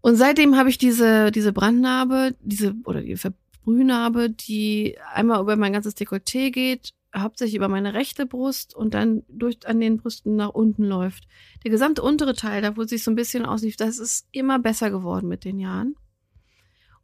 Und 0.00 0.16
seitdem 0.16 0.56
habe 0.56 0.70
ich 0.70 0.78
diese 0.78 1.30
diese 1.30 1.52
Brandnarbe, 1.52 2.34
diese 2.40 2.74
oder 2.84 3.02
die 3.02 3.16
Verbrühnarbe, 3.16 4.30
die 4.30 4.96
einmal 5.12 5.40
über 5.40 5.56
mein 5.56 5.72
ganzes 5.72 5.96
Dekolleté 5.96 6.50
geht, 6.50 6.94
hauptsächlich 7.16 7.56
über 7.56 7.68
meine 7.68 7.94
rechte 7.94 8.26
Brust 8.26 8.74
und 8.74 8.94
dann 8.94 9.24
durch 9.28 9.66
an 9.66 9.80
den 9.80 9.98
Brüsten 9.98 10.36
nach 10.36 10.50
unten 10.50 10.84
läuft. 10.84 11.26
Der 11.64 11.70
gesamte 11.70 12.02
untere 12.02 12.34
Teil, 12.34 12.62
da 12.62 12.76
wo 12.76 12.84
sich 12.84 13.02
so 13.02 13.10
ein 13.10 13.16
bisschen 13.16 13.44
auslief, 13.44 13.76
das 13.76 13.98
ist 13.98 14.26
immer 14.32 14.58
besser 14.58 14.90
geworden 14.90 15.28
mit 15.28 15.44
den 15.44 15.58
Jahren. 15.58 15.96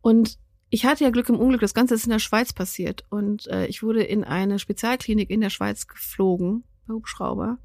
Und 0.00 0.38
ich 0.70 0.84
hatte 0.84 1.04
ja 1.04 1.10
Glück 1.10 1.28
im 1.28 1.38
Unglück, 1.38 1.60
das 1.60 1.74
Ganze 1.74 1.94
ist 1.94 2.04
in 2.04 2.10
der 2.10 2.18
Schweiz 2.18 2.52
passiert 2.52 3.04
und 3.10 3.46
äh, 3.48 3.66
ich 3.66 3.82
wurde 3.82 4.02
in 4.02 4.24
eine 4.24 4.58
Spezialklinik 4.58 5.30
in 5.30 5.40
der 5.40 5.50
Schweiz 5.50 5.86
geflogen, 5.86 6.64
Hubschrauber, 6.88 7.58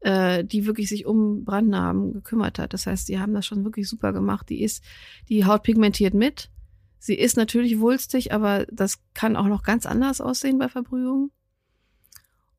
äh, 0.00 0.44
die 0.44 0.66
wirklich 0.66 0.88
sich 0.88 1.06
um 1.06 1.44
Brandnarben 1.44 2.12
gekümmert 2.12 2.58
hat. 2.58 2.72
Das 2.72 2.86
heißt, 2.86 3.08
die 3.08 3.18
haben 3.18 3.34
das 3.34 3.46
schon 3.46 3.64
wirklich 3.64 3.88
super 3.88 4.12
gemacht. 4.12 4.48
Die 4.48 4.62
ist, 4.62 4.82
die 5.28 5.44
Haut 5.44 5.62
pigmentiert 5.62 6.14
mit. 6.14 6.50
Sie 6.98 7.14
ist 7.14 7.36
natürlich 7.36 7.78
wulstig, 7.80 8.32
aber 8.32 8.66
das 8.66 8.98
kann 9.14 9.36
auch 9.36 9.46
noch 9.46 9.62
ganz 9.62 9.86
anders 9.86 10.20
aussehen 10.20 10.58
bei 10.58 10.68
Verbrühungen. 10.68 11.30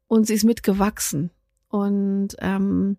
Und 0.07 0.27
sie 0.27 0.33
ist 0.35 0.45
mitgewachsen. 0.45 1.31
Und 1.69 2.35
ähm, 2.39 2.97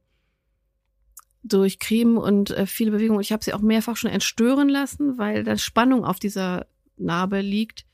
durch 1.43 1.79
Creme 1.79 2.19
und 2.19 2.51
äh, 2.51 2.67
viele 2.67 2.91
Bewegungen. 2.91 3.21
Ich 3.21 3.33
habe 3.33 3.45
sie 3.45 3.55
auch 3.55 3.61
mehrfach 3.61 3.97
schon 3.97 4.11
entstören 4.11 4.69
lassen, 4.69 5.19
weil 5.19 5.45
da 5.45 5.57
Spannung 5.57 6.05
auf 6.05 6.19
dieser 6.19 6.67
Narbe 6.97 7.41
liegt. 7.41 7.87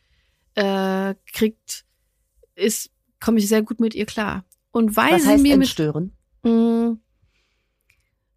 Äh, 0.54 1.14
kriegt, 1.32 1.84
ist, 2.54 2.90
komme 3.20 3.38
ich 3.38 3.48
sehr 3.48 3.62
gut 3.62 3.80
mit 3.80 3.94
ihr 3.94 4.06
klar. 4.06 4.44
Und 4.70 4.96
weil 4.96 5.12
Was 5.12 5.22
sie 5.22 5.28
heißt 5.28 5.42
mir 5.42 5.56
mit 5.56 5.66
entstören? 5.68 6.04
Mm, 6.04 6.23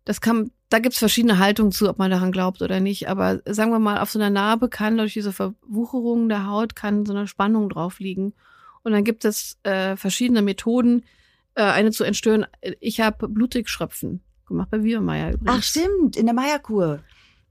Das 0.06 0.22
kann, 0.22 0.52
da 0.70 0.80
gibt's 0.80 1.00
verschiedene 1.00 1.38
Haltungen 1.39 1.72
zu, 1.72 1.89
ob 1.89 1.98
man 2.00 2.12
daran 2.12 2.32
glaubt 2.32 2.62
oder 2.62 2.80
nicht. 2.80 3.10
Aber 3.10 3.41
sagen 3.46 3.72
wir 3.72 3.80
mal, 3.80 4.00
auf 4.00 4.10
so 4.12 4.20
einer 4.20 4.30
Narbe 4.30 4.70
kann 4.70 4.98
durch 4.98 5.13
diese 5.13 5.34
Verwucherung 5.34 6.30
der 6.30 6.48
Haut 6.48 6.76
kann 6.76 7.06
so 7.06 7.13
eine 7.13 7.28
Spannung 7.28 7.70
drauf 7.70 8.00
liegen. 8.00 8.34
Und 8.84 8.93
dann 8.93 9.04
gibt 9.04 9.26
es 9.26 9.58
äh, 9.63 9.98
verschiedene 9.98 10.41
Methoden, 10.41 11.04
äh, 11.56 11.63
eine 11.63 11.91
zu 11.91 12.04
entstören. 12.06 12.46
Ich 12.80 13.02
habe 13.02 13.28
Blutigschröpfen 13.28 14.22
gemacht 14.48 14.70
bei 14.72 14.82
Wiebermeier 14.82 15.34
übrigens. 15.34 15.58
Ach 15.60 15.63
stimmt, 15.63 16.15
in 16.15 16.26
der 16.26 16.36
Meierkur. 16.36 17.00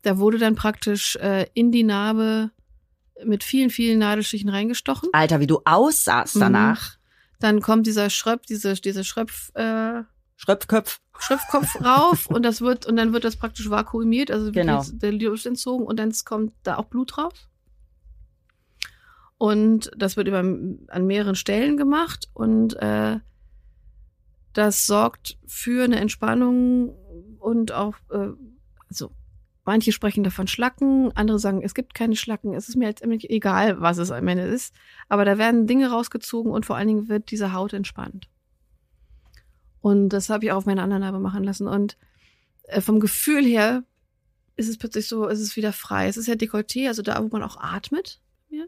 Da 0.02 0.16
wurde 0.18 0.38
dann 0.38 0.54
praktisch 0.54 1.16
äh, 1.16 1.46
in 1.52 1.72
die 1.72 1.82
Narbe 1.82 2.50
mit 3.24 3.44
vielen, 3.44 3.68
vielen 3.70 3.98
Nadelstichen 3.98 4.48
reingestochen. 4.48 5.10
Alter, 5.12 5.40
wie 5.40 5.46
du 5.46 5.60
aussahst 5.64 6.36
Mhm. 6.36 6.40
danach. 6.40 6.96
Dann 7.38 7.60
kommt 7.60 7.86
dieser 7.86 8.08
Schröpf, 8.08 8.46
diese, 8.46 8.74
diese 8.74 9.04
Schröpf, 9.04 9.50
äh, 9.54 10.02
Schröpfköpf. 10.36 11.00
Schriftkopf 11.18 11.80
rauf 11.82 12.26
und 12.26 12.42
das 12.44 12.60
wird 12.60 12.86
und 12.86 12.96
dann 12.96 13.12
wird 13.12 13.24
das 13.24 13.36
praktisch 13.36 13.70
vakuumiert, 13.70 14.30
also 14.30 14.46
wird 14.46 14.54
Genau. 14.54 14.84
der 14.92 15.12
Luft 15.12 15.46
entzogen 15.46 15.86
und 15.86 15.98
dann 15.98 16.12
kommt 16.24 16.52
da 16.62 16.76
auch 16.76 16.86
Blut 16.86 17.16
raus. 17.18 17.48
Und 19.38 19.90
das 19.96 20.16
wird 20.16 20.28
über 20.28 20.38
an 20.40 21.06
mehreren 21.06 21.34
Stellen 21.34 21.76
gemacht 21.76 22.28
und 22.32 22.74
äh, 22.76 23.18
das 24.52 24.86
sorgt 24.86 25.38
für 25.46 25.84
eine 25.84 26.00
Entspannung 26.00 26.94
und 27.38 27.72
auch 27.72 27.96
äh, 28.10 28.30
also 28.88 29.10
manche 29.64 29.92
sprechen 29.92 30.24
davon 30.24 30.46
Schlacken, 30.46 31.12
andere 31.14 31.38
sagen, 31.38 31.60
es 31.62 31.74
gibt 31.74 31.92
keine 31.94 32.16
Schlacken. 32.16 32.54
Es 32.54 32.68
ist 32.68 32.76
mir 32.76 32.86
jetzt 32.86 33.02
egal, 33.02 33.80
was 33.80 33.98
es 33.98 34.10
am 34.10 34.28
Ende 34.28 34.44
ist, 34.44 34.74
aber 35.08 35.24
da 35.24 35.38
werden 35.38 35.66
Dinge 35.66 35.90
rausgezogen 35.90 36.52
und 36.52 36.64
vor 36.64 36.76
allen 36.76 36.88
Dingen 36.88 37.08
wird 37.08 37.30
diese 37.30 37.52
Haut 37.52 37.72
entspannt. 37.72 38.28
Und 39.86 40.08
das 40.08 40.30
habe 40.30 40.44
ich 40.44 40.50
auch 40.50 40.56
auf 40.56 40.66
meine 40.66 40.82
anderen 40.82 41.02
Narbe 41.02 41.20
machen 41.20 41.44
lassen. 41.44 41.68
Und 41.68 41.96
äh, 42.64 42.80
vom 42.80 42.98
Gefühl 42.98 43.44
her 43.44 43.84
ist 44.56 44.68
es 44.68 44.78
plötzlich 44.78 45.06
so, 45.06 45.28
ist 45.28 45.38
es 45.38 45.54
wieder 45.54 45.72
frei. 45.72 46.08
Es 46.08 46.16
ist 46.16 46.26
ja 46.26 46.34
Dekolleté, 46.34 46.88
also 46.88 47.02
da, 47.02 47.22
wo 47.22 47.28
man 47.28 47.44
auch 47.44 47.56
atmet. 47.56 48.20
Ja. 48.48 48.64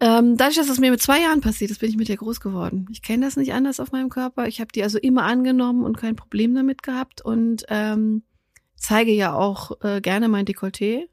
Ähm, 0.00 0.36
dadurch, 0.36 0.56
dass 0.56 0.66
das 0.66 0.80
mir 0.80 0.90
mit 0.90 1.00
zwei 1.00 1.22
Jahren 1.22 1.40
passiert 1.40 1.70
ist, 1.70 1.80
bin 1.80 1.88
ich 1.88 1.96
mit 1.96 2.10
der 2.10 2.18
groß 2.18 2.40
geworden. 2.40 2.88
Ich 2.90 3.00
kenne 3.00 3.24
das 3.24 3.38
nicht 3.38 3.54
anders 3.54 3.80
auf 3.80 3.90
meinem 3.90 4.10
Körper. 4.10 4.46
Ich 4.48 4.60
habe 4.60 4.70
die 4.70 4.82
also 4.82 4.98
immer 4.98 5.22
angenommen 5.22 5.82
und 5.82 5.96
kein 5.96 6.14
Problem 6.14 6.54
damit 6.54 6.82
gehabt 6.82 7.22
und 7.22 7.64
ähm, 7.70 8.24
zeige 8.76 9.12
ja 9.12 9.32
auch 9.32 9.80
äh, 9.80 10.02
gerne 10.02 10.28
mein 10.28 10.44
Dekolleté. 10.44 11.08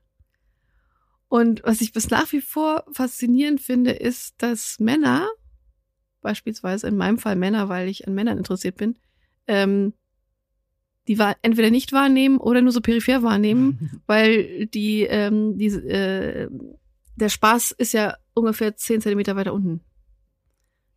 Und 1.29 1.63
was 1.63 1.79
ich 1.79 1.93
bis 1.93 2.09
nach 2.09 2.29
wie 2.33 2.41
vor 2.41 2.83
faszinierend 2.91 3.61
finde, 3.61 3.91
ist, 3.91 4.35
dass 4.39 4.77
Männer, 4.81 5.25
beispielsweise 6.25 6.87
in 6.87 6.97
meinem 6.97 7.17
Fall 7.19 7.37
Männer, 7.37 7.69
weil 7.69 7.87
ich 7.87 8.05
an 8.07 8.13
Männern 8.15 8.37
interessiert 8.37 8.75
bin, 8.75 8.97
ähm, 9.47 9.93
die 11.07 11.19
war 11.19 11.35
entweder 11.43 11.69
nicht 11.69 11.93
wahrnehmen 11.93 12.37
oder 12.37 12.61
nur 12.61 12.71
so 12.73 12.81
peripher 12.81 13.21
wahrnehmen, 13.23 14.01
weil 14.07 14.65
die, 14.67 15.03
ähm, 15.03 15.57
die 15.57 15.67
äh, 15.67 16.49
der 17.15 17.29
Spaß 17.29 17.71
ist 17.71 17.93
ja 17.93 18.17
ungefähr 18.33 18.75
zehn 18.75 18.99
Zentimeter 19.01 19.35
weiter 19.37 19.53
unten. 19.53 19.79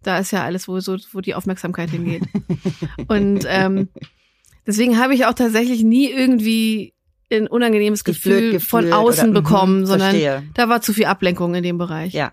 Da 0.03 0.19
ist 0.19 0.31
ja 0.33 0.45
alles, 0.45 0.67
wo 0.67 0.81
so, 0.81 0.97
wo 1.13 1.21
die 1.21 1.35
Aufmerksamkeit 1.35 1.91
hingeht. 1.91 2.23
Und 3.09 3.45
ähm, 3.49 3.89
deswegen 4.67 4.99
habe 4.99 5.15
ich 5.15 5.27
auch 5.27 5.35
tatsächlich 5.35 5.83
nie 5.85 6.11
irgendwie 6.11 6.95
ein 7.31 7.47
unangenehmes 7.47 8.05
Gefühl 8.05 8.59
von 8.61 8.91
außen 8.93 9.31
oder- 9.31 9.43
bekommen, 9.43 9.81
Mhm, 9.81 9.87
sondern 9.87 10.11
Verstehe. 10.17 10.43
da 10.55 10.69
war 10.71 10.81
zu 10.81 10.95
viel 10.95 11.05
Ablenkung 11.05 11.55
in 11.55 11.63
dem 11.63 11.77
Bereich. 11.79 12.15
Ja, 12.15 12.33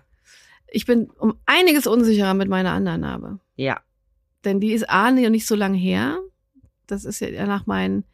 Ich 0.70 0.86
bin 0.86 1.10
um 1.10 1.38
einiges 1.46 1.86
unsicherer 1.86 2.34
mit 2.34 2.48
meiner 2.48 2.72
anderen 2.72 3.00
Narbe. 3.02 3.40
ja. 3.56 3.80
Denn 4.44 4.60
die 4.60 4.72
ist 4.72 4.88
A, 4.88 5.10
nicht 5.10 5.28
nicht 5.30 5.46
so 5.46 5.56
lange 5.56 5.76
her. 5.76 6.20
Das 6.86 7.04
ist 7.04 7.18
ja 7.18 7.46
nach, 7.46 7.66
meinen, 7.66 8.04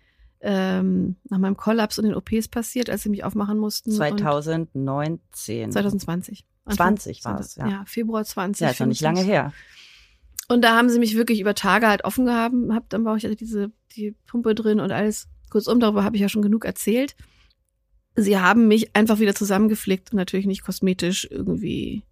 ähm, 0.41 1.17
nach 1.29 1.37
meinem 1.37 1.59
Kollaps 1.59 1.99
und 1.99 2.07
den 2.07 2.15
OPs 2.15 2.49
passiert, 2.49 2.88
als 2.88 3.03
sie 3.03 3.11
mich 3.11 3.23
aufmachen 3.23 3.59
mussten. 3.59 3.91
Und 3.91 3.97
2019. 3.97 5.73
2020. 5.73 6.47
Anfang 6.65 6.97
20 6.97 7.25
war 7.27 7.41
es, 7.41 7.57
ja. 7.57 7.69
Ja, 7.69 7.85
Februar 7.87 8.25
20. 8.25 8.62
Ja, 8.62 8.71
ist 8.71 8.81
noch 8.81 8.87
nicht 8.87 9.03
lange 9.03 9.21
her. 9.21 9.53
Und 10.49 10.62
da 10.62 10.77
haben 10.77 10.88
sie 10.88 10.99
mich 10.99 11.17
wirklich 11.17 11.41
über 11.41 11.55
Tage 11.55 11.87
halt 11.88 12.05
offen 12.05 12.25
gehabt, 12.25 12.55
hab, 12.71 12.88
dann 12.88 13.05
war 13.05 13.17
ich 13.17 13.25
hatte 13.25 13.37
diese 13.37 13.71
die 13.95 14.12
Pumpe 14.27 14.55
drin 14.55 14.81
und 14.81 14.91
alles. 14.91 15.29
Kurzum, 15.51 15.81
darüber 15.81 16.03
habe 16.03 16.17
ich 16.17 16.23
ja 16.23 16.31
schon 16.31 16.43
genug 16.43 16.65
erzählt. 16.65 17.15
Sie 18.17 18.38
haben 18.38 18.69
mich 18.69 18.97
einfach 18.97 19.19
wieder 19.19 19.35
zusammengeflickt 19.35 20.12
und 20.12 20.17
natürlich 20.17 20.47
nicht 20.47 20.65
kosmetisch 20.65 21.29
irgendwie. 21.31 22.05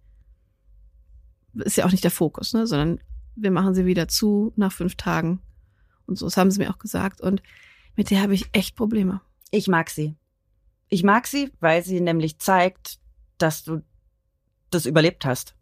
Ist 1.53 1.77
ja 1.77 1.85
auch 1.85 1.91
nicht 1.91 2.03
der 2.03 2.11
Fokus, 2.11 2.53
ne? 2.53 2.67
Sondern 2.67 2.99
wir 3.35 3.51
machen 3.51 3.73
sie 3.73 3.85
wieder 3.85 4.07
zu 4.07 4.53
nach 4.55 4.71
fünf 4.71 4.95
Tagen. 4.95 5.41
Und 6.05 6.17
so, 6.17 6.25
das 6.25 6.37
haben 6.37 6.51
sie 6.51 6.59
mir 6.59 6.69
auch 6.69 6.79
gesagt. 6.79 7.21
Und 7.21 7.41
mit 7.95 8.09
der 8.09 8.21
habe 8.21 8.33
ich 8.33 8.49
echt 8.51 8.75
Probleme. 8.75 9.21
Ich 9.51 9.67
mag 9.67 9.89
sie. 9.89 10.15
Ich 10.89 11.03
mag 11.03 11.27
sie, 11.27 11.51
weil 11.59 11.83
sie 11.83 12.01
nämlich 12.01 12.39
zeigt, 12.39 12.99
dass 13.37 13.63
du 13.63 13.81
das 14.69 14.85
überlebt 14.85 15.25
hast. 15.25 15.55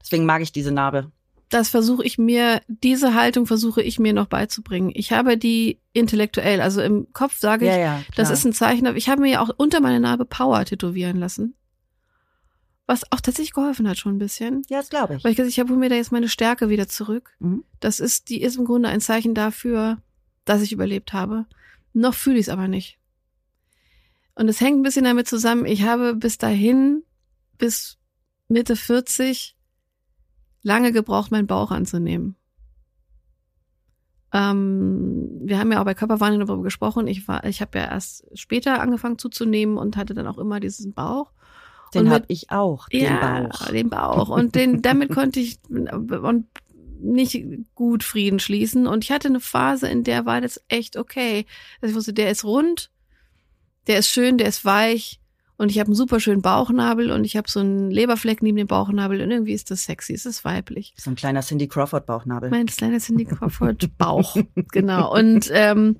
Deswegen 0.00 0.24
mag 0.24 0.42
ich 0.42 0.52
diese 0.52 0.72
Narbe. 0.72 1.10
das 1.48 1.68
versuche 1.68 2.04
ich 2.04 2.18
mir, 2.18 2.60
diese 2.66 3.14
Haltung 3.14 3.46
versuche 3.46 3.82
ich 3.82 3.98
mir 3.98 4.12
noch 4.12 4.26
beizubringen. 4.26 4.90
Ich 4.94 5.12
habe 5.12 5.36
die 5.38 5.80
intellektuell, 5.92 6.60
also 6.60 6.80
im 6.82 7.12
Kopf 7.12 7.38
sage 7.38 7.66
ich, 7.66 7.70
ja, 7.70 7.78
ja. 7.78 8.02
das 8.16 8.30
ist 8.30 8.44
ein 8.44 8.52
Zeichen. 8.52 8.86
Ich 8.96 9.08
habe 9.08 9.22
mir 9.22 9.32
ja 9.32 9.40
auch 9.40 9.50
unter 9.56 9.80
meine 9.80 10.00
Narbe 10.00 10.24
Power 10.24 10.64
tätowieren 10.64 11.18
lassen. 11.18 11.54
Was 12.86 13.10
auch 13.10 13.20
tatsächlich 13.20 13.52
geholfen 13.52 13.88
hat 13.88 13.98
schon 13.98 14.14
ein 14.14 14.18
bisschen. 14.18 14.62
Ja, 14.68 14.78
das 14.78 14.90
glaube 14.90 15.16
ich. 15.16 15.24
Weil 15.24 15.32
ich 15.32 15.36
gesagt, 15.36 15.52
ich 15.52 15.58
habe 15.58 15.74
mir 15.74 15.88
da 15.88 15.96
jetzt 15.96 16.12
meine 16.12 16.28
Stärke 16.28 16.68
wieder 16.68 16.86
zurück. 16.86 17.34
Mhm. 17.40 17.64
Das 17.80 17.98
ist, 17.98 18.28
die 18.28 18.40
ist 18.40 18.56
im 18.56 18.64
Grunde 18.64 18.88
ein 18.88 19.00
Zeichen 19.00 19.34
dafür, 19.34 19.98
dass 20.44 20.62
ich 20.62 20.72
überlebt 20.72 21.12
habe. 21.12 21.46
Noch 21.92 22.14
fühle 22.14 22.38
ich 22.38 22.46
es 22.46 22.48
aber 22.48 22.68
nicht. 22.68 22.98
Und 24.36 24.48
es 24.48 24.60
hängt 24.60 24.78
ein 24.78 24.82
bisschen 24.82 25.04
damit 25.04 25.26
zusammen, 25.26 25.64
ich 25.64 25.82
habe 25.82 26.14
bis 26.14 26.36
dahin, 26.36 27.02
bis 27.56 27.98
Mitte 28.48 28.76
40, 28.76 29.56
lange 30.62 30.92
gebraucht, 30.92 31.30
meinen 31.30 31.46
Bauch 31.46 31.70
anzunehmen. 31.70 32.36
Ähm, 34.32 35.30
wir 35.40 35.58
haben 35.58 35.72
ja 35.72 35.80
auch 35.80 35.84
bei 35.84 35.94
Körperwahrnehmung 35.94 36.46
darüber 36.46 36.64
gesprochen. 36.64 37.06
Ich 37.06 37.26
war, 37.26 37.44
ich 37.44 37.62
habe 37.62 37.78
ja 37.78 37.86
erst 37.86 38.26
später 38.34 38.80
angefangen 38.80 39.18
zuzunehmen 39.18 39.78
und 39.78 39.96
hatte 39.96 40.12
dann 40.12 40.26
auch 40.26 40.38
immer 40.38 40.60
diesen 40.60 40.92
Bauch. 40.92 41.32
Den 41.94 42.10
habe 42.10 42.24
ich 42.28 42.50
auch, 42.50 42.88
den 42.88 43.04
ja, 43.04 43.42
Bauch. 43.48 43.66
den 43.68 43.90
Bauch. 43.90 44.28
Und 44.28 44.54
den, 44.54 44.82
damit 44.82 45.10
konnte 45.12 45.40
ich 45.40 45.58
und 45.68 46.46
nicht 47.00 47.46
gut 47.74 48.02
Frieden 48.04 48.38
schließen. 48.38 48.86
Und 48.86 49.04
ich 49.04 49.12
hatte 49.12 49.28
eine 49.28 49.40
Phase, 49.40 49.88
in 49.88 50.04
der 50.04 50.26
war 50.26 50.40
das 50.40 50.62
echt 50.68 50.96
okay. 50.96 51.46
Also 51.80 51.92
ich 51.92 51.96
wusste, 51.96 52.12
der 52.12 52.30
ist 52.30 52.44
rund, 52.44 52.90
der 53.86 53.98
ist 53.98 54.08
schön, 54.08 54.38
der 54.38 54.48
ist 54.48 54.64
weich. 54.64 55.20
Und 55.58 55.70
ich 55.70 55.78
habe 55.78 55.88
einen 55.88 55.94
super 55.94 56.20
schönen 56.20 56.42
Bauchnabel 56.42 57.10
und 57.10 57.24
ich 57.24 57.36
habe 57.36 57.48
so 57.48 57.60
einen 57.60 57.90
Leberfleck 57.90 58.42
neben 58.42 58.58
dem 58.58 58.66
Bauchnabel 58.66 59.22
und 59.22 59.30
irgendwie 59.30 59.54
ist 59.54 59.70
das 59.70 59.84
sexy, 59.84 60.12
es 60.12 60.26
ist 60.26 60.44
weiblich. 60.44 60.92
So 60.98 61.08
ein 61.08 61.16
kleiner 61.16 61.40
Cindy 61.40 61.66
Crawford 61.66 62.04
Bauchnabel. 62.04 62.50
Mein 62.50 62.66
kleiner 62.66 62.98
Cindy 62.98 63.24
Crawford 63.26 63.96
Bauch, 63.96 64.36
genau. 64.72 65.14
Und 65.14 65.50
ähm, 65.50 65.96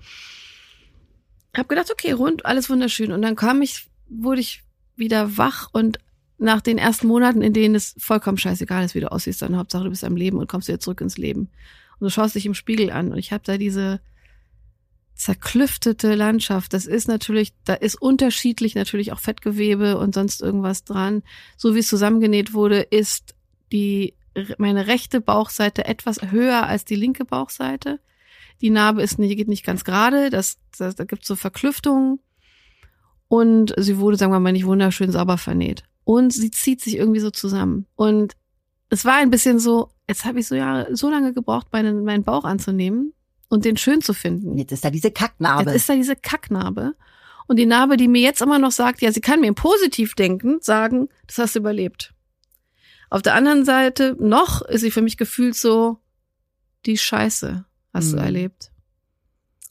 habe 1.56 1.68
gedacht, 1.68 1.90
okay, 1.90 2.12
rund, 2.12 2.44
alles 2.44 2.68
wunderschön. 2.68 3.12
Und 3.12 3.22
dann 3.22 3.34
kam 3.34 3.62
ich, 3.62 3.88
wurde 4.10 4.42
ich 4.42 4.62
wieder 4.96 5.36
wach 5.36 5.68
und 5.72 5.98
nach 6.38 6.60
den 6.60 6.78
ersten 6.78 7.06
Monaten, 7.06 7.40
in 7.40 7.52
denen 7.52 7.74
es 7.74 7.94
vollkommen 7.98 8.38
scheißegal 8.38 8.84
ist, 8.84 8.94
wie 8.94 9.00
du 9.00 9.10
aussiehst, 9.10 9.40
dann 9.42 9.56
Hauptsache 9.56 9.84
du 9.84 9.90
bist 9.90 10.04
am 10.04 10.16
Leben 10.16 10.38
und 10.38 10.48
kommst 10.48 10.68
wieder 10.68 10.80
zurück 10.80 11.00
ins 11.00 11.16
Leben. 11.16 11.48
Und 11.98 12.04
du 12.04 12.10
schaust 12.10 12.34
dich 12.34 12.44
im 12.44 12.54
Spiegel 12.54 12.90
an 12.90 13.12
und 13.12 13.18
ich 13.18 13.32
habe 13.32 13.42
da 13.44 13.56
diese 13.56 14.00
zerklüftete 15.14 16.14
Landschaft. 16.14 16.74
Das 16.74 16.86
ist 16.86 17.08
natürlich, 17.08 17.54
da 17.64 17.72
ist 17.72 17.94
unterschiedlich 17.94 18.74
natürlich 18.74 19.12
auch 19.12 19.18
Fettgewebe 19.18 19.96
und 19.98 20.14
sonst 20.14 20.42
irgendwas 20.42 20.84
dran. 20.84 21.22
So 21.56 21.74
wie 21.74 21.78
es 21.78 21.88
zusammengenäht 21.88 22.52
wurde, 22.52 22.80
ist 22.80 23.34
die 23.72 24.14
meine 24.58 24.86
rechte 24.86 25.22
Bauchseite 25.22 25.86
etwas 25.86 26.20
höher 26.30 26.66
als 26.66 26.84
die 26.84 26.96
linke 26.96 27.24
Bauchseite. 27.24 28.00
Die 28.60 28.70
Narbe 28.70 29.02
ist 29.02 29.18
nicht, 29.18 29.34
geht 29.36 29.48
nicht 29.48 29.64
ganz 29.64 29.84
gerade, 29.84 30.28
das, 30.28 30.58
das, 30.76 30.94
da 30.94 31.04
gibt 31.04 31.24
so 31.24 31.36
Verklüftungen. 31.36 32.20
Und 33.28 33.74
sie 33.76 33.98
wurde, 33.98 34.16
sagen 34.16 34.32
wir 34.32 34.40
mal, 34.40 34.52
nicht 34.52 34.66
wunderschön 34.66 35.10
sauber 35.10 35.38
vernäht. 35.38 35.82
Und 36.04 36.32
sie 36.32 36.50
zieht 36.50 36.80
sich 36.80 36.96
irgendwie 36.96 37.20
so 37.20 37.30
zusammen. 37.30 37.86
Und 37.96 38.36
es 38.88 39.04
war 39.04 39.14
ein 39.14 39.30
bisschen 39.30 39.58
so, 39.58 39.88
jetzt 40.08 40.24
habe 40.24 40.40
ich 40.40 40.46
so 40.46 40.54
Jahre, 40.54 40.94
so 40.94 41.10
lange 41.10 41.32
gebraucht, 41.32 41.68
meinen, 41.72 42.04
meinen 42.04 42.22
Bauch 42.22 42.44
anzunehmen 42.44 43.12
und 43.48 43.64
den 43.64 43.76
schön 43.76 44.00
zu 44.00 44.14
finden. 44.14 44.56
Jetzt 44.56 44.72
ist 44.72 44.84
da 44.84 44.90
diese 44.90 45.10
Kacknarbe. 45.10 45.70
Jetzt 45.70 45.76
ist 45.76 45.88
da 45.88 45.94
diese 45.94 46.16
Kacknarbe. 46.16 46.94
Und 47.48 47.56
die 47.56 47.66
Narbe, 47.66 47.96
die 47.96 48.08
mir 48.08 48.22
jetzt 48.22 48.42
immer 48.42 48.58
noch 48.58 48.72
sagt, 48.72 49.02
ja, 49.02 49.12
sie 49.12 49.20
kann 49.20 49.40
mir 49.40 49.52
positiv 49.52 50.14
denken, 50.14 50.58
sagen, 50.60 51.08
das 51.26 51.38
hast 51.38 51.54
du 51.54 51.60
überlebt. 51.60 52.12
Auf 53.08 53.22
der 53.22 53.34
anderen 53.34 53.64
Seite 53.64 54.16
noch 54.18 54.62
ist 54.62 54.80
sie 54.80 54.90
für 54.90 55.02
mich 55.02 55.16
gefühlt 55.16 55.54
so, 55.54 55.98
die 56.86 56.98
Scheiße 56.98 57.64
hast 57.94 58.12
mhm. 58.12 58.16
du 58.16 58.22
erlebt. 58.22 58.70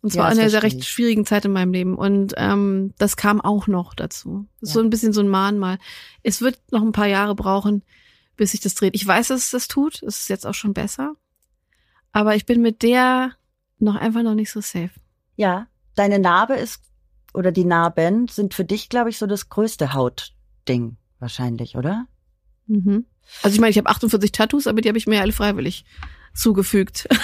Und 0.06 0.12
zwar 0.12 0.28
ja, 0.32 0.34
in 0.34 0.40
einer 0.40 0.62
recht 0.62 0.86
schwierigen 0.86 1.26
Zeit 1.26 1.46
in 1.46 1.52
meinem 1.52 1.74
Leben. 1.74 1.96
Und 1.96 2.36
ähm, 2.38 2.94
das 3.00 3.18
kam 3.18 3.42
auch 3.42 3.66
noch 3.66 3.96
dazu. 3.96 4.46
Das 4.62 4.70
ist 4.70 4.76
ja. 4.76 4.82
so 4.82 4.86
ein 4.86 4.92
bisschen 4.92 5.14
so 5.14 5.22
ein 5.22 5.28
Mahnmal. 5.28 5.80
Es 6.22 6.42
wird 6.42 6.60
noch 6.70 6.84
ein 6.84 6.92
paar 6.92 7.08
Jahre 7.08 7.34
brauchen, 7.34 7.82
bis 8.38 8.52
sich 8.52 8.60
das 8.60 8.76
dreht. 8.76 8.94
Ich 8.94 9.08
weiß, 9.08 9.30
dass 9.30 9.46
es 9.46 9.50
das 9.50 9.68
tut. 9.68 10.04
Es 10.04 10.20
ist 10.20 10.30
jetzt 10.30 10.46
auch 10.46 10.54
schon 10.54 10.76
besser. 10.76 11.16
Aber 12.12 12.36
ich 12.36 12.46
bin 12.46 12.62
mit 12.62 12.84
der 12.84 13.32
noch 13.80 13.96
einfach 13.96 14.22
noch 14.22 14.36
nicht 14.36 14.52
so 14.52 14.62
safe. 14.62 14.92
Ja, 15.38 15.66
deine 15.96 16.20
Narbe 16.20 16.54
ist, 16.54 16.84
oder 17.34 17.52
die 17.52 17.66
Narben 17.66 18.28
sind 18.28 18.54
für 18.54 18.64
dich, 18.64 18.90
glaube 18.90 19.10
ich, 19.10 19.18
so 19.18 19.26
das 19.26 19.50
größte 19.50 19.94
Hautding 19.94 20.98
wahrscheinlich, 21.18 21.78
oder? 21.78 22.06
Mhm. 22.68 23.08
Also 23.42 23.56
ich 23.56 23.60
meine, 23.60 23.72
ich 23.72 23.80
habe 23.80 23.90
48 23.90 24.32
Tattoos, 24.32 24.68
aber 24.68 24.82
die 24.82 24.88
habe 24.88 25.00
ich 25.00 25.08
mir 25.08 25.22
alle 25.22 25.32
freiwillig 25.32 25.84
zugefügt. 26.36 27.08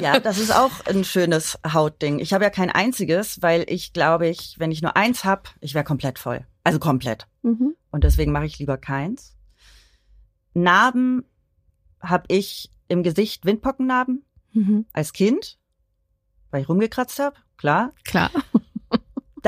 Ja, 0.00 0.20
das 0.20 0.38
ist 0.38 0.54
auch 0.54 0.86
ein 0.86 1.02
schönes 1.02 1.58
Hautding. 1.66 2.20
Ich 2.20 2.32
habe 2.32 2.44
ja 2.44 2.50
kein 2.50 2.70
einziges, 2.70 3.42
weil 3.42 3.64
ich 3.66 3.92
glaube 3.92 4.28
ich, 4.28 4.54
wenn 4.58 4.70
ich 4.70 4.80
nur 4.80 4.96
eins 4.96 5.24
hab, 5.24 5.52
ich 5.60 5.74
wäre 5.74 5.82
komplett 5.82 6.20
voll. 6.20 6.46
Also 6.62 6.78
komplett. 6.78 7.26
Mhm. 7.42 7.74
Und 7.90 8.04
deswegen 8.04 8.30
mache 8.30 8.46
ich 8.46 8.60
lieber 8.60 8.78
keins. 8.78 9.36
Narben 10.54 11.24
habe 12.00 12.26
ich 12.28 12.70
im 12.86 13.02
Gesicht 13.02 13.44
Windpockennarben 13.44 14.24
mhm. 14.52 14.86
als 14.92 15.12
Kind, 15.12 15.58
weil 16.50 16.62
ich 16.62 16.68
rumgekratzt 16.68 17.18
habe, 17.18 17.36
klar. 17.56 17.92
Klar. 18.04 18.30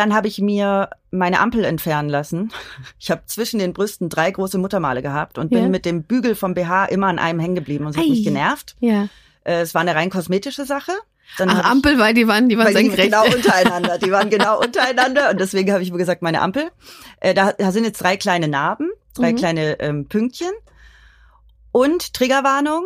Dann 0.01 0.15
habe 0.15 0.29
ich 0.29 0.39
mir 0.41 0.89
meine 1.11 1.41
Ampel 1.41 1.63
entfernen 1.63 2.09
lassen. 2.09 2.51
Ich 2.99 3.11
habe 3.11 3.21
zwischen 3.27 3.59
den 3.59 3.75
Brüsten 3.75 4.09
drei 4.09 4.31
große 4.31 4.57
Muttermale 4.57 5.03
gehabt 5.03 5.37
und 5.37 5.51
bin 5.51 5.65
ja. 5.65 5.69
mit 5.69 5.85
dem 5.85 6.05
Bügel 6.05 6.35
vom 6.35 6.55
BH 6.55 6.87
immer 6.87 7.09
an 7.09 7.19
einem 7.19 7.39
hängen 7.39 7.55
geblieben 7.55 7.85
und 7.85 7.91
es 7.91 7.99
hat 7.99 8.09
mich 8.09 8.25
genervt. 8.25 8.77
Ja. 8.81 9.09
Äh, 9.45 9.61
es 9.61 9.75
war 9.75 9.83
eine 9.83 9.95
rein 9.95 10.09
kosmetische 10.09 10.65
Sache. 10.65 10.93
Dann 11.37 11.51
Ach, 11.51 11.71
Ampel, 11.71 11.99
weil 11.99 12.15
die 12.15 12.27
waren, 12.27 12.49
die 12.49 12.57
waren 12.57 12.73
senkrecht. 12.73 13.13
Genau 13.13 13.27
untereinander. 13.27 13.99
Die 13.99 14.11
waren 14.11 14.31
genau 14.31 14.59
untereinander 14.59 15.29
und 15.29 15.39
deswegen 15.39 15.71
habe 15.71 15.83
ich 15.83 15.93
mir 15.93 15.99
gesagt, 15.99 16.23
meine 16.23 16.41
Ampel. 16.41 16.71
Äh, 17.21 17.35
da, 17.35 17.53
da 17.53 17.71
sind 17.71 17.85
jetzt 17.85 18.03
drei 18.03 18.17
kleine 18.17 18.49
Narben, 18.49 18.89
drei 19.15 19.33
mhm. 19.33 19.37
kleine 19.37 19.81
ähm, 19.81 20.09
Pünktchen 20.09 20.53
und 21.73 22.15
Triggerwarnung 22.15 22.85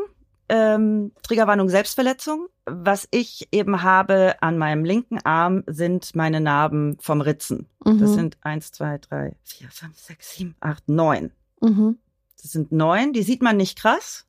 ähm, 0.49 1.13
Triggerwarnung 1.23 1.69
Selbstverletzung. 1.69 2.49
Was 2.67 3.09
ich 3.11 3.49
eben 3.53 3.83
habe 3.83 4.37
an 4.41 4.59
meinem 4.59 4.85
linken 4.85 5.19
Arm 5.25 5.65
sind 5.67 6.15
meine 6.15 6.41
Narben 6.41 6.97
vom 7.01 7.21
Ritzen. 7.21 7.69
Mhm. 7.85 7.99
Das 8.01 8.15
sind 8.15 8.37
eins, 8.43 8.73
zwei, 8.73 8.99
drei, 8.99 9.37
vier, 9.43 9.69
fünf, 9.71 9.99
sechs, 9.99 10.35
sieben, 10.35 10.57
acht, 10.61 10.89
neun. 10.89 11.31
Mhm. 11.61 11.99
Das 12.41 12.53
sind 12.53 12.73
neun. 12.73 13.13
Die 13.13 13.23
sieht 13.23 13.43
man 13.43 13.57
nicht 13.57 13.79
krass, 13.79 14.27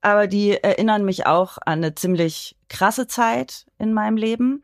aber 0.00 0.26
die 0.26 0.52
erinnern 0.52 1.04
mich 1.04 1.26
auch 1.26 1.58
an 1.58 1.78
eine 1.78 1.94
ziemlich 1.94 2.56
krasse 2.68 3.06
Zeit 3.06 3.66
in 3.78 3.92
meinem 3.92 4.16
Leben. 4.16 4.62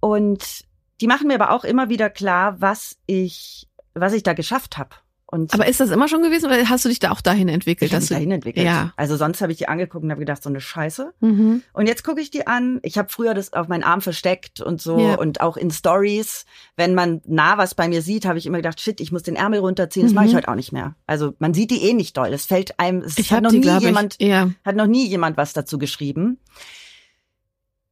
Und 0.00 0.64
die 1.00 1.06
machen 1.06 1.28
mir 1.28 1.34
aber 1.34 1.50
auch 1.50 1.64
immer 1.64 1.88
wieder 1.88 2.10
klar, 2.10 2.60
was 2.60 2.96
ich, 3.06 3.68
was 3.94 4.12
ich 4.12 4.22
da 4.22 4.32
geschafft 4.32 4.78
habe. 4.78 4.96
Und 5.28 5.52
Aber 5.52 5.66
ist 5.66 5.80
das 5.80 5.90
immer 5.90 6.06
schon 6.06 6.22
gewesen 6.22 6.46
oder 6.46 6.68
hast 6.68 6.84
du 6.84 6.88
dich 6.88 7.00
da 7.00 7.10
auch 7.10 7.20
dahin 7.20 7.48
entwickelt? 7.48 7.90
Ich 7.90 7.94
habe 7.96 8.06
dahin 8.06 8.30
entwickelt. 8.30 8.64
Ja. 8.64 8.92
Also 8.96 9.16
sonst 9.16 9.40
habe 9.40 9.50
ich 9.50 9.58
die 9.58 9.66
angeguckt 9.66 10.04
und 10.04 10.10
habe 10.10 10.20
gedacht, 10.20 10.40
so 10.40 10.48
eine 10.48 10.60
Scheiße. 10.60 11.14
Mhm. 11.18 11.62
Und 11.72 11.88
jetzt 11.88 12.04
gucke 12.04 12.20
ich 12.20 12.30
die 12.30 12.46
an. 12.46 12.78
Ich 12.82 12.96
habe 12.96 13.08
früher 13.10 13.34
das 13.34 13.52
auf 13.52 13.66
meinen 13.66 13.82
Arm 13.82 14.00
versteckt 14.00 14.60
und 14.60 14.80
so 14.80 15.00
ja. 15.00 15.14
und 15.16 15.40
auch 15.40 15.56
in 15.56 15.72
Stories, 15.72 16.46
wenn 16.76 16.94
man 16.94 17.22
nah 17.26 17.58
was 17.58 17.74
bei 17.74 17.88
mir 17.88 18.02
sieht, 18.02 18.24
habe 18.24 18.38
ich 18.38 18.46
immer 18.46 18.58
gedacht, 18.58 18.80
shit, 18.80 19.00
ich 19.00 19.10
muss 19.10 19.24
den 19.24 19.34
Ärmel 19.34 19.58
runterziehen. 19.58 20.06
Das 20.06 20.12
mhm. 20.12 20.16
mache 20.16 20.26
ich 20.26 20.34
heute 20.36 20.48
auch 20.48 20.54
nicht 20.54 20.72
mehr. 20.72 20.94
Also 21.08 21.34
man 21.40 21.54
sieht 21.54 21.72
die 21.72 21.82
eh 21.82 21.92
nicht 21.92 22.16
doll. 22.16 22.32
Es 22.32 22.46
fällt 22.46 22.78
einem, 22.78 23.00
es 23.00 23.18
ich 23.18 23.32
hat 23.32 23.42
noch 23.42 23.50
die, 23.50 23.58
nie 23.58 23.78
jemand, 23.80 24.14
ich, 24.18 24.28
ja. 24.28 24.50
hat 24.64 24.76
noch 24.76 24.86
nie 24.86 25.08
jemand 25.08 25.36
was 25.36 25.52
dazu 25.52 25.78
geschrieben. 25.78 26.38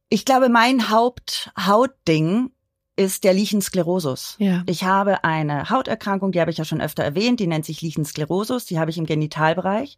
Ich 0.07 0.23
glaube, 0.23 0.47
mein 0.47 0.89
Haupthautding 0.89 2.51
ist 2.95 3.23
der 3.23 3.33
Lichensklerosus. 3.33 4.35
Ja. 4.39 4.63
Ich 4.67 4.83
habe 4.83 5.23
eine 5.23 5.69
Hauterkrankung, 5.69 6.31
die 6.31 6.39
habe 6.39 6.51
ich 6.51 6.57
ja 6.57 6.65
schon 6.65 6.81
öfter 6.81 7.03
erwähnt, 7.03 7.39
die 7.39 7.47
nennt 7.47 7.65
sich 7.65 7.81
Lichensklerosus, 7.81 8.65
die 8.65 8.79
habe 8.79 8.91
ich 8.91 8.97
im 8.97 9.05
Genitalbereich. 9.05 9.97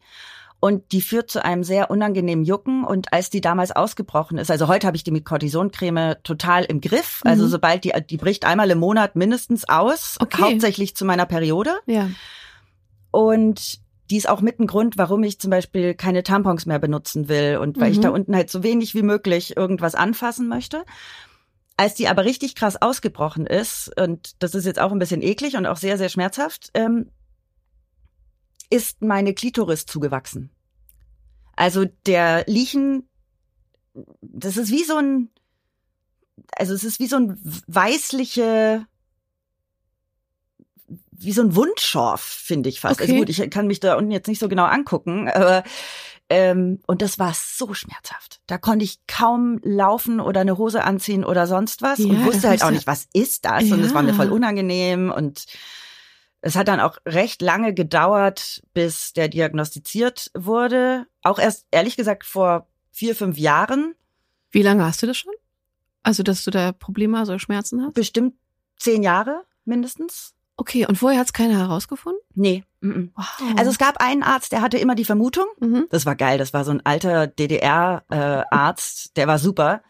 Und 0.59 0.91
die 0.91 1.01
führt 1.01 1.29
zu 1.29 1.45
einem 1.45 1.63
sehr 1.63 1.91
unangenehmen 1.91 2.43
Jucken. 2.43 2.83
Und 2.83 3.13
als 3.13 3.29
die 3.29 3.41
damals 3.41 3.71
ausgebrochen 3.71 4.39
ist, 4.39 4.49
also 4.49 4.67
heute 4.67 4.87
habe 4.87 4.97
ich 4.97 5.03
die 5.03 5.11
mit 5.11 5.23
Cortisoncreme 5.23 6.15
total 6.23 6.63
im 6.63 6.81
Griff. 6.81 7.21
Also 7.23 7.45
mhm. 7.45 7.49
sobald 7.49 7.83
die, 7.83 7.93
die 8.09 8.17
bricht 8.17 8.43
einmal 8.43 8.71
im 8.71 8.79
Monat 8.79 9.15
mindestens 9.15 9.69
aus, 9.69 10.17
okay. 10.19 10.41
hauptsächlich 10.41 10.95
zu 10.95 11.05
meiner 11.05 11.27
Periode. 11.27 11.75
Ja. 11.85 12.09
Und 13.11 13.79
die 14.09 14.17
ist 14.17 14.27
auch 14.27 14.41
mit 14.41 14.59
ein 14.59 14.67
Grund, 14.67 14.97
warum 14.97 15.23
ich 15.23 15.39
zum 15.39 15.51
Beispiel 15.51 15.93
keine 15.93 16.23
Tampons 16.23 16.65
mehr 16.65 16.79
benutzen 16.79 17.27
will 17.27 17.57
und 17.61 17.79
weil 17.79 17.89
mhm. 17.89 17.93
ich 17.93 17.99
da 17.99 18.09
unten 18.09 18.35
halt 18.35 18.49
so 18.49 18.63
wenig 18.63 18.95
wie 18.95 19.03
möglich 19.03 19.57
irgendwas 19.57 19.93
anfassen 19.95 20.47
möchte. 20.47 20.85
Als 21.77 21.93
die 21.93 22.07
aber 22.07 22.25
richtig 22.25 22.55
krass 22.55 22.81
ausgebrochen 22.81 23.45
ist, 23.45 23.91
und 23.99 24.41
das 24.41 24.55
ist 24.55 24.65
jetzt 24.65 24.79
auch 24.79 24.91
ein 24.91 24.99
bisschen 24.99 25.21
eklig 25.21 25.55
und 25.55 25.67
auch 25.67 25.77
sehr, 25.77 25.99
sehr 25.99 26.09
schmerzhaft, 26.09 26.71
ähm, 26.73 27.11
ist 28.71 29.01
meine 29.01 29.33
Klitoris 29.33 29.85
zugewachsen. 29.85 30.49
Also 31.55 31.85
der 32.05 32.45
Liechen, 32.47 33.07
das 34.21 34.57
ist 34.57 34.71
wie 34.71 34.83
so 34.83 34.97
ein, 34.97 35.29
also 36.55 36.73
es 36.73 36.83
ist 36.83 36.99
wie 36.99 37.07
so 37.07 37.17
ein 37.17 37.39
weißliche, 37.67 38.85
wie 41.11 41.31
so 41.31 41.41
ein 41.41 41.55
Wundschorf, 41.55 42.21
finde 42.21 42.69
ich 42.69 42.79
fast. 42.79 42.99
Also 42.99 43.11
okay. 43.11 43.21
Also 43.21 43.33
gut, 43.33 43.45
ich 43.45 43.51
kann 43.51 43.67
mich 43.67 43.79
da 43.79 43.97
unten 43.97 44.11
jetzt 44.11 44.27
nicht 44.27 44.39
so 44.39 44.49
genau 44.49 44.65
angucken, 44.65 45.29
aber 45.29 45.63
ähm, 46.29 46.79
und 46.87 47.01
das 47.01 47.19
war 47.19 47.33
so 47.33 47.73
schmerzhaft. 47.73 48.41
Da 48.47 48.57
konnte 48.57 48.83
ich 48.83 48.99
kaum 49.07 49.59
laufen 49.63 50.19
oder 50.19 50.41
eine 50.41 50.57
Hose 50.57 50.83
anziehen 50.83 51.23
oder 51.23 51.47
sonst 51.47 51.81
was 51.81 51.99
ja, 51.99 52.05
und 52.05 52.25
wusste 52.25 52.49
halt 52.49 52.63
auch 52.63 52.71
nicht, 52.71 52.87
was 52.87 53.07
ist 53.13 53.45
das? 53.45 53.67
Ja. 53.67 53.75
Und 53.75 53.81
es 53.81 53.93
war 53.93 54.03
mir 54.03 54.13
voll 54.13 54.31
unangenehm 54.31 55.11
und 55.11 55.45
es 56.41 56.55
hat 56.55 56.67
dann 56.67 56.79
auch 56.79 56.97
recht 57.05 57.41
lange 57.41 57.73
gedauert, 57.73 58.61
bis 58.73 59.13
der 59.13 59.27
diagnostiziert 59.27 60.31
wurde. 60.33 61.07
Auch 61.23 61.39
erst, 61.39 61.65
ehrlich 61.71 61.97
gesagt, 61.97 62.25
vor 62.25 62.67
vier, 62.91 63.15
fünf 63.15 63.37
Jahren. 63.37 63.95
Wie 64.51 64.61
lange 64.61 64.85
hast 64.85 65.01
du 65.01 65.07
das 65.07 65.17
schon? 65.17 65.33
Also, 66.03 66.23
dass 66.23 66.43
du 66.43 66.51
da 66.51 66.71
Probleme 66.71 67.21
oder 67.21 67.39
Schmerzen 67.39 67.83
hast? 67.83 67.93
Bestimmt 67.93 68.35
zehn 68.77 69.03
Jahre 69.03 69.43
mindestens. 69.65 70.33
Okay, 70.59 70.87
und 70.87 70.97
vorher 70.97 71.19
hat 71.19 71.27
es 71.27 71.33
keiner 71.33 71.59
herausgefunden? 71.59 72.19
Nee. 72.33 72.63
Mm 72.81 73.09
wow. 73.15 73.25
Also 73.57 73.69
es 73.69 73.77
gab 73.77 73.97
einen 74.01 74.23
Arzt, 74.23 74.51
der 74.51 74.61
hatte 74.61 74.79
immer 74.79 74.95
die 74.95 75.05
Vermutung. 75.05 75.45
Mhm. 75.59 75.85
Das 75.91 76.07
war 76.07 76.15
geil, 76.15 76.39
das 76.39 76.51
war 76.51 76.65
so 76.65 76.71
ein 76.71 76.83
alter 76.83 77.27
DDR-Arzt, 77.27 79.05
äh, 79.05 79.09
der 79.15 79.27
war 79.27 79.37
super. 79.37 79.83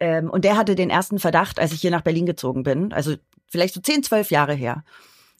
Ähm, 0.00 0.28
und 0.28 0.44
der 0.44 0.58
hatte 0.58 0.74
den 0.74 0.90
ersten 0.90 1.18
Verdacht, 1.18 1.58
als 1.58 1.72
ich 1.72 1.80
hier 1.80 1.90
nach 1.90 2.02
Berlin 2.02 2.26
gezogen 2.26 2.62
bin. 2.62 2.92
Also 2.92 3.14
vielleicht 3.48 3.72
so 3.72 3.80
zehn, 3.80 4.02
zwölf 4.02 4.30
Jahre 4.30 4.52
her. 4.52 4.84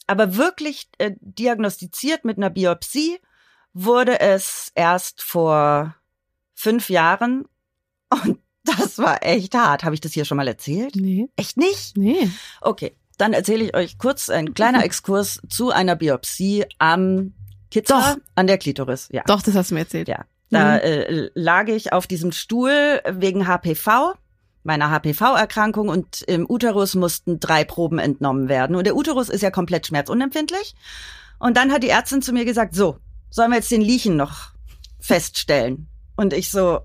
Aber 0.07 0.37
wirklich 0.37 0.89
äh, 0.97 1.13
diagnostiziert 1.21 2.25
mit 2.25 2.39
einer 2.39 2.51
Biopsie 2.51 3.19
wurde 3.75 4.21
es 4.21 4.73
erst 4.75 5.21
vor 5.23 5.95
fünf 6.55 6.89
Jahren. 6.89 7.45
Und 8.09 8.39
das 8.65 8.99
war 8.99 9.23
echt 9.23 9.55
hart. 9.55 9.85
Habe 9.85 9.95
ich 9.95 10.01
das 10.01 10.13
hier 10.13 10.25
schon 10.25 10.39
mal 10.39 10.49
erzählt? 10.49 10.97
Nee. 10.97 11.29
Echt 11.37 11.59
nicht? 11.59 11.97
Nee. 11.99 12.31
Okay 12.63 12.97
dann 13.19 13.33
erzähle 13.33 13.65
ich 13.65 13.77
euch 13.77 13.99
kurz 13.99 14.31
ein 14.31 14.55
kleiner 14.55 14.85
Exkurs 14.85 15.41
zu 15.49 15.71
einer 15.71 15.97
Biopsie 15.97 16.65
am 16.79 17.35
Kitzer 17.71 18.17
an 18.35 18.47
der 18.47 18.59
Klitoris. 18.59 19.09
Ja. 19.13 19.23
Doch, 19.27 19.43
das 19.43 19.55
hast 19.55 19.71
du 19.71 19.75
mir 19.75 19.81
erzählt. 19.81 20.09
Ja. 20.09 20.25
Da 20.51 20.75
mhm. 20.75 20.81
äh, 20.81 21.31
lag 21.35 21.69
ich 21.69 21.93
auf 21.93 22.07
diesem 22.07 22.33
Stuhl 22.33 23.01
wegen 23.09 23.47
HPV. 23.47 24.15
meiner 24.65 24.91
HPV-Erkrankung 24.91 25.89
und 25.89 26.23
im 26.23 26.49
Uterus 26.49 26.95
mussten 26.95 27.41
drei 27.41 27.65
Proben 27.65 27.99
entnommen 27.99 28.49
werden. 28.49 28.77
Und 28.77 28.87
der 28.87 28.95
Uterus 28.95 29.29
ist 29.29 29.41
ja 29.41 29.51
komplett 29.51 29.87
schmerzunempfindlich. 29.87 30.75
Und 31.39 31.57
dann 31.57 31.73
hat 31.73 31.83
die 31.83 31.89
Ärztin 31.89 32.23
zu 32.23 32.33
mir 32.33 32.45
gesagt, 32.45 32.75
so, 32.75 32.99
sollen 33.31 33.51
wir 33.51 33.57
jetzt 33.57 33.71
den 33.71 33.81
Liechen 33.81 34.17
noch 34.17 34.53
feststellen? 35.01 35.89
Und 36.15 36.33
ich 36.35 36.51
so, 36.51 36.81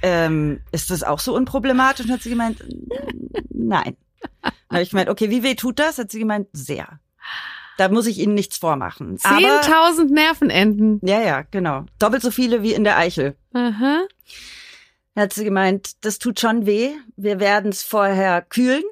ähm, 0.00 0.60
ist 0.70 0.90
das 0.90 1.02
auch 1.02 1.18
so 1.18 1.34
unproblematisch? 1.34 2.06
Und 2.06 2.12
hat 2.12 2.22
sie 2.22 2.30
gemeint, 2.30 2.64
nein. 3.50 3.96
Habe 4.72 4.82
ich 4.82 4.90
gemeint, 4.90 5.08
okay, 5.08 5.30
wie 5.30 5.42
weh 5.42 5.54
tut 5.54 5.78
das? 5.78 5.98
Hat 5.98 6.10
sie 6.10 6.18
gemeint, 6.18 6.48
sehr. 6.52 6.98
Da 7.78 7.88
muss 7.88 8.06
ich 8.06 8.18
Ihnen 8.18 8.34
nichts 8.34 8.58
vormachen. 8.58 9.18
Aber, 9.22 9.38
10.000 9.62 10.12
Nervenenden. 10.12 11.00
ja, 11.02 11.20
ja, 11.20 11.42
genau. 11.50 11.86
Doppelt 11.98 12.22
so 12.22 12.30
viele 12.30 12.62
wie 12.62 12.74
in 12.74 12.84
der 12.84 12.98
Eichel. 12.98 13.34
Aha. 13.54 14.02
Hat 15.16 15.32
sie 15.32 15.44
gemeint, 15.44 15.92
das 16.04 16.18
tut 16.18 16.38
schon 16.40 16.66
weh. 16.66 16.90
Wir 17.16 17.40
werden 17.40 17.70
es 17.70 17.82
vorher 17.82 18.42
kühlen. 18.42 18.82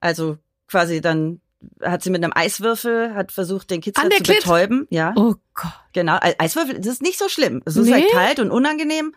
Also 0.00 0.38
quasi 0.68 1.00
dann 1.00 1.40
hat 1.82 2.02
sie 2.02 2.10
mit 2.10 2.22
einem 2.22 2.32
Eiswürfel, 2.34 3.14
hat 3.14 3.32
versucht, 3.32 3.70
den 3.70 3.80
Kitzler 3.80 4.10
zu 4.10 4.22
Klit? 4.22 4.38
betäuben. 4.40 4.86
Ja, 4.90 5.12
Oh 5.16 5.34
Gott. 5.54 5.72
genau. 5.92 6.16
Ei- 6.20 6.34
Eiswürfel, 6.38 6.76
das 6.78 6.86
ist 6.94 7.02
nicht 7.02 7.18
so 7.18 7.28
schlimm. 7.28 7.62
Es 7.64 7.76
ist 7.76 7.86
Nee? 7.86 7.92
halt 7.92 8.10
kalt 8.12 8.38
und 8.40 8.50
unangenehm. 8.50 9.14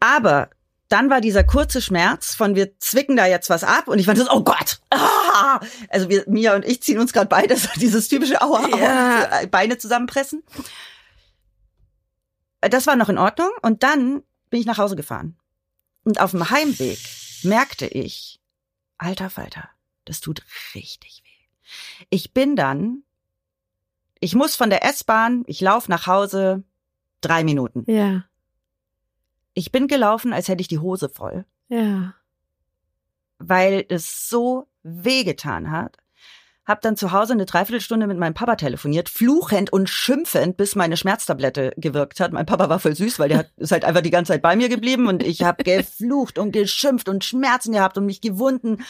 Aber 0.00 0.48
dann 0.88 1.10
war 1.10 1.20
dieser 1.20 1.44
kurze 1.44 1.82
Schmerz 1.82 2.34
von 2.34 2.54
wir 2.54 2.78
zwicken 2.78 3.16
da 3.16 3.26
jetzt 3.26 3.50
was 3.50 3.62
ab 3.62 3.88
und 3.88 3.98
ich 3.98 4.06
fand 4.06 4.18
das, 4.18 4.30
oh 4.30 4.42
Gott. 4.42 4.80
Ah! 4.90 5.60
Also 5.90 6.08
wir, 6.08 6.24
Mia 6.26 6.54
und 6.54 6.64
ich 6.64 6.82
ziehen 6.82 6.98
uns 6.98 7.12
gerade 7.12 7.28
beide 7.28 7.56
so 7.56 7.68
dieses 7.76 8.08
typische 8.08 8.40
Aua, 8.40 8.64
Aua, 8.64 8.78
Ja. 8.78 9.46
Beine 9.50 9.78
zusammenpressen. 9.78 10.42
Das 12.60 12.86
war 12.86 12.96
noch 12.96 13.08
in 13.08 13.18
Ordnung 13.18 13.50
und 13.62 13.82
dann 13.82 14.22
bin 14.50 14.60
ich 14.60 14.66
nach 14.66 14.78
Hause 14.78 14.96
gefahren. 14.96 15.36
Und 16.04 16.20
auf 16.20 16.30
dem 16.30 16.48
Heimweg 16.50 16.98
merkte 17.42 17.86
ich, 17.86 18.40
alter 18.96 19.30
Falter, 19.30 19.68
das 20.06 20.20
tut 20.20 20.42
richtig 20.74 21.22
weh. 21.24 22.06
Ich 22.08 22.32
bin 22.32 22.56
dann, 22.56 23.02
ich 24.20 24.34
muss 24.34 24.56
von 24.56 24.70
der 24.70 24.84
S-Bahn, 24.84 25.44
ich 25.46 25.60
laufe 25.60 25.90
nach 25.90 26.06
Hause, 26.06 26.64
drei 27.20 27.44
Minuten. 27.44 27.84
Ja. 27.86 28.24
Ich 29.58 29.72
bin 29.72 29.88
gelaufen, 29.88 30.32
als 30.32 30.46
hätte 30.46 30.60
ich 30.60 30.68
die 30.68 30.78
Hose 30.78 31.08
voll, 31.08 31.44
Ja. 31.68 32.14
weil 33.38 33.84
es 33.88 34.28
so 34.28 34.68
wehgetan 34.84 35.72
hat. 35.72 35.96
Hab 36.64 36.80
dann 36.80 36.96
zu 36.96 37.10
Hause 37.10 37.32
eine 37.32 37.44
Dreiviertelstunde 37.44 38.06
mit 38.06 38.18
meinem 38.18 38.34
Papa 38.34 38.54
telefoniert, 38.54 39.08
fluchend 39.08 39.72
und 39.72 39.90
schimpfend, 39.90 40.56
bis 40.56 40.76
meine 40.76 40.96
Schmerztablette 40.96 41.72
gewirkt 41.76 42.20
hat. 42.20 42.30
Mein 42.32 42.46
Papa 42.46 42.68
war 42.68 42.78
voll 42.78 42.94
süß, 42.94 43.18
weil 43.18 43.30
der 43.30 43.38
hat, 43.38 43.50
ist 43.56 43.72
halt 43.72 43.84
einfach 43.84 44.02
die 44.02 44.10
ganze 44.12 44.32
Zeit 44.32 44.42
bei 44.42 44.54
mir 44.54 44.68
geblieben 44.68 45.08
und 45.08 45.24
ich 45.24 45.42
habe 45.42 45.64
geflucht 45.64 46.38
und 46.38 46.52
geschimpft 46.52 47.08
und 47.08 47.24
Schmerzen 47.24 47.72
gehabt 47.72 47.98
und 47.98 48.06
mich 48.06 48.20
gewunden. 48.20 48.84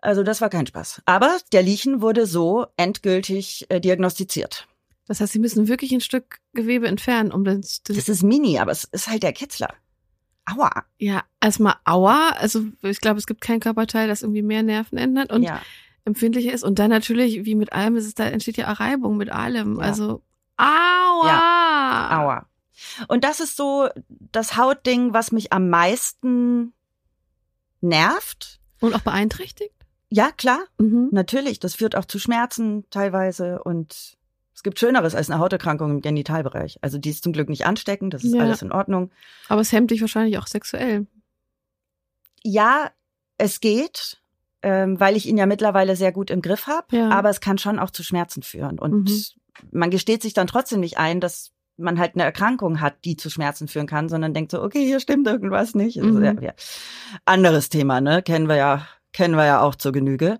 Also 0.00 0.24
das 0.24 0.40
war 0.40 0.48
kein 0.48 0.66
Spaß. 0.66 1.02
Aber 1.04 1.36
der 1.52 1.62
Liechen 1.62 2.00
wurde 2.00 2.26
so 2.26 2.66
endgültig 2.76 3.66
äh, 3.68 3.80
diagnostiziert. 3.80 4.66
Das 5.10 5.20
heißt, 5.20 5.32
sie 5.32 5.40
müssen 5.40 5.66
wirklich 5.66 5.90
ein 5.90 6.00
Stück 6.00 6.38
Gewebe 6.52 6.86
entfernen, 6.86 7.32
um 7.32 7.42
das, 7.42 7.82
das 7.82 7.96
Das 7.96 8.08
ist 8.08 8.22
mini, 8.22 8.60
aber 8.60 8.70
es 8.70 8.84
ist 8.84 9.08
halt 9.08 9.24
der 9.24 9.32
Kitzler. 9.32 9.74
Aua. 10.44 10.70
ja, 10.98 11.24
erstmal 11.40 11.74
Aua. 11.84 12.28
Also 12.38 12.62
ich 12.82 13.00
glaube, 13.00 13.18
es 13.18 13.26
gibt 13.26 13.40
kein 13.40 13.58
Körperteil, 13.58 14.06
das 14.06 14.22
irgendwie 14.22 14.42
mehr 14.42 14.62
Nervenenden 14.62 15.18
hat 15.18 15.32
und 15.32 15.42
ja. 15.42 15.60
empfindlicher 16.04 16.52
ist. 16.52 16.62
Und 16.62 16.78
dann 16.78 16.90
natürlich, 16.90 17.44
wie 17.44 17.56
mit 17.56 17.72
allem, 17.72 17.96
ist 17.96 18.06
es, 18.06 18.14
da 18.14 18.26
entsteht 18.26 18.56
ja 18.56 18.70
Reibung 18.70 19.16
mit 19.16 19.30
allem. 19.32 19.80
Ja. 19.80 19.82
Also 19.82 20.22
Aua. 20.56 22.22
Aua. 22.22 22.46
Und 23.08 23.24
das 23.24 23.40
ist 23.40 23.56
so 23.56 23.88
das 24.08 24.56
Hautding, 24.56 25.12
was 25.12 25.32
mich 25.32 25.52
am 25.52 25.70
meisten 25.70 26.72
nervt. 27.80 28.60
Und 28.78 28.94
auch 28.94 29.00
beeinträchtigt? 29.00 29.74
Ja, 30.08 30.30
klar, 30.30 30.60
Mhm. 30.78 31.08
natürlich. 31.10 31.58
Das 31.58 31.74
führt 31.74 31.96
auch 31.96 32.04
zu 32.04 32.20
Schmerzen 32.20 32.84
teilweise 32.90 33.60
und 33.64 34.19
es 34.60 34.62
gibt 34.62 34.78
Schöneres 34.78 35.14
als 35.14 35.30
eine 35.30 35.40
Hauterkrankung 35.40 35.90
im 35.90 36.00
Genitalbereich. 36.02 36.78
Also 36.82 36.98
die 36.98 37.08
ist 37.08 37.24
zum 37.24 37.32
Glück 37.32 37.48
nicht 37.48 37.64
ansteckend, 37.64 38.12
das 38.12 38.24
ist 38.24 38.34
Ja. 38.34 38.42
alles 38.42 38.60
in 38.60 38.72
Ordnung. 38.72 39.10
Aber 39.48 39.62
es 39.62 39.72
hemmt 39.72 39.90
dich 39.90 40.02
wahrscheinlich 40.02 40.36
auch 40.36 40.46
sexuell. 40.46 41.06
Ja, 42.42 42.90
es 43.38 43.60
geht, 43.60 44.20
ähm, 44.62 45.00
weil 45.00 45.16
ich 45.16 45.26
ihn 45.26 45.38
ja 45.38 45.46
mittlerweile 45.46 45.96
sehr 45.96 46.12
gut 46.12 46.30
im 46.30 46.42
Griff 46.42 46.66
habe, 46.66 46.94
Ja. 46.94 47.08
aber 47.08 47.30
es 47.30 47.40
kann 47.40 47.56
schon 47.56 47.78
auch 47.78 47.90
zu 47.90 48.02
Schmerzen 48.02 48.42
führen. 48.42 48.78
Und 48.78 49.08
Mhm. 49.08 49.24
man 49.78 49.90
gesteht 49.90 50.20
sich 50.20 50.34
dann 50.34 50.46
trotzdem 50.46 50.80
nicht 50.80 50.98
ein, 50.98 51.20
dass 51.20 51.52
man 51.78 51.98
halt 51.98 52.14
eine 52.14 52.24
Erkrankung 52.24 52.82
hat, 52.82 53.06
die 53.06 53.16
zu 53.16 53.30
Schmerzen 53.30 53.66
führen 53.66 53.86
kann, 53.86 54.10
sondern 54.10 54.34
denkt 54.34 54.50
so, 54.52 54.62
okay, 54.62 54.84
hier 54.84 55.00
stimmt 55.00 55.26
irgendwas 55.26 55.74
nicht. 55.74 55.98
Also, 56.02 56.18
Mhm. 56.18 56.22
ja, 56.22 56.32
ja. 56.38 56.52
Anderes 57.24 57.70
Thema, 57.70 58.02
ne? 58.02 58.22
Kennen 58.22 58.46
wir 58.46 58.56
ja, 58.56 58.86
kennen 59.14 59.36
wir 59.36 59.46
ja 59.46 59.62
auch 59.62 59.74
zur 59.74 59.92
Genüge. 59.92 60.38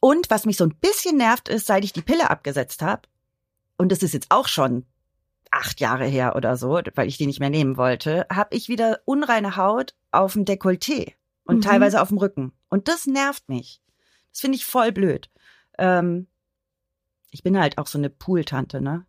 Und 0.00 0.30
was 0.30 0.46
mich 0.46 0.56
so 0.56 0.64
ein 0.64 0.74
bisschen 0.76 1.16
nervt, 1.16 1.48
ist, 1.48 1.66
seit 1.66 1.84
ich 1.84 1.92
die 1.92 2.02
Pille 2.02 2.30
abgesetzt 2.30 2.82
habe, 2.82 3.02
und 3.76 3.92
das 3.92 4.02
ist 4.02 4.14
jetzt 4.14 4.30
auch 4.30 4.48
schon 4.48 4.86
acht 5.50 5.80
Jahre 5.80 6.04
her 6.04 6.36
oder 6.36 6.56
so, 6.56 6.80
weil 6.94 7.08
ich 7.08 7.16
die 7.16 7.26
nicht 7.26 7.40
mehr 7.40 7.50
nehmen 7.50 7.76
wollte, 7.76 8.26
habe 8.30 8.54
ich 8.54 8.68
wieder 8.68 9.00
unreine 9.06 9.56
Haut 9.56 9.94
auf 10.10 10.34
dem 10.34 10.44
Dekolleté 10.44 11.14
und 11.44 11.56
Mhm. 11.56 11.60
teilweise 11.62 12.02
auf 12.02 12.08
dem 12.08 12.18
Rücken. 12.18 12.52
Und 12.68 12.88
das 12.88 13.06
nervt 13.06 13.48
mich. 13.48 13.80
Das 14.30 14.40
finde 14.40 14.56
ich 14.56 14.66
voll 14.66 14.92
blöd. 14.92 15.30
Ähm, 15.78 16.26
ich 17.30 17.42
bin 17.42 17.58
halt 17.58 17.78
auch 17.78 17.86
so 17.86 17.98
eine 17.98 18.10
Pooltante, 18.10 18.80
ne? 18.80 19.06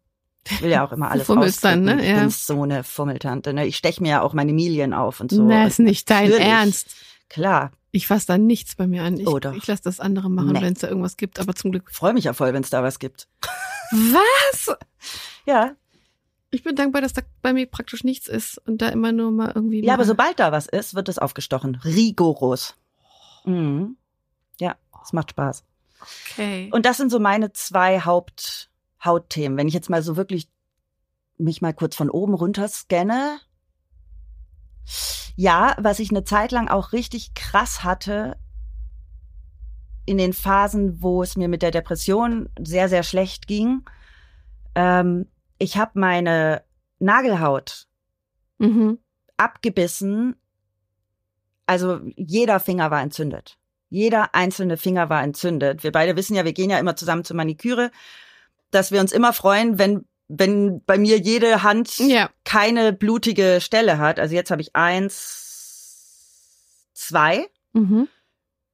Ich 0.49 0.61
will 0.61 0.69
ja 0.71 0.85
auch 0.85 0.91
immer 0.93 1.11
alles 1.11 1.27
fummelst 1.27 1.63
dann, 1.63 1.79
ausdrücken. 1.87 1.97
ne? 1.97 2.03
Ich 2.05 2.15
Ja. 2.15 2.21
bin 2.21 2.29
so 2.29 2.63
eine 2.63 2.83
Fummeltante, 2.83 3.53
ne? 3.53 3.65
Ich 3.65 3.75
stech 3.77 3.99
mir 3.99 4.09
ja 4.09 4.21
auch 4.21 4.33
meine 4.33 4.53
Milien 4.53 4.93
auf 4.93 5.19
und 5.19 5.31
so. 5.31 5.43
Na, 5.45 5.65
ist 5.67 5.79
nicht 5.79 6.09
dein 6.09 6.31
Ernst. 6.31 6.95
Klar, 7.27 7.71
Ich 7.91 8.05
fasse 8.07 8.27
da 8.27 8.37
nichts 8.37 8.75
bei 8.75 8.85
mir 8.87 9.03
an. 9.03 9.17
Ich, 9.17 9.27
Oh, 9.27 9.39
doch. 9.39 9.53
ich 9.53 9.65
lasse 9.67 9.81
das 9.83 9.99
andere 9.99 10.29
machen, 10.29 10.51
Nee. 10.53 10.61
wenn 10.61 10.73
es 10.73 10.79
da 10.79 10.87
irgendwas 10.89 11.17
gibt. 11.17 11.39
Aber 11.39 11.55
zum 11.55 11.71
Glück. 11.71 11.89
freue 11.91 12.13
mich 12.13 12.25
ja 12.25 12.33
voll, 12.33 12.53
wenn 12.53 12.61
es 12.63 12.69
da 12.69 12.83
was 12.83 12.99
gibt. 12.99 13.27
Was? 13.91 14.75
Ja, 15.45 15.75
Ich 16.51 16.63
bin 16.63 16.75
dankbar, 16.75 17.01
dass 17.01 17.13
da 17.13 17.21
bei 17.41 17.53
mir 17.53 17.65
praktisch 17.65 18.03
nichts 18.03 18.27
ist 18.27 18.57
und 18.67 18.81
da 18.81 18.89
immer 18.89 19.11
nur 19.11 19.31
mal 19.31 19.51
irgendwie. 19.55 19.79
ja, 19.81 19.87
mal 19.87 19.93
aber 19.95 20.05
sobald 20.05 20.39
da 20.39 20.51
was 20.51 20.67
ist, 20.67 20.93
wird 20.95 21.09
es 21.09 21.17
aufgestochen. 21.17 21.75
Rigoros. 21.83 22.75
Mhm. 23.45 23.97
Ja, 24.59 24.75
es 25.03 25.13
macht 25.13 25.31
Spaß. 25.31 25.63
Okay. 26.31 26.69
Und 26.71 26.85
das 26.85 26.97
sind 26.97 27.09
so 27.11 27.19
meine 27.19 27.51
zwei 27.53 27.99
Haupthautthemen. 28.01 29.57
Wenn 29.57 29.67
ich 29.67 29.73
jetzt 29.73 29.89
mal 29.89 30.01
so 30.03 30.15
wirklich 30.17 30.47
mich 31.37 31.61
mal 31.61 31.73
kurz 31.73 31.95
von 31.95 32.09
oben 32.09 32.33
runter 32.35 32.67
scanne. 32.67 33.39
Ja, 35.35 35.75
was 35.79 35.99
ich 35.99 36.09
eine 36.09 36.23
Zeit 36.23 36.51
lang 36.51 36.67
auch 36.67 36.91
richtig 36.91 37.33
krass 37.33 37.83
hatte, 37.83 38.37
in 40.09 40.17
den 40.17 40.33
Phasen, 40.33 41.03
wo 41.03 41.21
es 41.21 41.37
mir 41.37 41.47
mit 41.47 41.61
der 41.61 41.69
Depression 41.69 42.49
sehr, 42.59 42.89
sehr 42.89 43.03
schlecht 43.03 43.45
ging. 43.45 43.85
Ähm, 44.73 45.27
ich 45.59 45.77
habe 45.77 45.99
meine 45.99 46.63
Nagelhaut 46.97 47.85
mhm. 48.57 48.97
abgebissen. 49.37 50.35
Also 51.67 51.99
jeder 52.15 52.59
Finger 52.59 52.89
war 52.89 53.03
entzündet. 53.03 53.59
Jeder 53.91 54.33
einzelne 54.33 54.77
Finger 54.77 55.09
war 55.11 55.21
entzündet. 55.21 55.83
Wir 55.83 55.91
beide 55.91 56.15
wissen 56.15 56.35
ja, 56.35 56.43
wir 56.43 56.53
gehen 56.53 56.71
ja 56.71 56.79
immer 56.79 56.95
zusammen 56.95 57.23
zur 57.23 57.35
Maniküre, 57.35 57.91
dass 58.71 58.91
wir 58.91 59.01
uns 59.01 59.11
immer 59.11 59.31
freuen, 59.31 59.77
wenn 59.77 60.05
wenn 60.30 60.82
bei 60.86 60.97
mir 60.97 61.17
jede 61.17 61.63
Hand 61.63 61.97
Ja. 61.97 62.30
keine 62.45 62.93
blutige 62.93 63.59
Stelle 63.61 63.97
hat. 63.97 64.19
Also 64.19 64.36
jetzt 64.36 64.51
habe 64.51 64.61
ich 64.61 64.75
eins, 64.75 66.91
zwei. 66.93 67.47
Mhm. 67.73 68.07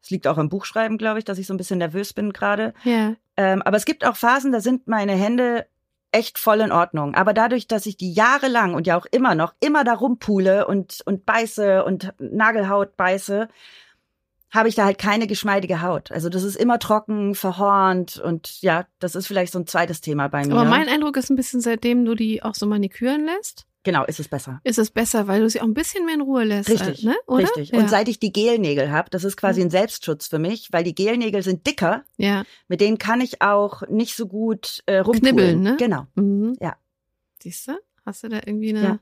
Es 0.03 0.09
liegt 0.11 0.27
auch 0.27 0.37
am 0.37 0.49
Buchschreiben, 0.49 0.97
glaube 0.97 1.19
ich, 1.19 1.25
dass 1.25 1.39
ich 1.39 1.47
so 1.47 1.53
ein 1.53 1.57
bisschen 1.57 1.79
nervös 1.79 2.13
bin 2.13 2.31
gerade. 2.33 2.73
Ja. 2.83 3.15
Ähm, 3.37 3.61
aber 3.63 3.77
es 3.77 3.85
gibt 3.85 4.05
auch 4.05 4.15
Phasen, 4.15 4.51
da 4.51 4.61
sind 4.61 4.87
meine 4.87 5.13
Hände 5.13 5.65
echt 6.11 6.37
voll 6.39 6.61
in 6.61 6.71
Ordnung. 6.71 7.15
Aber 7.15 7.33
dadurch, 7.33 7.67
dass 7.67 7.85
ich 7.85 7.97
die 7.97 8.13
jahrelang 8.13 8.73
und 8.75 8.87
ja 8.87 8.97
auch 8.97 9.05
immer 9.11 9.35
noch 9.35 9.53
immer 9.59 9.83
da 9.83 9.93
rumpule 9.93 10.67
und, 10.67 11.01
und 11.05 11.25
beiße 11.25 11.83
und 11.83 12.13
Nagelhaut 12.19 12.95
beiße, 12.95 13.49
habe 14.55 14.69
ich 14.69 14.75
da 14.75 14.85
halt 14.85 14.97
keine 14.97 15.27
geschmeidige 15.27 15.81
Haut. 15.81 16.11
Also 16.11 16.29
das 16.29 16.43
ist 16.43 16.55
immer 16.55 16.79
trocken, 16.79 17.35
verhornt 17.35 18.17
und 18.17 18.61
ja, 18.61 18.85
das 18.99 19.15
ist 19.15 19.27
vielleicht 19.27 19.53
so 19.53 19.59
ein 19.59 19.67
zweites 19.67 20.01
Thema 20.01 20.27
bei 20.27 20.45
mir. 20.45 20.53
Aber 20.53 20.65
mein 20.65 20.89
Eindruck 20.89 21.17
ist 21.17 21.29
ein 21.29 21.35
bisschen, 21.35 21.61
seitdem 21.61 22.05
du 22.05 22.15
die 22.15 22.41
auch 22.41 22.55
so 22.55 22.65
maniküren 22.65 23.25
lässt, 23.25 23.65
genau, 23.83 24.03
ist 24.05 24.19
es 24.19 24.27
besser. 24.27 24.59
ist 24.63 24.79
es 24.79 24.91
besser, 24.91 25.27
weil 25.27 25.41
du 25.41 25.49
sie 25.49 25.61
auch 25.61 25.65
ein 25.65 25.73
bisschen 25.73 26.05
mehr 26.05 26.15
in 26.15 26.21
Ruhe 26.21 26.43
lässt. 26.43 26.69
Richtig, 26.69 27.03
äh, 27.03 27.09
ne? 27.09 27.15
Oder? 27.27 27.43
richtig. 27.43 27.69
Ja. 27.69 27.79
Und 27.79 27.89
seit 27.89 28.07
ich 28.07 28.19
die 28.19 28.33
Gelnägel 28.33 28.91
habe, 28.91 29.09
das 29.09 29.23
ist 29.23 29.37
quasi 29.37 29.61
ein 29.61 29.69
Selbstschutz 29.69 30.27
für 30.27 30.39
mich, 30.39 30.69
weil 30.71 30.83
die 30.83 30.95
Gelnägel 30.95 31.43
sind 31.43 31.67
dicker, 31.67 32.03
ja. 32.17 32.43
mit 32.67 32.81
denen 32.81 32.97
kann 32.97 33.21
ich 33.21 33.41
auch 33.41 33.83
nicht 33.87 34.15
so 34.15 34.27
gut 34.27 34.81
äh, 34.87 34.97
rumpulen. 34.97 35.21
Knibbeln, 35.21 35.61
ne? 35.61 35.77
Genau. 35.77 36.07
Mhm. 36.15 36.55
Ja. 36.59 36.75
Siehst 37.41 37.67
du? 37.67 37.73
Hast 38.05 38.23
du 38.23 38.29
da 38.29 38.37
irgendwie 38.45 38.69
eine 38.69 38.83
Ja. 38.83 38.99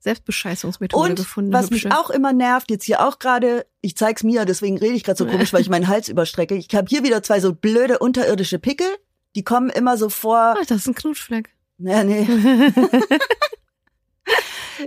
Selbstbescheißungsmethode 0.00 1.10
Und 1.10 1.16
gefunden? 1.16 1.52
was 1.52 1.70
mich 1.70 1.84
hübsche? 1.84 1.98
auch 1.98 2.10
immer 2.10 2.32
nervt, 2.32 2.70
jetzt 2.70 2.84
hier 2.84 3.04
auch 3.06 3.18
gerade, 3.18 3.66
ich 3.80 3.96
zeig's 3.96 4.22
mir, 4.22 4.44
deswegen 4.44 4.78
rede 4.78 4.94
ich 4.94 5.04
gerade 5.04 5.18
so 5.18 5.26
komisch, 5.30 5.52
weil 5.52 5.60
ich 5.60 5.68
meinen 5.70 5.88
Hals 5.88 6.08
überstrecke. 6.08 6.54
Ich 6.54 6.68
habe 6.74 6.86
hier 6.88 7.02
wieder 7.02 7.22
zwei 7.22 7.40
so 7.40 7.52
blöde 7.54 7.98
unterirdische 7.98 8.58
Pickel, 8.58 8.86
die 9.36 9.44
kommen 9.44 9.70
immer 9.70 9.96
so 9.96 10.08
vor. 10.08 10.54
Ach, 10.58 10.66
das 10.66 10.78
ist 10.78 10.86
ein 10.88 10.94
Knutschfleck. 10.94 11.50
Nee, 11.78 12.02
nee. 12.04 12.26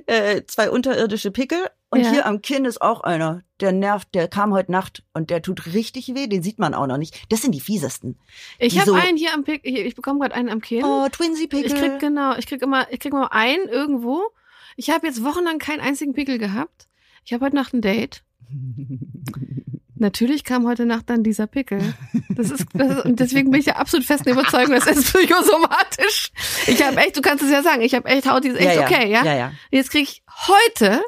äh, 0.06 0.44
zwei 0.46 0.70
unterirdische 0.70 1.32
Pickel 1.32 1.60
und 1.90 2.02
Ja. 2.02 2.10
hier 2.12 2.26
am 2.26 2.42
Kinn 2.42 2.66
ist 2.66 2.82
auch 2.82 3.02
einer. 3.02 3.42
Der 3.60 3.72
nervt, 3.72 4.14
der 4.16 4.28
kam 4.28 4.54
heute 4.54 4.72
Nacht 4.72 5.04
und 5.14 5.30
der 5.30 5.42
tut 5.42 5.68
richtig 5.74 6.16
weh, 6.16 6.28
den 6.28 6.42
sieht 6.44 6.58
man 6.60 6.74
auch 6.74 6.88
noch 6.88 6.98
nicht. 6.98 7.32
Das 7.32 7.42
sind 7.42 7.54
die 7.54 7.60
fiesesten. 7.60 8.18
Ich 8.60 8.78
habe 8.80 8.92
so- 8.92 8.96
einen 8.96 9.18
hier 9.18 9.34
am 9.34 9.44
Pickel, 9.44 9.72
ich 9.78 9.96
bekomme 9.96 10.20
gerade 10.20 10.34
einen 10.36 10.50
am 10.50 10.62
Kinn. 10.62 10.84
Oh, 10.84 11.08
Twinsy 11.10 11.48
Pickel. 11.48 11.72
ich 11.72 11.76
krieg 11.76 12.00
genau, 12.00 12.36
ich 12.38 12.48
krieg 12.48 12.62
immer, 12.62 12.92
ich 12.92 13.00
krieg 13.00 13.12
immer 13.14 13.32
einen 13.34 13.68
irgendwo. 13.68 14.22
Ich 14.76 14.90
habe 14.90 15.08
jetzt 15.08 15.24
wochenlang 15.24 15.60
keinen 15.60 15.82
einzigen 15.82 16.14
Pickel 16.14 16.38
gehabt. 16.38 16.88
Ich 17.26 17.34
habe 17.34 17.46
heute 17.46 17.56
Nacht 17.56 17.74
ein 17.74 17.82
Date. 17.82 18.24
Natürlich 19.96 20.44
kam 20.44 20.66
heute 20.66 20.88
Nacht 20.88 21.12
dann 21.12 21.24
dieser 21.24 21.46
Pickel. 21.46 21.94
Das 22.30 22.50
ist, 22.50 22.66
das 22.74 22.98
ist 22.98 23.06
und 23.06 23.20
deswegen 23.20 23.52
bin 23.52 23.60
ich 23.60 23.68
ja 23.68 23.76
absolut 23.76 24.06
fest 24.06 24.26
in 24.26 24.34
Überzeugung, 24.34 24.74
das 24.74 24.88
ist 24.88 25.14
psychosomatisch. 25.14 26.32
Ich 26.66 26.82
habe 26.82 26.98
echt, 26.98 27.18
du 27.18 27.22
kannst 27.22 27.44
es 27.44 27.52
ja 27.52 27.62
sagen, 27.62 27.84
ich 27.84 27.94
habe 27.94 28.10
echt 28.10 28.28
Haut, 28.28 28.44
die 28.44 28.48
ist 28.48 28.56
echt 28.56 28.76
ja, 28.76 28.82
ja. 28.82 28.88
okay, 28.88 29.12
ja. 29.12 29.24
Ja, 29.24 29.36
ja. 29.36 29.52
Jetzt 29.70 29.92
krieg 29.92 30.04
ich 30.04 30.24
heute 30.48 31.04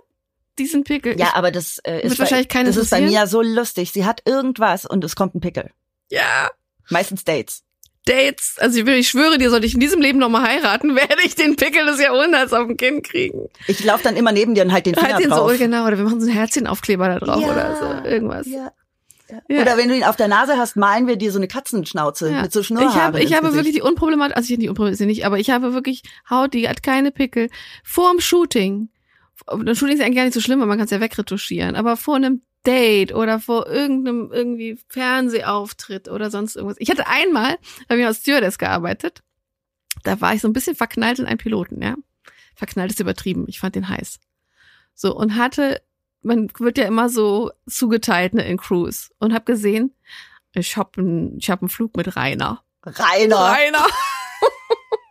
diesen 0.59 0.83
Pickel. 0.83 1.19
Ja, 1.19 1.31
aber 1.33 1.49
das 1.49 1.79
äh, 1.79 2.01
ist, 2.01 2.17
bei, 2.17 2.19
wahrscheinlich 2.19 2.49
keinen 2.49 2.67
das 2.67 2.77
ist 2.77 2.91
bei 2.91 3.01
mir 3.01 3.25
so 3.25 3.41
lustig. 3.41 3.91
Sie 3.91 4.05
hat 4.05 4.21
irgendwas 4.25 4.85
und 4.85 5.03
es 5.03 5.15
kommt 5.15 5.33
ein 5.33 5.41
Pickel. 5.41 5.71
Ja. 6.11 6.51
Meistens 6.89 7.23
Dates. 7.23 7.63
Dates, 8.05 8.55
also 8.59 8.79
ich, 8.79 8.85
will- 8.85 8.95
ich 8.97 9.07
schwöre 9.07 9.37
dir, 9.37 9.49
sollte 9.49 9.65
ich 9.65 9.73
in 9.75 9.79
diesem 9.79 10.01
Leben 10.01 10.19
nochmal 10.19 10.43
heiraten, 10.43 10.95
werde 10.95 11.17
ich 11.25 11.35
den 11.35 11.55
Pickel 11.55 11.85
des 11.85 12.01
Jahrhunderts 12.01 12.51
auf 12.53 12.67
dem 12.67 12.75
Kinn 12.77 13.01
kriegen. 13.01 13.47
Ich 13.67 13.83
laufe 13.83 14.03
dann 14.03 14.15
immer 14.17 14.31
neben 14.31 14.55
dir 14.55 14.63
und 14.63 14.73
halt 14.73 14.85
den 14.85 14.95
Finger 14.95 15.13
Halt 15.13 15.23
den 15.23 15.29
drauf. 15.31 15.51
so, 15.51 15.57
genau, 15.57 15.87
oder 15.87 15.97
wir 15.97 16.03
machen 16.03 16.19
so 16.19 16.27
einen 16.27 16.35
Herzchenaufkleber 16.35 17.07
da 17.07 17.19
drauf 17.19 17.41
Ja, 17.41 17.51
oder 17.51 17.75
so, 18.03 18.07
irgendwas. 18.09 18.47
Ja. 18.47 18.71
Ja. 19.47 19.61
Oder 19.61 19.77
wenn 19.77 19.87
du 19.89 19.95
ihn 19.95 20.03
auf 20.03 20.15
der 20.17 20.27
Nase 20.27 20.57
hast, 20.57 20.75
malen 20.75 21.07
wir 21.07 21.15
dir 21.15 21.31
so 21.31 21.39
eine 21.39 21.47
Katzenschnauze 21.47 22.29
Ja. 22.29 22.41
mit 22.43 22.51
so 22.53 22.59
Ich 22.59 22.67
Schnurrhaaren 22.67 22.93
habe, 23.01 23.23
ich 23.23 23.33
habe 23.33 23.47
Gesicht. 23.47 23.55
wirklich 23.65 23.75
die 23.75 23.81
unproblematische, 23.81 24.35
also 24.35 24.53
ich 24.53 24.59
die 24.59 24.69
unproblematische 24.69 25.05
nicht, 25.07 25.25
aber 25.25 25.39
ich 25.39 25.49
habe 25.49 25.73
wirklich 25.73 26.03
Haut, 26.29 26.53
die 26.53 26.67
hat 26.69 26.83
keine 26.83 27.11
Pickel. 27.11 27.49
Vor 27.83 28.11
dem 28.11 28.19
Shooting, 28.19 28.89
das 29.65 29.77
Shooting 29.79 29.95
ist 29.95 30.03
eigentlich 30.03 30.17
gar 30.17 30.25
nicht 30.25 30.33
so 30.35 30.41
schlimm, 30.41 30.59
weil 30.59 30.67
man 30.67 30.77
kann 30.77 30.85
es 30.85 30.91
ja 30.91 30.99
wegretuschieren, 30.99 31.75
aber 31.75 31.97
vor 31.97 32.17
einem 32.17 32.41
Date 32.65 33.13
oder 33.13 33.39
vor 33.39 33.67
irgendeinem 33.67 34.31
irgendwie 34.31 34.79
Fernsehauftritt 34.87 36.07
oder 36.07 36.31
sonst 36.31 36.55
irgendwas. 36.55 36.77
Ich 36.79 36.89
hatte 36.89 37.07
einmal, 37.07 37.57
habe 37.89 37.99
ich 37.99 38.05
als 38.05 38.19
Stewardess 38.19 38.57
gearbeitet, 38.57 39.21
da 40.03 40.19
war 40.21 40.33
ich 40.33 40.41
so 40.41 40.47
ein 40.47 40.53
bisschen 40.53 40.75
verknallt 40.75 41.19
in 41.19 41.25
einen 41.25 41.37
Piloten, 41.37 41.81
ja. 41.81 41.95
Verknallt 42.55 42.91
ist 42.91 42.99
übertrieben, 42.99 43.45
ich 43.47 43.59
fand 43.59 43.75
den 43.75 43.89
heiß. 43.89 44.19
So, 44.93 45.15
und 45.15 45.35
hatte, 45.35 45.81
man 46.21 46.49
wird 46.59 46.77
ja 46.77 46.85
immer 46.85 47.09
so 47.09 47.51
zugeteilt 47.67 48.33
ne, 48.33 48.45
in 48.45 48.57
Cruise 48.57 49.09
und 49.19 49.33
habe 49.33 49.45
gesehen, 49.45 49.95
ich 50.53 50.77
habe 50.77 51.01
einen 51.01 51.37
ich 51.39 51.49
hab 51.49 51.61
einen 51.61 51.69
Flug 51.69 51.97
mit 51.97 52.15
Rainer. 52.15 52.63
Rainer. 52.85 53.37
Rainer. 53.37 53.85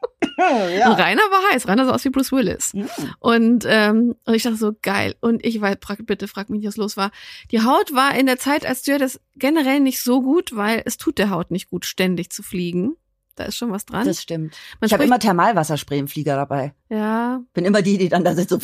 ja. 0.79 0.91
Und 0.91 0.99
Rainer 0.99 1.23
war 1.23 1.53
heiß. 1.53 1.69
Rainer 1.69 1.85
sah 1.87 1.93
aus 1.93 2.05
wie 2.05 2.11
Bruce 2.11 2.33
Willis. 2.33 2.75
Mhm. 2.75 2.89
Und, 3.19 3.65
ähm, 3.69 4.15
und 4.25 4.35
ich 4.35 4.43
dachte 4.43 4.57
so, 4.57 4.73
geil. 4.83 5.15
Und 5.21 5.45
ich 5.45 5.61
weiß, 5.61 5.77
frag, 5.81 6.05
bitte 6.07 6.29
frag 6.29 6.51
mich 6.51 6.67
was 6.67 6.77
los 6.77 6.97
war. 6.97 7.11
Die 7.51 7.63
Haut 7.63 7.95
war 7.95 8.15
in 8.15 8.27
der 8.27 8.39
Zeit 8.39 8.67
als 8.67 8.81
Stewardess 8.81 9.21
generell 9.37 9.81
nicht 9.81 10.01
so 10.01 10.23
gut, 10.23 10.55
weil 10.57 10.83
es 10.85 10.97
tut 10.97 11.19
der 11.19 11.31
Haut 11.31 11.51
nicht 11.51 11.71
gut, 11.71 11.85
ständig 11.85 12.31
zu 12.31 12.43
fliegen. 12.43 12.97
Da 13.35 13.45
ist 13.45 13.57
schon 13.57 13.71
was 13.71 13.87
dran. 13.87 14.07
Das 14.07 14.21
stimmt. 14.21 14.55
Man 14.81 14.87
Ich 14.87 14.93
habe 14.93 15.05
immer 15.05 15.19
Thermalwasserspray 15.19 15.99
im 15.99 16.09
Flieger 16.09 16.37
dabei. 16.37 16.75
ja, 16.91 17.41
Bin 17.55 17.65
immer 17.65 17.81
die, 17.81 17.97
die 17.97 18.09
dann 18.09 18.25
da 18.25 18.35
sitzt 18.35 18.51
so. 18.51 18.59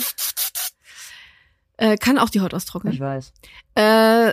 Äh, 1.79 1.97
kann 1.97 2.18
auch 2.18 2.29
die 2.29 2.41
Haut 2.41 2.53
austrocknen. 2.53 2.93
Ich 2.93 3.01
weiß. 3.01 3.33
Äh, 3.76 4.33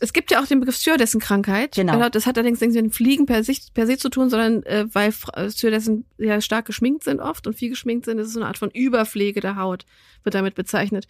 es 0.00 0.12
gibt 0.12 0.30
ja 0.30 0.40
auch 0.40 0.46
den 0.46 0.60
Begriff 0.60 0.76
Stewardessen-Krankheit. 0.76 1.74
Genau. 1.74 2.08
Das 2.08 2.24
hat 2.24 2.38
allerdings 2.38 2.60
nichts 2.60 2.74
mit 2.76 2.94
Fliegen 2.94 3.26
per 3.26 3.44
se, 3.44 3.52
per 3.74 3.86
se 3.86 3.98
zu 3.98 4.08
tun, 4.08 4.30
sondern 4.30 4.62
äh, 4.62 4.86
weil 4.92 5.12
Fra- 5.12 5.50
Stewardessen 5.50 6.06
ja 6.18 6.40
stark 6.40 6.64
geschminkt 6.64 7.04
sind 7.04 7.20
oft 7.20 7.46
und 7.46 7.54
viel 7.54 7.68
geschminkt 7.68 8.06
sind. 8.06 8.16
Das 8.16 8.28
ist 8.28 8.34
so 8.34 8.40
eine 8.40 8.46
Art 8.46 8.58
von 8.58 8.70
Überpflege 8.70 9.40
der 9.40 9.56
Haut, 9.56 9.84
wird 10.22 10.34
damit 10.34 10.54
bezeichnet. 10.54 11.06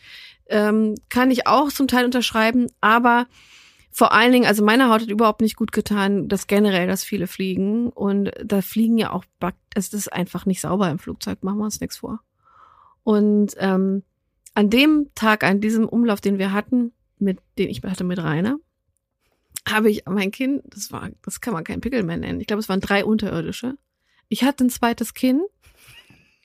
Ähm, 0.46 0.94
kann 1.10 1.30
ich 1.30 1.46
auch 1.46 1.70
zum 1.70 1.86
Teil 1.86 2.06
unterschreiben, 2.06 2.66
aber 2.80 3.26
vor 3.90 4.12
allen 4.12 4.32
Dingen, 4.32 4.46
also 4.46 4.64
meine 4.64 4.88
Haut 4.88 5.02
hat 5.02 5.10
überhaupt 5.10 5.42
nicht 5.42 5.56
gut 5.56 5.70
getan, 5.70 6.26
dass 6.28 6.46
generell, 6.46 6.86
dass 6.86 7.04
viele 7.04 7.26
fliegen. 7.26 7.90
Und 7.90 8.30
da 8.42 8.62
fliegen 8.62 8.96
ja 8.96 9.12
auch, 9.12 9.26
es 9.74 9.92
ist 9.92 10.10
einfach 10.10 10.46
nicht 10.46 10.62
sauber 10.62 10.88
im 10.88 10.98
Flugzeug, 10.98 11.42
machen 11.42 11.58
wir 11.58 11.64
uns 11.64 11.80
nichts 11.82 11.98
vor. 11.98 12.20
Und 13.04 13.52
ähm, 13.58 14.02
an 14.54 14.70
dem 14.70 15.10
Tag, 15.14 15.44
an 15.44 15.60
diesem 15.60 15.88
Umlauf, 15.88 16.20
den 16.20 16.38
wir 16.38 16.52
hatten, 16.52 16.92
mit 17.18 17.38
den 17.58 17.68
ich 17.68 17.82
hatte 17.82 18.04
mit 18.04 18.18
Rainer, 18.18 18.58
habe 19.68 19.90
ich 19.90 20.04
mein 20.06 20.30
Kind, 20.30 20.62
das 20.66 20.92
war, 20.92 21.10
das 21.22 21.40
kann 21.40 21.54
man 21.54 21.64
kein 21.64 21.80
Pickel 21.80 22.02
mehr 22.02 22.16
nennen. 22.16 22.40
Ich 22.40 22.46
glaube, 22.46 22.60
es 22.60 22.68
waren 22.68 22.80
drei 22.80 23.04
Unterirdische. 23.04 23.76
Ich 24.28 24.44
hatte 24.44 24.64
ein 24.64 24.70
zweites 24.70 25.14
Kind. 25.14 25.42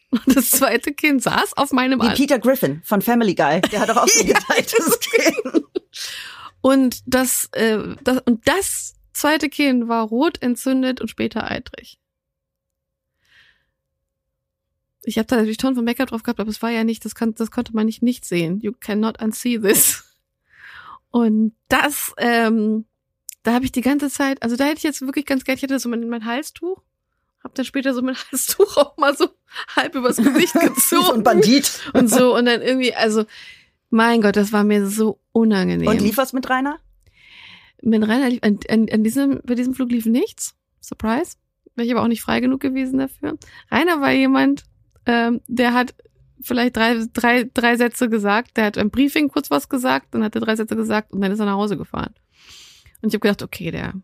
Und 0.10 0.38
das 0.38 0.52
zweite 0.52 0.94
Kind 0.94 1.22
saß 1.24 1.58
auf 1.58 1.72
meinem 1.72 2.00
Wie 2.00 2.08
Arm. 2.08 2.16
Peter 2.16 2.40
Griffin 2.40 2.82
von 2.84 3.02
Family 3.02 3.36
Guy. 3.36 3.62
Der 3.72 3.82
hat 3.82 3.90
doch 3.90 3.98
auch 3.98 4.08
so 4.08 4.20
ein 4.22 4.28
geteiltes 4.28 5.00
Kind. 5.00 5.66
Und 6.62 7.02
das, 7.06 7.50
äh, 7.54 7.96
das, 8.04 8.22
und 8.26 8.46
das 8.48 8.96
zweite 9.14 9.48
Kind 9.48 9.88
war 9.88 10.06
rot 10.06 10.42
entzündet 10.42 11.00
und 11.00 11.08
später 11.08 11.50
eitrig. 11.50 12.00
Ich 15.08 15.18
habe 15.18 15.26
da 15.26 15.38
natürlich 15.38 15.58
Tonnen 15.58 15.76
von 15.76 15.86
Make-up 15.86 16.10
drauf 16.10 16.24
gehabt, 16.24 16.42
aber 16.42 16.50
es 16.50 16.62
war 16.62 16.70
ja 16.70 16.84
nicht, 16.84 17.06
das, 17.06 17.16
kann, 17.16 17.34
das 17.34 17.50
konnte 17.50 17.74
man 17.74 17.86
nicht 17.86 18.04
nicht 18.04 18.26
sehen. 18.26 18.60
You 18.60 18.74
cannot 18.78 19.22
unsee 19.22 19.58
this. 19.58 20.04
Und 21.12 21.54
das, 21.70 22.14
ähm, 22.18 22.86
da 23.44 23.54
habe 23.54 23.64
ich 23.64 23.72
die 23.72 23.82
ganze 23.82 24.10
Zeit, 24.10 24.44
also 24.44 24.58
da 24.58 24.66
hätte 24.66 24.80
ich 24.80 24.84
jetzt 24.84 25.02
wirklich 25.02 25.26
ganz 25.26 25.46
gerne, 25.46 25.56
ich 25.56 25.64
hätte 25.64 25.80
so 25.80 25.88
mein, 25.88 26.10
mein 26.10 26.26
Halstuch, 26.26 26.84
hab 27.42 27.56
dann 27.56 27.64
später 27.64 27.94
so 27.94 28.02
mein 28.02 28.18
Halstuch 28.32 28.76
auch 28.76 28.98
mal 28.98 29.16
so 29.16 29.30
halb 29.78 29.96
übers 29.96 30.18
Gesicht 30.18 30.54
gezogen. 30.60 31.06
so 31.06 31.14
ein 31.14 31.24
Bandit. 31.24 31.92
und 31.94 32.10
so 32.10 32.36
und 32.36 32.46
dann 32.46 32.62
irgendwie, 32.62 32.94
also 32.94 33.24
mein 33.90 34.22
Gott, 34.22 34.36
das 34.36 34.52
war 34.52 34.66
mir 34.66 34.88
so 34.88 35.22
unangenehm. 35.32 35.88
Und 35.88 36.02
lief 36.02 36.18
was 36.18 36.34
mit 36.34 36.50
Rainer? 36.50 36.80
Mit 37.82 38.04
Rainer 38.04 38.30
lief, 38.30 38.40
an, 38.44 38.60
an, 38.70 38.88
an 38.92 39.04
diesem, 39.06 39.40
bei 39.46 39.56
diesem 39.56 39.74
Flug 39.74 39.90
lief 39.90 40.06
nichts. 40.06 40.56
Surprise. 40.82 41.38
Wäre 41.76 41.86
ich 41.86 41.94
aber 41.94 42.04
auch 42.04 42.10
nicht 42.10 42.24
frei 42.24 42.42
genug 42.42 42.60
gewesen 42.60 43.00
dafür. 43.00 43.38
Rainer 43.72 44.02
war 44.02 44.12
jemand, 44.12 44.66
ähm, 45.08 45.42
der 45.48 45.74
hat 45.74 45.96
vielleicht 46.42 46.76
drei, 46.76 47.06
drei, 47.14 47.50
drei 47.52 47.78
Sätze 47.78 48.10
gesagt. 48.10 48.58
Der 48.58 48.66
hat 48.66 48.78
im 48.78 48.92
Briefing 48.92 49.30
kurz 49.30 49.50
was 49.50 49.70
gesagt, 49.70 50.08
dann 50.12 50.24
hat 50.24 50.36
er 50.36 50.42
drei 50.42 50.56
Sätze 50.56 50.76
gesagt 50.76 51.14
und 51.14 51.22
dann 51.22 51.32
ist 51.32 51.40
er 51.40 51.46
nach 51.46 51.56
Hause 51.56 51.78
gefahren. 51.78 52.14
Und 53.02 53.10
ich 53.10 53.14
habe 53.14 53.20
gedacht, 53.20 53.44
okay, 53.44 53.72
der 53.72 53.88
hat 53.88 53.96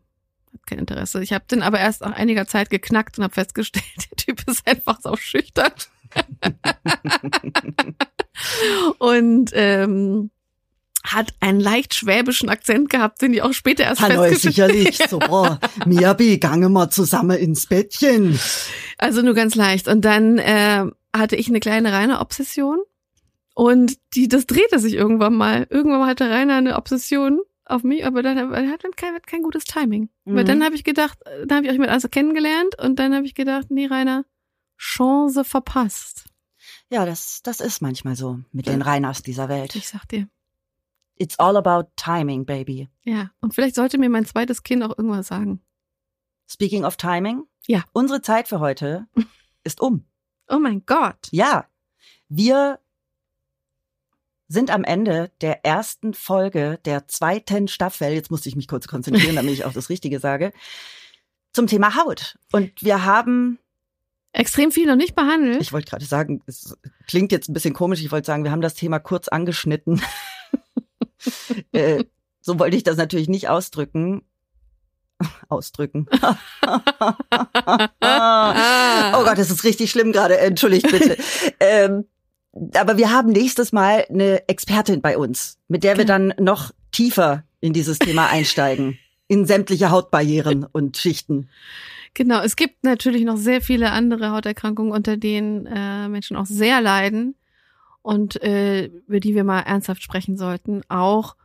kein 0.65 0.79
Interesse. 0.79 1.21
Ich 1.21 1.33
habe 1.33 1.45
den 1.49 1.61
aber 1.61 1.79
erst 1.79 2.01
nach 2.01 2.13
einiger 2.13 2.47
Zeit 2.47 2.69
geknackt 2.69 3.17
und 3.17 3.23
habe 3.23 3.33
festgestellt, 3.33 3.85
der 4.11 4.17
Typ 4.17 4.47
ist 4.47 4.67
einfach 4.67 4.99
so 5.01 5.15
schüchtern. 5.15 5.71
und 8.99 9.51
ähm, 9.53 10.29
hat 11.05 11.33
einen 11.41 11.59
leicht 11.59 11.93
schwäbischen 11.93 12.49
Akzent 12.49 12.89
gehabt, 12.89 13.21
den 13.21 13.33
ich 13.33 13.41
auch 13.41 13.53
später 13.53 13.83
erst 13.83 14.01
festgestellt 14.01 14.39
sicherlich. 14.41 14.97
So, 15.09 15.19
boah, 15.19 15.59
Miyabi, 15.85 16.37
gange 16.37 16.69
mal 16.69 16.89
zusammen 16.89 17.37
ins 17.37 17.67
Bettchen. 17.67 18.39
Also 18.97 19.21
nur 19.21 19.33
ganz 19.33 19.55
leicht. 19.55 19.87
Und 19.89 20.05
dann 20.05 20.37
äh, 20.37 20.85
hatte 21.15 21.35
ich 21.35 21.49
eine 21.49 21.59
kleine 21.59 21.91
reine 21.91 22.19
Obsession. 22.21 22.79
Und 23.53 23.97
die, 24.15 24.27
das 24.27 24.47
drehte 24.47 24.79
sich 24.79 24.93
irgendwann 24.93 25.35
mal. 25.35 25.67
Irgendwann 25.69 26.07
hatte 26.07 26.29
Rainer 26.29 26.55
eine 26.55 26.77
Obsession 26.77 27.41
auf 27.65 27.83
mich, 27.83 28.05
aber 28.05 28.23
dann 28.23 28.37
hat 28.71 28.83
dann 28.83 28.91
kein, 28.95 29.21
kein 29.25 29.41
gutes 29.43 29.65
Timing. 29.65 30.09
Weil 30.25 30.43
Mhm. 30.43 30.47
dann 30.47 30.63
habe 30.63 30.75
ich 30.75 30.83
gedacht, 30.83 31.19
äh, 31.25 31.45
dann 31.45 31.57
habe 31.57 31.67
ich 31.67 31.73
euch 31.73 31.79
mit 31.79 31.89
also 31.89 32.07
kennengelernt 32.09 32.75
und 32.81 32.97
dann 32.97 33.13
habe 33.13 33.25
ich 33.25 33.35
gedacht, 33.35 33.67
nee, 33.69 33.85
Rainer, 33.87 34.25
Chance 34.77 35.43
verpasst. 35.43 36.25
Ja, 36.89 37.05
das, 37.05 37.41
das 37.43 37.59
ist 37.59 37.81
manchmal 37.81 38.15
so 38.15 38.39
mit 38.51 38.67
den 38.67 38.81
Reiners 38.81 39.21
dieser 39.21 39.49
Welt. 39.49 39.75
Ich 39.75 39.87
sag 39.87 40.07
dir. 40.07 40.27
It's 41.17 41.37
all 41.39 41.57
about 41.57 41.89
timing, 41.95 42.45
baby. 42.45 42.89
Ja. 43.03 43.31
Und 43.39 43.53
vielleicht 43.53 43.75
sollte 43.75 43.97
mir 43.97 44.09
mein 44.09 44.25
zweites 44.25 44.63
Kind 44.63 44.83
auch 44.83 44.97
irgendwas 44.97 45.27
sagen. 45.27 45.61
Speaking 46.49 46.85
of 46.85 46.97
timing. 46.97 47.43
Ja. 47.67 47.83
Unsere 47.93 48.21
Zeit 48.21 48.47
für 48.47 48.59
heute 48.59 49.07
ist 49.63 49.79
um. 49.81 50.05
Oh 50.47 50.59
mein 50.59 50.85
Gott. 50.85 51.27
Ja, 51.31 51.67
wir 52.29 52.79
sind 54.47 54.69
am 54.71 54.83
Ende 54.83 55.31
der 55.41 55.65
ersten 55.65 56.13
Folge 56.13 56.79
der 56.85 57.07
zweiten 57.07 57.67
Staffel. 57.67 58.09
Jetzt 58.09 58.29
musste 58.29 58.49
ich 58.49 58.55
mich 58.55 58.67
kurz 58.67 58.87
konzentrieren, 58.87 59.35
damit 59.35 59.53
ich 59.53 59.65
auch 59.65 59.73
das 59.73 59.89
Richtige 59.89 60.19
sage. 60.19 60.51
Zum 61.53 61.67
Thema 61.67 61.95
Haut. 61.95 62.37
Und 62.51 62.71
wir 62.81 63.05
haben, 63.05 63.59
Extrem 64.31 64.71
viel 64.71 64.87
noch 64.87 64.95
nicht 64.95 65.13
behandelt. 65.13 65.61
ich 65.61 65.71
wollte 65.71 65.91
gerade 65.91 66.05
sagen, 66.05 66.41
es 66.47 66.75
klingt 67.07 67.31
jetzt 67.31 67.49
ein 67.49 67.53
bisschen 67.53 67.75
komisch, 67.75 68.01
ich 68.01 68.11
wollte 68.11 68.25
sagen, 68.25 68.43
wir 68.43 68.51
haben 68.51 68.61
das 68.61 68.73
Thema 68.73 68.97
kurz 68.99 69.27
angeschnitten. 69.27 70.01
äh, 71.71 72.03
so 72.41 72.59
wollte 72.59 72.77
ich 72.77 72.83
das 72.83 72.97
natürlich 72.97 73.29
nicht 73.29 73.49
ausdrücken. 73.49 74.23
Ausdrücken. 75.49 76.07
Oh 79.15 79.23
Gott, 79.23 79.37
das 79.37 79.51
ist 79.51 79.63
richtig 79.63 79.91
schlimm 79.91 80.11
gerade. 80.11 80.37
Entschuldigt 80.37 80.89
bitte. 80.89 81.17
ähm, 81.59 82.05
aber 82.75 82.97
wir 82.97 83.11
haben 83.11 83.29
nächstes 83.29 83.71
Mal 83.71 84.05
eine 84.09 84.47
Expertin 84.47 85.01
bei 85.01 85.17
uns, 85.17 85.59
mit 85.67 85.83
der 85.83 85.97
wir 85.97 86.05
dann 86.05 86.33
noch 86.39 86.71
tiefer 86.91 87.43
in 87.59 87.73
dieses 87.73 87.99
Thema 87.99 88.27
einsteigen. 88.29 88.97
In 89.27 89.45
sämtliche 89.45 89.89
Hautbarrieren 89.89 90.65
und 90.65 90.97
Schichten. 90.97 91.49
Genau, 92.13 92.41
es 92.41 92.55
gibt 92.55 92.83
natürlich 92.83 93.23
noch 93.23 93.37
sehr 93.37 93.61
viele 93.61 93.91
andere 93.91 94.31
Hauterkrankungen, 94.31 94.91
unter 94.91 95.17
denen 95.17 95.65
äh, 95.65 96.07
Menschen 96.09 96.37
auch 96.37 96.45
sehr 96.45 96.81
leiden. 96.81 97.35
Und 98.03 98.41
äh, 98.43 98.85
über 98.85 99.19
die 99.19 99.33
wir 99.33 99.43
mal 99.43 99.61
ernsthaft 99.61 100.03
sprechen 100.03 100.37
sollten, 100.37 100.83
auch 100.89 101.35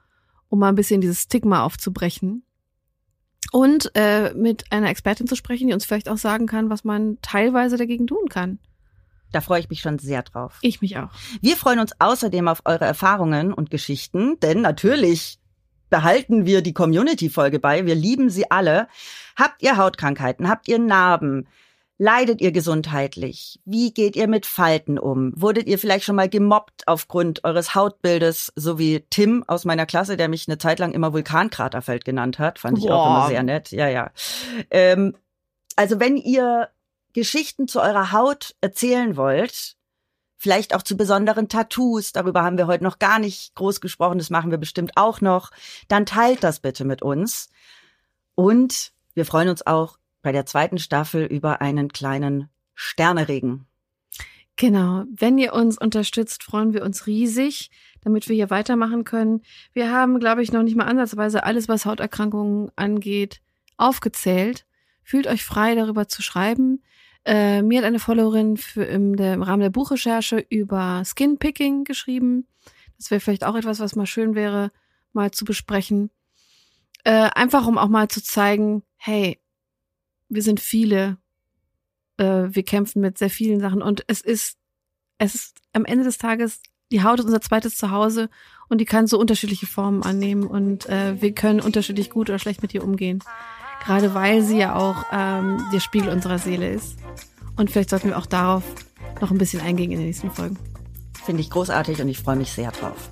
um 0.51 0.59
mal 0.59 0.69
ein 0.69 0.75
bisschen 0.75 1.01
dieses 1.01 1.23
Stigma 1.23 1.63
aufzubrechen. 1.63 2.43
Und 3.51 3.93
äh, 3.95 4.35
mit 4.35 4.71
einer 4.71 4.91
Expertin 4.91 5.27
zu 5.27 5.37
sprechen, 5.37 5.69
die 5.69 5.73
uns 5.73 5.87
vielleicht 5.87 6.11
auch 6.11 6.19
sagen 6.19 6.47
kann, 6.47 6.69
was 6.69 6.85
man 6.85 7.17
teilweise 7.23 7.79
dagegen 7.79 8.07
tun 8.07 8.29
kann. 8.29 8.59
Da 9.33 9.41
freue 9.41 9.61
ich 9.61 9.71
mich 9.71 9.81
schon 9.81 9.99
sehr 9.99 10.23
drauf. 10.23 10.59
Ich 10.61 10.81
mich 10.83 10.99
auch. 10.99 11.11
Wir 11.41 11.57
freuen 11.57 11.79
uns 11.79 11.93
außerdem 11.99 12.49
auf 12.49 12.63
eure 12.65 12.85
Erfahrungen 12.85 13.53
und 13.53 13.71
Geschichten, 13.71 14.39
denn 14.41 14.61
natürlich 14.61 15.39
behalten 15.91 16.45
wir 16.45 16.61
die 16.61 16.73
Community-Folge 16.73 17.59
bei. 17.59 17.87
Wir 17.87 17.95
lieben 17.95 18.31
sie 18.31 18.51
alle. 18.51 18.89
Habt 19.37 19.63
ihr 19.63 19.77
Hautkrankheiten? 19.77 20.49
Habt 20.49 20.69
ihr 20.69 20.79
Narben? 20.79 21.47
Leidet 22.01 22.41
ihr 22.41 22.53
gesundheitlich? 22.53 23.61
Wie 23.65 23.93
geht 23.93 24.15
ihr 24.15 24.29
mit 24.29 24.47
Falten 24.47 25.01
um? 25.01 25.33
Wurdet 25.35 25.67
ihr 25.67 25.81
vielleicht 25.81 26.05
schon 26.05 26.15
mal 26.15 26.29
gemobbt 26.29 26.87
aufgrund 26.87 27.43
eures 27.43 27.75
Hautbildes, 27.75 28.53
so 28.55 28.79
wie 28.79 29.05
Tim 29.11 29.43
aus 29.49 29.65
meiner 29.65 29.85
Klasse, 29.85 30.17
der 30.17 30.29
mich 30.29 30.47
eine 30.47 30.59
Zeit 30.59 30.79
lang 30.79 30.93
immer 30.93 31.13
Vulkankraterfeld 31.13 32.05
genannt 32.05 32.39
hat? 32.39 32.61
Fand 32.61 32.79
ich 32.79 32.87
Boah. 32.87 32.95
auch 32.95 33.07
immer 33.07 33.29
sehr 33.29 33.43
nett. 33.43 33.73
Ja, 33.73 33.89
ja. 33.89 34.13
Ähm, 34.71 35.17
also 35.75 35.99
wenn 35.99 36.17
ihr 36.17 36.69
Geschichten 37.15 37.67
zu 37.67 37.81
eurer 37.81 38.13
Haut 38.13 38.55
erzählen 38.61 39.17
wollt, 39.17 39.75
vielleicht 40.37 40.77
auch 40.77 40.85
zu 40.85 40.97
besonderen 40.97 41.49
Tattoos, 41.49 42.13
darüber 42.13 42.45
haben 42.45 42.59
wir 42.59 42.69
heute 42.69 42.85
noch 42.85 43.01
gar 43.01 43.19
nicht 43.19 43.57
groß 43.57 43.81
gesprochen, 43.81 44.19
das 44.19 44.31
machen 44.31 44.53
wir 44.53 44.59
bestimmt 44.59 44.93
auch 44.95 45.21
noch, 45.21 45.51
dann 45.89 46.07
teilt 46.07 46.45
das 46.45 46.61
bitte 46.61 46.85
mit 46.85 47.03
uns. 47.03 47.49
Und 48.37 48.93
wir 49.15 49.27
freuen 49.27 49.49
uns 49.49 49.67
auch 49.67 49.98
bei 50.23 50.33
der 50.33 50.47
zweiten 50.47 50.79
Staffel 50.79 51.25
über 51.25 51.61
einen 51.61 51.93
kleinen 51.93 52.49
Sterneregen. 52.75 53.67
Genau. 54.57 55.05
Wenn 55.15 55.39
ihr 55.39 55.53
uns 55.53 55.79
unterstützt, 55.79 56.43
freuen 56.43 56.73
wir 56.75 56.83
uns 56.83 57.07
riesig, 57.07 57.71
damit 58.03 58.29
wir 58.29 58.35
hier 58.35 58.51
weitermachen 58.51 59.05
können. 59.05 59.43
Wir 59.73 59.93
haben, 59.93 60.19
glaube 60.19 60.43
ich, 60.43 60.53
noch 60.53 60.65
nicht 60.65 60.77
mal 60.77 60.87
ansatzweise 60.87 61.45
alles, 61.45 61.69
was 61.69 61.87
Hauterkrankungen 61.87 62.71
angeht, 62.75 63.41
aufgezählt. 63.77 64.67
Fühlt 65.05 65.29
euch 65.29 65.45
frei, 65.45 65.77
darüber 65.77 66.09
zu 66.09 66.23
schreiben. 66.23 66.83
Äh, 67.25 67.63
mir 67.63 67.79
hat 67.79 67.85
eine 67.85 68.01
Followerin 68.01 68.57
für 68.57 68.85
im, 68.85 69.17
der, 69.17 69.35
im 69.35 69.43
Rahmen 69.43 69.63
der 69.63 69.71
Buchrecherche 69.71 70.45
über 70.49 71.03
Skinpicking 71.05 71.85
geschrieben. 71.85 72.47
Das 72.97 73.11
wäre 73.11 73.21
vielleicht 73.21 73.45
auch 73.45 73.55
etwas, 73.55 73.81
was 73.81 73.95
mal 73.95 74.07
schön 74.07 74.35
wäre, 74.35 74.73
mal 75.13 75.31
zu 75.31 75.45
besprechen. 75.45 76.11
Äh, 77.05 77.31
einfach 77.35 77.67
um 77.67 77.79
auch 77.79 77.89
mal 77.89 78.09
zu 78.09 78.23
zeigen, 78.23 78.83
hey, 78.97 79.41
wir 80.29 80.43
sind 80.43 80.61
viele, 80.61 81.19
äh, 82.17 82.49
wir 82.49 82.63
kämpfen 82.63 83.01
mit 83.01 83.19
sehr 83.19 83.31
vielen 83.31 83.61
Sachen 83.61 83.83
und 83.83 84.05
es 84.07 84.21
ist, 84.21 84.57
es 85.19 85.35
ist 85.35 85.59
am 85.73 85.85
Ende 85.85 86.05
des 86.05 86.19
Tages, 86.19 86.61
die 86.91 87.03
Haut 87.03 87.19
ist 87.19 87.27
unser 87.27 87.41
zweites 87.41 87.77
Zuhause 87.77 88.31
und 88.69 88.79
die 88.81 88.85
kann 88.85 89.07
so 89.07 89.19
unterschiedliche 89.19 89.67
Formen 89.67 90.03
annehmen 90.03 90.45
und 90.45 90.89
äh, 90.89 91.21
wir 91.21 91.35
können 91.35 91.61
unterschiedlich 91.61 92.11
gut 92.11 92.29
oder 92.31 92.39
schlecht 92.39 92.63
mit 92.63 92.73
ihr 92.75 92.85
umgehen. 92.85 93.23
Gerade 93.85 94.15
weil 94.15 94.43
sie 94.43 94.59
ja 94.59 94.75
auch 94.75 95.05
ähm, 95.13 95.63
der 95.73 95.81
Spiegel 95.81 96.09
unserer 96.09 96.39
Seele 96.39 96.69
ist. 96.69 96.99
Und 97.57 97.71
vielleicht 97.71 97.91
sollten 97.91 98.09
wir 98.09 98.19
auch 98.19 98.27
darauf 98.27 98.65
noch 99.21 99.31
ein 99.31 99.39
bisschen 99.39 99.61
eingehen 99.61 99.93
in 99.93 99.99
den 99.99 100.07
nächsten 100.07 100.31
Folgen. 100.31 100.59
Finde 101.25 101.43
ich 101.43 101.51
großartig 101.51 102.01
und 102.01 102.09
ich 102.09 102.19
freue 102.19 102.37
mich 102.37 102.53
sehr 102.53 102.73
drauf. 102.73 103.11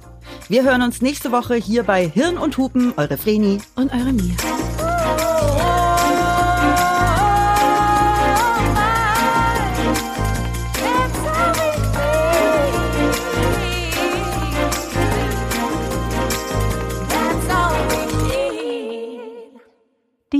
Wir 0.49 0.65
hören 0.65 0.83
uns 0.83 1.03
nächste 1.03 1.33
Woche 1.33 1.55
hier 1.55 1.85
bei 1.85 2.09
Hirn 2.09 2.39
und 2.39 2.57
Hupen, 2.59 2.95
eure 2.97 3.17
Vreni. 3.17 3.59
Und 3.77 3.93
eure 3.93 4.13
Mia. 4.13 4.35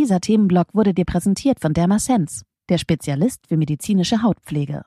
Dieser 0.07 0.21
Themenblock 0.21 0.69
wurde 0.73 0.95
dir 0.95 1.05
präsentiert 1.05 1.59
von 1.59 1.73
Dermasense, 1.73 2.45
der 2.69 2.79
Spezialist 2.79 3.49
für 3.49 3.57
medizinische 3.57 4.23
Hautpflege. 4.23 4.87